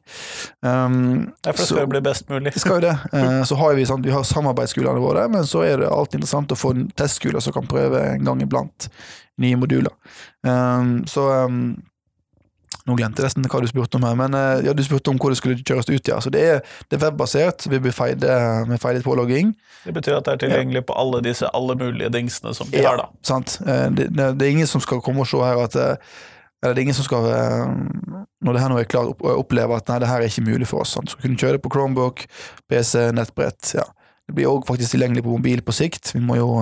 Um, 0.61 1.31
ja, 1.45 1.53
for 1.53 1.61
det 1.61 1.69
skal 1.69 1.85
jo 1.85 1.93
bli 1.93 2.01
best 2.03 2.27
mulig. 2.33 2.51
Det 2.51 2.63
skal 2.65 2.81
jo 2.81 2.89
det. 2.89 2.97
Uh, 3.15 3.45
så 3.49 3.59
har 3.61 3.79
vi, 3.79 3.87
sant, 3.87 4.07
vi 4.07 4.15
har 4.15 4.27
samarbeidsskolene 4.27 5.03
våre, 5.05 5.29
men 5.31 5.47
så 5.47 5.63
er 5.63 5.85
det 5.85 5.93
alltid 5.93 6.19
interessant 6.19 6.55
å 6.55 6.59
få 6.59 6.75
testskoler 6.99 7.45
som 7.45 7.55
kan 7.55 7.71
prøve 7.71 8.03
en 8.17 8.27
gang 8.27 8.43
iblant 8.43 8.89
nye 9.43 9.59
moduler. 9.59 9.95
Um, 10.43 11.05
så 11.07 11.29
um, 11.47 11.77
nå 12.89 12.97
glemte 12.99 13.23
jeg 13.23 13.29
nesten 13.29 13.47
hva 13.47 13.61
du 13.63 13.69
spurte 13.71 13.99
om 13.99 14.07
her, 14.07 14.17
men 14.19 14.35
eh, 14.35 14.65
ja, 14.67 14.75
du 14.75 14.83
spurte 14.85 15.13
om 15.13 15.21
hvor 15.23 15.33
det 15.33 15.39
skulle 15.39 15.61
kjøres 15.61 15.89
ut, 15.91 16.09
ja. 16.11 16.19
Så 16.23 16.33
det 16.35 16.43
er, 16.43 16.61
det 16.91 16.99
er 16.99 17.05
webbasert, 17.05 17.69
vi 17.71 17.81
blir 17.83 17.95
feide 17.95 18.39
med 18.71 18.83
feidet 18.83 19.05
pålogging. 19.07 19.55
Det 19.87 19.95
betyr 19.95 20.19
at 20.19 20.27
det 20.27 20.37
er 20.37 20.43
tilgjengelig 20.45 20.83
ja. 20.83 20.89
på 20.91 20.99
alle 20.99 21.23
disse 21.25 21.49
alle 21.55 21.77
mulige 21.79 22.11
dingsene 22.15 22.55
som 22.59 22.71
vi 22.73 22.83
ja, 22.83 22.93
har, 22.93 23.05
da. 23.05 23.25
Sant. 23.27 23.61
Eh, 23.63 23.89
det, 23.95 24.11
det, 24.11 24.33
det, 24.41 24.49
er 24.49 24.57
ingen 24.57 24.71
som 24.71 24.83
skal 24.83 25.03
komme 25.05 25.23
og 25.25 25.31
se 25.31 25.43
her 25.43 25.63
at 25.63 25.79
eh, 25.79 26.13
eller 26.63 26.77
det 26.77 26.83
er 26.83 26.87
ingen 26.87 26.95
som 26.95 27.07
skal, 27.09 27.25
når 28.47 28.55
det 28.55 28.61
her 28.63 28.69
nå 28.71 28.77
er 28.79 28.85
klart, 28.87 29.25
oppleve 29.27 29.75
at 29.75 29.89
nei, 29.91 29.97
det 29.99 30.07
her 30.07 30.23
er 30.23 30.31
ikke 30.31 30.45
mulig 30.47 30.69
for 30.71 30.85
oss. 30.85 30.93
Sant? 30.95 31.11
Så 31.11 31.19
kunne 31.19 31.35
kjøre 31.35 31.57
det 31.57 31.63
på 31.65 31.73
Chromebook, 31.75 32.23
PC, 32.71 33.09
nettbrett. 33.19 33.73
ja. 33.75 33.83
Det 34.29 34.37
blir 34.37 34.47
òg 34.47 34.69
faktisk 34.69 34.95
tilgjengelig 34.95 35.25
på 35.27 35.35
mobil 35.35 35.65
på 35.67 35.75
sikt. 35.75 36.13
Vi 36.15 36.23
må 36.23 36.39
jo 36.39 36.53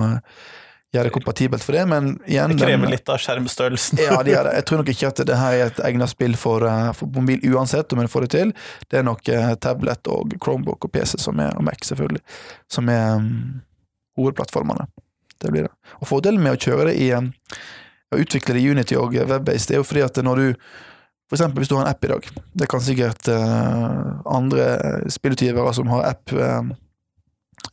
gjøre 0.91 1.07
det 1.07 1.13
kompatibelt 1.15 1.63
for 1.63 1.75
det, 1.75 1.85
men 1.87 2.11
igjen 2.27 2.51
Det 2.51 2.65
krever 2.65 2.83
den, 2.83 2.91
litt 2.91 3.09
av 3.09 3.19
skjermstørrelsen. 3.23 4.01
ja, 4.03 4.17
det 4.23 4.33
gjør 4.33 4.49
det. 4.49 4.55
Jeg 4.57 4.65
tror 4.67 4.81
nok 4.81 4.91
ikke 4.93 5.11
at 5.11 5.21
det 5.29 5.37
her 5.39 5.57
er 5.57 5.71
et 5.71 5.81
egnet 5.87 6.11
spill 6.11 6.35
for, 6.39 6.65
eh, 6.67 6.91
for 6.97 7.11
mobil 7.15 7.43
uansett, 7.53 7.95
om 7.95 8.03
en 8.03 8.11
får 8.11 8.27
det 8.27 8.31
til. 8.35 8.53
Det 8.91 8.99
er 8.99 9.07
nok 9.07 9.31
uh, 9.31 9.53
tablet 9.63 10.11
og 10.11 10.35
Chromebook 10.43 10.89
og 10.89 10.91
PC 10.91 11.15
som 11.23 11.39
er, 11.39 11.55
og 11.55 11.63
Mac, 11.67 11.79
selvfølgelig, 11.87 12.23
som 12.71 12.91
er 12.91 13.21
um, 13.23 13.31
hovedplattformene. 14.19 14.89
Det 15.41 15.53
blir 15.53 15.69
det. 15.69 15.73
Og 16.01 16.11
fordelen 16.11 16.43
med 16.43 16.57
å 16.57 16.61
kjøre 16.61 16.91
det 16.91 16.97
i 16.99 17.11
um, 17.15 17.31
å 18.11 18.19
utvikle 18.19 18.57
det 18.57 18.63
i 18.65 18.71
Unity 18.75 18.97
og 18.99 19.15
webbase, 19.15 19.69
det 19.69 19.77
er 19.77 19.79
jo 19.79 19.87
fordi 19.87 20.03
at 20.03 20.19
når 20.19 20.41
du 20.41 20.47
for 21.31 21.39
eksempel 21.39 21.63
hvis 21.63 21.69
du 21.71 21.77
har 21.77 21.85
en 21.85 21.93
app 21.93 22.03
i 22.03 22.09
dag, 22.11 22.25
det 22.59 22.67
kan 22.67 22.81
sikkert 22.83 23.29
uh, 23.31 24.19
andre 24.27 24.65
spillutgivere 25.07 25.71
som 25.77 25.87
har 25.93 26.09
app 26.09 26.33
uh, 26.35 26.73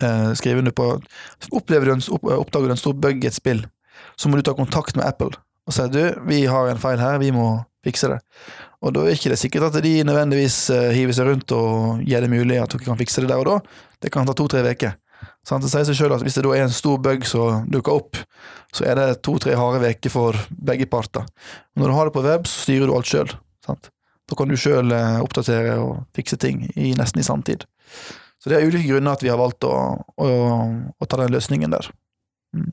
eh, 0.02 0.30
skrive 0.38 0.62
under 0.62 0.74
på 0.74 0.90
Opplever 1.50 1.88
du 1.88 1.96
en, 1.96 2.06
Oppdager 2.38 2.70
du 2.70 2.76
en 2.76 2.80
stor 2.80 2.96
bug 2.96 3.24
i 3.24 3.30
et 3.30 3.36
spill, 3.36 3.64
så 4.16 4.28
må 4.30 4.38
du 4.38 4.46
ta 4.46 4.56
kontakt 4.56 4.98
med 4.98 5.06
Apple 5.08 5.36
og 5.68 5.74
si 5.76 5.84
du, 5.92 6.00
vi 6.24 6.46
har 6.48 6.70
en 6.70 6.80
feil 6.80 7.00
her, 7.00 7.18
vi 7.20 7.28
må 7.34 7.58
fikse 7.84 8.08
det. 8.08 8.22
Og 8.80 8.94
da 8.94 9.02
er 9.04 9.18
ikke 9.18 9.32
det 9.32 9.40
sikkert 9.40 9.66
at 9.68 9.82
de 9.84 9.98
nødvendigvis 10.06 10.56
eh, 10.72 10.94
hiver 10.96 11.16
seg 11.16 11.28
rundt 11.28 11.52
og 11.52 12.00
gjør 12.08 12.24
det 12.24 12.30
mulig 12.32 12.56
at 12.62 12.72
dere 12.72 12.86
kan 12.86 12.98
fikse 13.00 13.20
det 13.20 13.28
der 13.28 13.42
og 13.42 13.48
da. 13.50 13.82
Det 14.00 14.12
kan 14.14 14.24
ta 14.28 14.32
to-tre 14.38 14.62
uker. 14.64 14.94
Sånn, 15.46 15.60
det 15.60 15.70
sier 15.72 15.84
seg 15.88 15.98
selv 15.98 16.16
at 16.16 16.22
Hvis 16.24 16.38
det 16.38 16.44
da 16.46 16.54
er 16.54 16.64
en 16.64 16.72
stor 16.72 17.00
bug 17.02 17.26
som 17.26 17.66
dukker 17.68 18.00
opp, 18.00 18.20
så 18.72 18.86
er 18.88 18.96
det 18.96 19.20
to-tre 19.26 19.56
harde 19.58 19.92
uker 19.92 20.12
for 20.14 20.38
begge 20.48 20.88
parter. 20.88 21.26
Når 21.76 21.90
du 21.90 21.96
har 21.98 22.08
det 22.08 22.16
på 22.16 22.24
web, 22.24 22.48
så 22.48 22.64
styrer 22.64 22.88
du 22.88 22.94
alt 22.96 23.10
sjøl. 23.10 23.34
Da 23.68 24.36
kan 24.38 24.48
du 24.48 24.56
sjøl 24.60 24.94
eh, 24.94 25.20
oppdatere 25.24 25.76
og 25.82 26.06
fikse 26.16 26.40
ting 26.40 26.64
i 26.76 26.94
nesten 26.96 27.20
i 27.20 27.26
sanntid. 27.26 27.68
Så 28.38 28.50
det 28.50 28.58
er 28.58 28.68
ulike 28.68 28.86
grunner 28.86 29.16
at 29.16 29.24
vi 29.24 29.30
har 29.32 29.40
valgt 29.40 29.66
å, 29.66 29.74
å, 29.98 30.28
å 30.94 31.08
ta 31.08 31.18
den 31.20 31.34
løsningen 31.34 31.74
der. 31.74 31.90
Mm. 32.54 32.70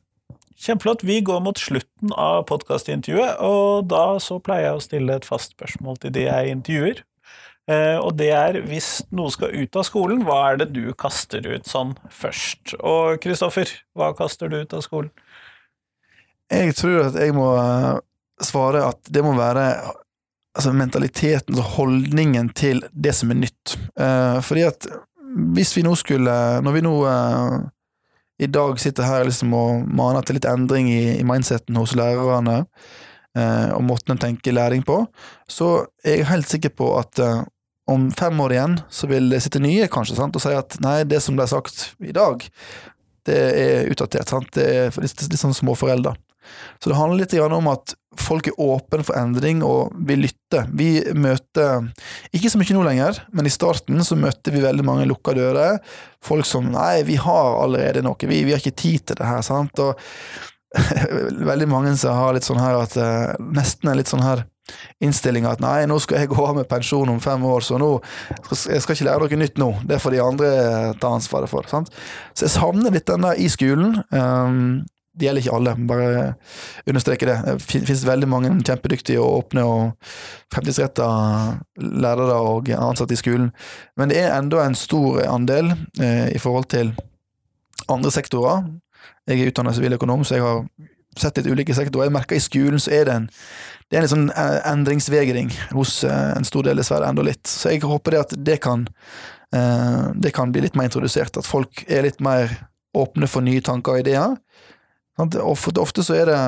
Kjempeflott. 0.55 1.03
Vi 1.03 1.19
går 1.25 1.41
mot 1.43 1.59
slutten 1.59 2.13
av 2.13 2.45
podkastintervjuet, 2.49 3.41
og 3.43 3.89
da 3.91 4.05
så 4.23 4.37
pleier 4.43 4.69
jeg 4.69 4.77
å 4.77 4.85
stille 4.85 5.17
et 5.17 5.27
fast 5.27 5.55
spørsmål 5.57 5.99
til 6.03 6.15
de 6.15 6.27
jeg 6.29 6.53
intervjuer. 6.53 7.01
Eh, 7.65 7.97
og 7.97 8.13
det 8.19 8.29
er 8.37 8.59
hvis 8.69 8.99
noe 9.15 9.33
skal 9.33 9.55
ut 9.57 9.77
av 9.79 9.87
skolen, 9.87 10.21
hva 10.27 10.37
er 10.51 10.61
det 10.61 10.69
du 10.75 10.83
kaster 10.93 11.45
ut 11.49 11.65
sånn 11.65 11.95
først? 12.13 12.75
Og 12.77 13.17
Kristoffer, 13.23 13.71
hva 13.97 14.11
kaster 14.17 14.51
du 14.51 14.59
ut 14.61 14.75
av 14.77 14.85
skolen? 14.85 15.09
Jeg 16.53 16.75
tror 16.77 17.07
at 17.07 17.17
jeg 17.17 17.33
må 17.33 17.49
eh, 17.57 17.95
svare 18.45 18.85
at 18.91 19.09
det 19.09 19.25
må 19.25 19.33
være 19.37 19.65
altså 20.55 20.71
mentaliteten 20.77 21.57
og 21.57 21.73
holdningen 21.75 22.53
til 22.55 22.83
det 22.93 23.15
som 23.17 23.33
er 23.33 23.41
nytt. 23.41 23.75
Eh, 23.97 24.37
fordi 24.45 24.67
at 24.69 24.87
hvis 25.35 25.73
vi 25.75 25.83
nå 25.85 25.95
skulle 25.99 26.35
Når 26.63 26.75
vi 26.75 26.83
nå 26.85 26.93
uh, 27.03 27.57
i 28.39 28.47
dag 28.51 28.79
sitter 28.79 29.07
her 29.07 29.25
liksom 29.27 29.53
og 29.55 29.85
maner 29.95 30.23
til 30.25 30.35
litt 30.35 30.47
endring 30.49 30.89
i, 30.91 31.17
i 31.21 31.23
mindseten 31.27 31.77
hos 31.79 31.93
lærerne, 31.95 32.65
uh, 33.37 33.69
og 33.77 33.83
måten 33.87 34.11
en 34.15 34.19
tenker 34.19 34.55
læring 34.55 34.83
på, 34.83 34.97
så 35.47 35.85
er 36.03 36.17
jeg 36.17 36.27
helt 36.33 36.51
sikker 36.51 36.73
på 36.75 36.89
at 36.99 37.21
uh, 37.23 37.45
om 37.87 38.09
fem 38.11 38.39
år 38.43 38.57
igjen 38.57 38.75
så 38.91 39.07
vil 39.07 39.29
det 39.31 39.39
sitte 39.45 39.61
nye 39.63 39.87
kanskje 39.91 40.17
sant, 40.19 40.35
og 40.35 40.43
si 40.43 40.51
at 40.51 40.75
nei, 40.83 40.97
det 41.07 41.21
som 41.23 41.39
ble 41.39 41.47
sagt 41.47 41.93
i 42.03 42.11
dag, 42.15 42.43
det 43.25 43.39
er 43.63 43.91
utdatert. 43.93 44.29
Sant? 44.29 44.51
Det 44.57 44.65
er 44.65 44.99
litt, 45.01 45.25
litt 45.31 45.39
sånn 45.41 45.55
småforeldre. 45.55 46.15
Så 46.79 46.91
det 46.91 46.97
handler 46.99 47.23
litt 47.23 47.35
om 47.39 47.69
at 47.71 47.95
folk 48.19 48.47
er 48.47 48.59
åpne 48.61 49.03
for 49.05 49.17
endring 49.19 49.61
og 49.65 49.93
vil 50.07 50.23
lytte. 50.25 50.63
Vi 50.75 50.89
møter, 51.17 51.89
ikke 52.35 52.51
så 52.51 52.61
mye 52.61 52.77
nå 52.77 52.85
lenger, 52.87 53.19
men 53.35 53.47
i 53.47 53.53
starten 53.53 54.01
så 54.07 54.17
møtte 54.19 54.53
vi 54.55 54.63
veldig 54.63 54.85
mange 54.87 55.07
lukka 55.09 55.35
dører. 55.35 55.79
Folk 56.23 56.47
som 56.47 56.71
'nei, 56.71 57.03
vi 57.03 57.19
har 57.21 57.61
allerede 57.61 58.03
noe, 58.05 58.17
vi, 58.21 58.43
vi 58.43 58.55
har 58.55 58.63
ikke 58.63 58.81
tid 58.81 59.07
til 59.07 59.19
det 59.19 59.27
her', 59.27 59.45
sant. 59.45 59.79
Og 59.79 59.99
veldig 61.51 61.67
mange 61.71 61.95
som 61.97 62.15
har 62.17 62.35
litt 62.35 62.47
sånn 62.47 62.59
her 62.59 62.81
at 62.81 62.97
uh, 62.99 63.35
nesten 63.39 63.89
er 63.89 63.99
litt 63.99 64.11
sånn 64.11 64.25
her 64.25 64.45
innstillinga 65.03 65.51
at 65.53 65.61
nei, 65.61 65.85
nå 65.85 65.97
skal 66.01 66.23
jeg 66.23 66.31
gå 66.31 66.39
av 66.41 66.55
med 66.57 66.67
pensjon 66.69 67.09
om 67.11 67.19
fem 67.21 67.43
år, 67.45 67.61
så 67.61 67.77
nå 67.81 67.91
jeg 68.49 68.81
skal 68.81 68.95
ikke 68.95 69.07
lære 69.07 69.21
noe 69.21 69.39
nytt 69.41 69.61
nå. 69.61 69.69
Det 69.85 69.99
får 70.01 70.15
de 70.15 70.23
andre 70.23 70.49
ta 71.01 71.13
ansvaret 71.13 71.51
for. 71.51 71.67
Sant? 71.69 71.91
Så 72.33 72.47
jeg 72.47 72.55
savner 72.55 72.95
litt 72.95 73.07
den 73.09 73.25
der 73.27 73.37
i 73.37 73.49
skolen. 73.51 73.99
Um, 74.09 74.85
det 75.15 75.27
gjelder 75.27 75.43
ikke 75.43 75.55
alle, 75.55 75.73
bare 75.87 76.23
understreke 76.89 77.27
det. 77.29 77.35
Det 77.47 77.55
finnes 77.63 78.05
veldig 78.07 78.29
mange 78.29 78.51
kjempedyktige 78.67 79.21
og 79.23 79.45
åpne 79.45 79.63
og 79.63 80.09
fremtidsretta 80.53 81.07
lærere 81.79 82.39
og 82.43 82.71
ansatte 82.75 83.15
i 83.15 83.19
skolen, 83.19 83.51
men 83.97 84.11
det 84.11 84.19
er 84.21 84.35
enda 84.35 84.65
en 84.65 84.75
stor 84.75 85.21
andel 85.27 85.71
eh, 86.01 86.35
i 86.35 86.41
forhold 86.41 86.67
til 86.75 86.91
andre 87.91 88.11
sektorer. 88.11 88.67
Jeg 89.29 89.41
er 89.41 89.51
utdannet 89.51 89.77
siviløkonom, 89.77 90.25
så 90.25 90.37
jeg 90.37 90.45
har 90.45 90.61
sett 91.19 91.39
litt 91.39 91.49
ulike 91.49 91.75
sektorer. 91.75 92.09
Jeg 92.09 92.15
merker 92.15 92.37
i 92.37 92.43
skolen 92.43 92.81
så 92.81 92.93
er 92.97 93.07
det 93.07 93.15
en, 93.15 93.27
det 93.89 93.97
er 93.97 94.05
en 94.05 94.11
sånn 94.11 94.29
endringsvegring 94.35 95.51
hos 95.75 95.99
eh, 96.07 96.31
en 96.35 96.47
stor 96.47 96.67
del, 96.67 96.81
dessverre, 96.81 97.09
enda 97.09 97.25
litt. 97.25 97.45
Så 97.47 97.73
jeg 97.73 97.85
håper 97.85 98.15
det 98.15 98.23
at 98.25 98.37
det 98.51 98.59
kan, 98.65 98.87
eh, 99.55 100.11
det 100.15 100.33
kan 100.35 100.53
bli 100.53 100.65
litt 100.65 100.75
mer 100.75 100.89
introdusert, 100.89 101.37
at 101.37 101.47
folk 101.47 101.85
er 101.87 102.07
litt 102.07 102.21
mer 102.23 102.51
åpne 102.95 103.29
for 103.29 103.45
nye 103.45 103.63
tanker 103.63 103.97
og 103.97 104.05
ideer. 104.05 104.35
Ofte, 105.17 106.03
så 106.03 106.17
er 106.17 106.31
det 106.31 106.39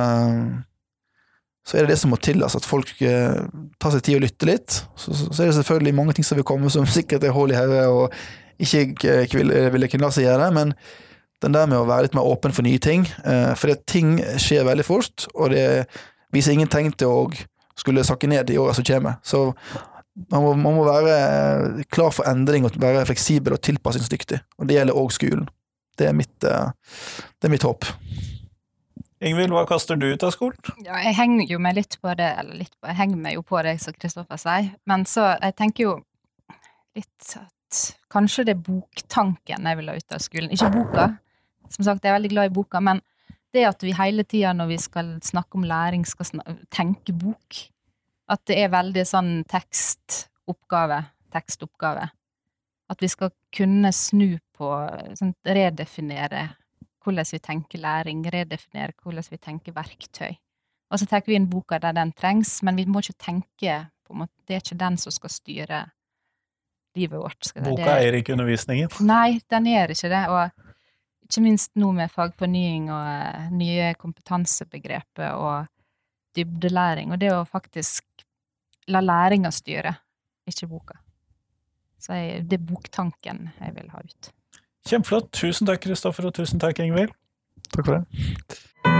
så 1.68 1.76
er 1.76 1.84
det 1.84 1.92
det 1.92 2.00
som 2.00 2.14
må 2.14 2.18
til, 2.24 2.40
altså 2.44 2.62
at 2.62 2.68
folk 2.68 2.94
eh, 3.04 3.42
tar 3.80 3.92
seg 3.92 4.04
tid 4.06 4.18
å 4.18 4.24
lytte 4.24 4.48
litt. 4.48 4.78
Så, 4.96 5.12
så, 5.12 5.42
er 5.44 5.50
det 5.50 5.58
selvfølgelig 5.58 5.96
mange 5.98 6.16
ting 6.16 6.24
som 6.24 6.40
vil 6.40 6.48
komme 6.48 6.72
som 6.72 6.88
sikkert 6.98 7.26
er 7.28 7.36
hull 7.36 7.52
i 7.52 7.58
hodet 7.60 7.84
og 7.92 8.16
ikke 8.64 9.28
ville, 9.36 9.66
ville 9.74 9.90
kunne 9.92 10.08
la 10.08 10.14
seg 10.16 10.26
gjøre, 10.30 10.48
men 10.56 10.72
den 11.44 11.54
der 11.54 11.68
med 11.70 11.78
å 11.78 11.90
være 11.90 12.08
litt 12.08 12.16
mer 12.18 12.26
åpen 12.26 12.56
for 12.56 12.66
nye 12.66 12.80
ting, 12.82 13.04
eh, 13.28 13.66
det, 13.68 13.82
ting 13.90 14.16
skjer 14.42 14.66
veldig 14.66 14.86
fort, 14.88 15.28
og 15.36 15.52
det 15.54 15.68
viser 16.34 16.56
ingen 16.56 16.72
tegn 16.72 16.96
til 16.96 17.12
å 17.12 17.20
skulle 17.78 18.06
sakke 18.08 18.30
ned 18.32 18.50
i 18.50 18.58
åra 18.58 18.74
som 18.74 18.88
kommer. 18.88 19.20
Så 19.28 19.52
man 20.32 20.42
må, 20.42 20.56
man 20.58 20.80
må, 20.80 20.88
være 20.88 21.86
klar 21.94 22.16
for 22.16 22.26
endring 22.32 22.66
og 22.66 22.80
være 22.82 23.06
fleksibel 23.12 23.54
og 23.54 23.62
tilpasningsdyktig, 23.68 24.40
og 24.58 24.72
det 24.72 24.80
gjelder 24.80 24.98
òg 24.98 25.14
skolen. 25.14 25.46
Det 25.98 26.10
er 26.10 26.18
mitt, 26.18 26.36
eh, 26.48 26.74
det 27.38 27.52
er 27.52 27.54
mitt 27.54 27.68
håp. 27.68 27.86
Ingvild, 29.18 29.50
hva 29.50 29.64
kaster 29.66 29.98
du 29.98 30.06
ut 30.12 30.24
av 30.24 30.30
skolen? 30.36 30.60
Ja, 30.86 31.00
jeg 31.02 31.16
henger 31.18 31.50
jo 31.50 31.58
meg 31.62 31.80
litt 31.80 31.96
på 32.02 32.12
det, 32.18 32.28
eller 32.38 32.60
litt 32.60 32.74
på, 32.78 32.86
jeg 32.86 33.00
henger 33.00 33.22
meg 33.22 33.38
jo 33.38 33.44
på 33.50 33.62
det 33.66 33.74
som 33.82 33.96
Kristoffer 33.98 34.38
sier. 34.42 34.68
Men 34.90 35.06
så 35.10 35.32
jeg 35.34 35.56
tenker 35.58 35.88
jo 35.88 35.94
litt 36.98 37.32
at 37.40 37.80
kanskje 38.14 38.46
det 38.48 38.54
er 38.54 38.66
boktanken 38.68 39.70
jeg 39.70 39.80
vil 39.80 39.90
ha 39.90 39.96
ut 39.98 40.14
av 40.14 40.22
skolen. 40.22 40.54
Ikke 40.54 40.70
boka. 40.76 41.08
Som 41.74 41.88
sagt, 41.88 42.06
jeg 42.06 42.14
er 42.14 42.20
veldig 42.20 42.32
glad 42.36 42.52
i 42.52 42.54
boka, 42.60 42.82
men 42.84 43.02
det 43.56 43.66
at 43.66 43.82
vi 43.84 43.96
hele 43.98 44.24
tida 44.28 44.54
når 44.54 44.70
vi 44.70 44.78
skal 44.86 45.10
snakke 45.26 45.58
om 45.58 45.66
læring, 45.66 46.06
skal 46.06 46.46
tenke 46.74 47.16
bok. 47.18 47.64
At 48.30 48.44
det 48.46 48.60
er 48.62 48.72
veldig 48.74 49.08
sånn 49.08 49.34
tekstoppgave, 49.50 51.02
tekstoppgave. 51.34 52.06
At 52.88 53.02
vi 53.04 53.10
skal 53.12 53.34
kunne 53.56 53.92
snu 53.96 54.38
på 54.56 54.72
sånn, 55.18 55.34
Redefinere 55.42 56.46
hvordan 57.08 57.32
vi 57.32 57.40
tenker 57.40 57.80
læring, 57.80 58.26
redefinere 58.34 58.96
hvordan 59.04 59.32
vi 59.32 59.40
tenker 59.40 59.76
verktøy. 59.76 60.36
Og 60.92 61.00
så 61.00 61.08
tar 61.08 61.24
vi 61.26 61.36
inn 61.36 61.50
boka 61.52 61.80
der 61.84 61.96
den 61.96 62.14
trengs, 62.16 62.62
men 62.64 62.78
vi 62.80 62.86
må 62.88 63.04
ikke 63.04 63.20
tenke 63.20 63.86
på 64.08 64.16
en 64.16 64.24
måte, 64.24 64.34
Det 64.48 64.56
er 64.56 64.62
ikke 64.64 64.80
den 64.80 64.98
som 64.98 65.12
skal 65.12 65.30
styre 65.30 65.80
livet 66.96 67.20
vårt. 67.20 67.50
Boka 67.64 67.98
eier 67.98 68.16
ikke 68.16 68.34
undervisningen. 68.38 68.90
Nei, 69.14 69.40
den 69.52 69.68
gjør 69.68 69.92
ikke 69.92 70.12
det. 70.14 70.22
Og 70.32 71.28
ikke 71.28 71.44
minst 71.44 71.74
nå 71.76 71.92
med 71.92 72.14
fagfornying 72.14 72.88
og 72.88 73.10
eh, 73.12 73.50
nye 73.52 73.90
kompetansebegreper 74.00 75.36
og 75.36 75.68
dybdelæring. 76.38 77.12
Og 77.12 77.20
det 77.20 77.34
å 77.36 77.44
faktisk 77.48 78.24
la 78.88 79.04
læringa 79.04 79.52
styre, 79.52 79.92
ikke 80.48 80.72
boka. 80.72 80.96
Så 82.00 82.16
jeg, 82.16 82.48
det 82.48 82.62
er 82.62 82.68
boktanken 82.70 83.50
jeg 83.60 83.76
vil 83.76 83.92
ha 83.92 84.04
ut. 84.06 84.32
Kjempeflott. 84.88 85.32
Tusen 85.36 85.68
takk, 85.68 85.84
Kristoffer, 85.84 86.30
og 86.30 86.38
tusen 86.38 86.62
takk, 86.64 86.80
Ingvild. 86.84 87.12
Takk 87.74 87.86
for 87.86 88.00
det. 88.00 88.97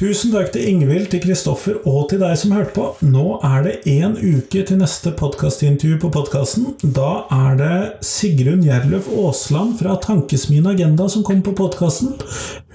Tusen 0.00 0.30
takk 0.32 0.54
til 0.54 0.64
Ingvild, 0.64 1.10
til 1.12 1.20
Kristoffer 1.20 1.74
og 1.84 2.06
til 2.08 2.22
deg 2.22 2.32
som 2.40 2.54
hørte 2.56 2.72
på. 2.72 2.84
Nå 3.04 3.34
er 3.44 3.66
det 3.66 3.72
én 3.90 4.14
uke 4.16 4.62
til 4.64 4.78
neste 4.80 5.10
podkastintervju 5.12 5.98
på 6.00 6.08
podkasten. 6.14 6.70
Da 6.96 7.26
er 7.36 7.58
det 7.58 8.06
Sigrun 8.08 8.62
Gjerløf 8.64 9.10
Aasland 9.12 9.74
fra 9.76 9.98
Tankesmien 10.00 10.70
Agenda 10.72 11.04
som 11.12 11.26
kommer 11.26 11.50
på 11.50 11.52
podkasten. 11.58 12.14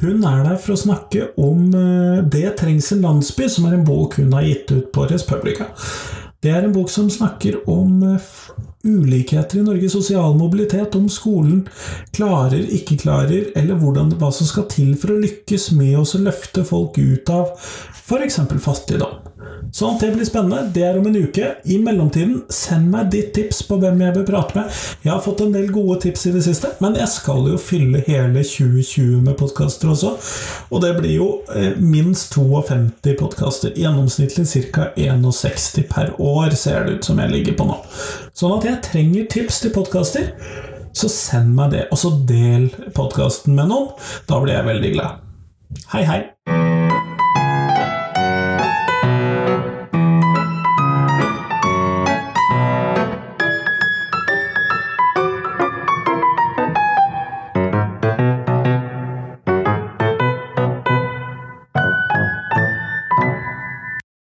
Hun 0.04 0.22
er 0.22 0.44
der 0.46 0.60
for 0.62 0.76
å 0.76 0.84
snakke 0.84 1.32
om 1.42 1.74
eh, 1.74 2.22
Det 2.30 2.60
trengs 2.62 2.92
en 2.94 3.02
landsby, 3.08 3.50
som 3.50 3.66
er 3.66 3.80
en 3.80 3.88
bok 3.90 4.20
hun 4.22 4.38
har 4.38 4.46
gitt 4.46 4.76
ut 4.76 4.94
på 4.94 5.10
Respublica. 5.10 5.72
Det 6.46 6.52
er 6.54 6.62
en 6.68 6.74
bok 6.76 6.92
som 6.94 7.08
snakker 7.10 7.56
om 7.74 8.04
eh, 8.06 8.26
ulikheter 8.86 9.58
i 9.58 9.64
Norge, 9.66 9.88
sosial 9.90 10.36
mobilitet, 10.38 10.94
om 10.94 11.08
skolen 11.10 11.64
klarer, 12.14 12.62
ikke 12.78 13.00
klarer, 13.02 13.48
eller 13.58 13.80
hvordan, 13.82 14.12
hva 14.22 14.30
som 14.30 14.46
skal 14.46 14.68
til 14.70 14.92
for 14.94 15.16
å 15.16 15.22
lykkes 15.24 15.72
med 15.74 15.98
å 15.98 16.06
løfte 16.22 16.62
folk 16.70 17.00
ut 17.02 17.32
av 17.34 17.56
f.eks. 17.58 18.38
fattigdom. 18.62 19.18
Sånn 19.76 19.98
det 20.00 20.12
blir 20.14 20.28
spennende. 20.28 20.70
Det 20.74 20.84
er 20.88 20.98
om 21.00 21.08
en 21.10 21.18
uke. 21.18 21.50
I 21.68 21.78
mellomtiden, 21.84 22.44
send 22.54 22.90
meg 22.94 23.10
ditt 23.14 23.34
tips 23.36 23.62
på 23.68 23.78
hvem 23.82 24.00
jeg 24.04 24.16
bør 24.16 24.28
prate 24.30 24.58
med. 24.60 24.82
Jeg 25.04 25.12
har 25.12 25.24
fått 25.24 25.44
en 25.44 25.56
del 25.56 25.68
gode 25.76 25.98
tips 26.06 26.28
i 26.30 26.34
det 26.36 26.44
siste, 26.46 26.72
men 26.84 26.98
jeg 27.00 27.10
skal 27.12 27.50
jo 27.52 27.60
fylle 27.62 28.04
hele 28.08 28.44
2020 28.46 29.24
med 29.26 29.38
podkaster 29.40 29.92
også. 29.92 30.14
Og 30.70 30.84
det 30.84 30.94
blir 31.00 31.18
jo 31.18 31.30
eh, 31.56 31.74
minst 31.82 32.36
52 32.36 33.18
podkaster. 33.20 33.76
Gjennomsnittlig 33.76 34.48
ca. 34.72 34.92
61 34.96 35.90
per 35.92 36.14
år, 36.22 36.56
ser 36.56 36.86
det 36.86 37.00
ut 37.00 37.10
som 37.12 37.20
jeg 37.20 37.34
ligger 37.34 37.60
på 37.60 37.68
nå. 37.68 37.82
Sånn 38.36 38.58
at 38.60 38.70
jeg 38.70 38.84
trenger 38.92 39.28
tips 39.36 39.64
til 39.64 39.76
podkaster. 39.76 40.32
Så 40.96 41.10
send 41.12 41.52
meg 41.58 41.74
det, 41.76 41.88
og 41.92 42.00
så 42.00 42.14
del 42.28 42.70
podkasten 42.96 43.58
med 43.58 43.68
noen. 43.72 43.92
Da 44.30 44.40
blir 44.40 44.56
jeg 44.56 44.70
veldig 44.72 44.94
glad. 44.96 45.26
Hei, 45.92 46.06
hei! 46.08 46.65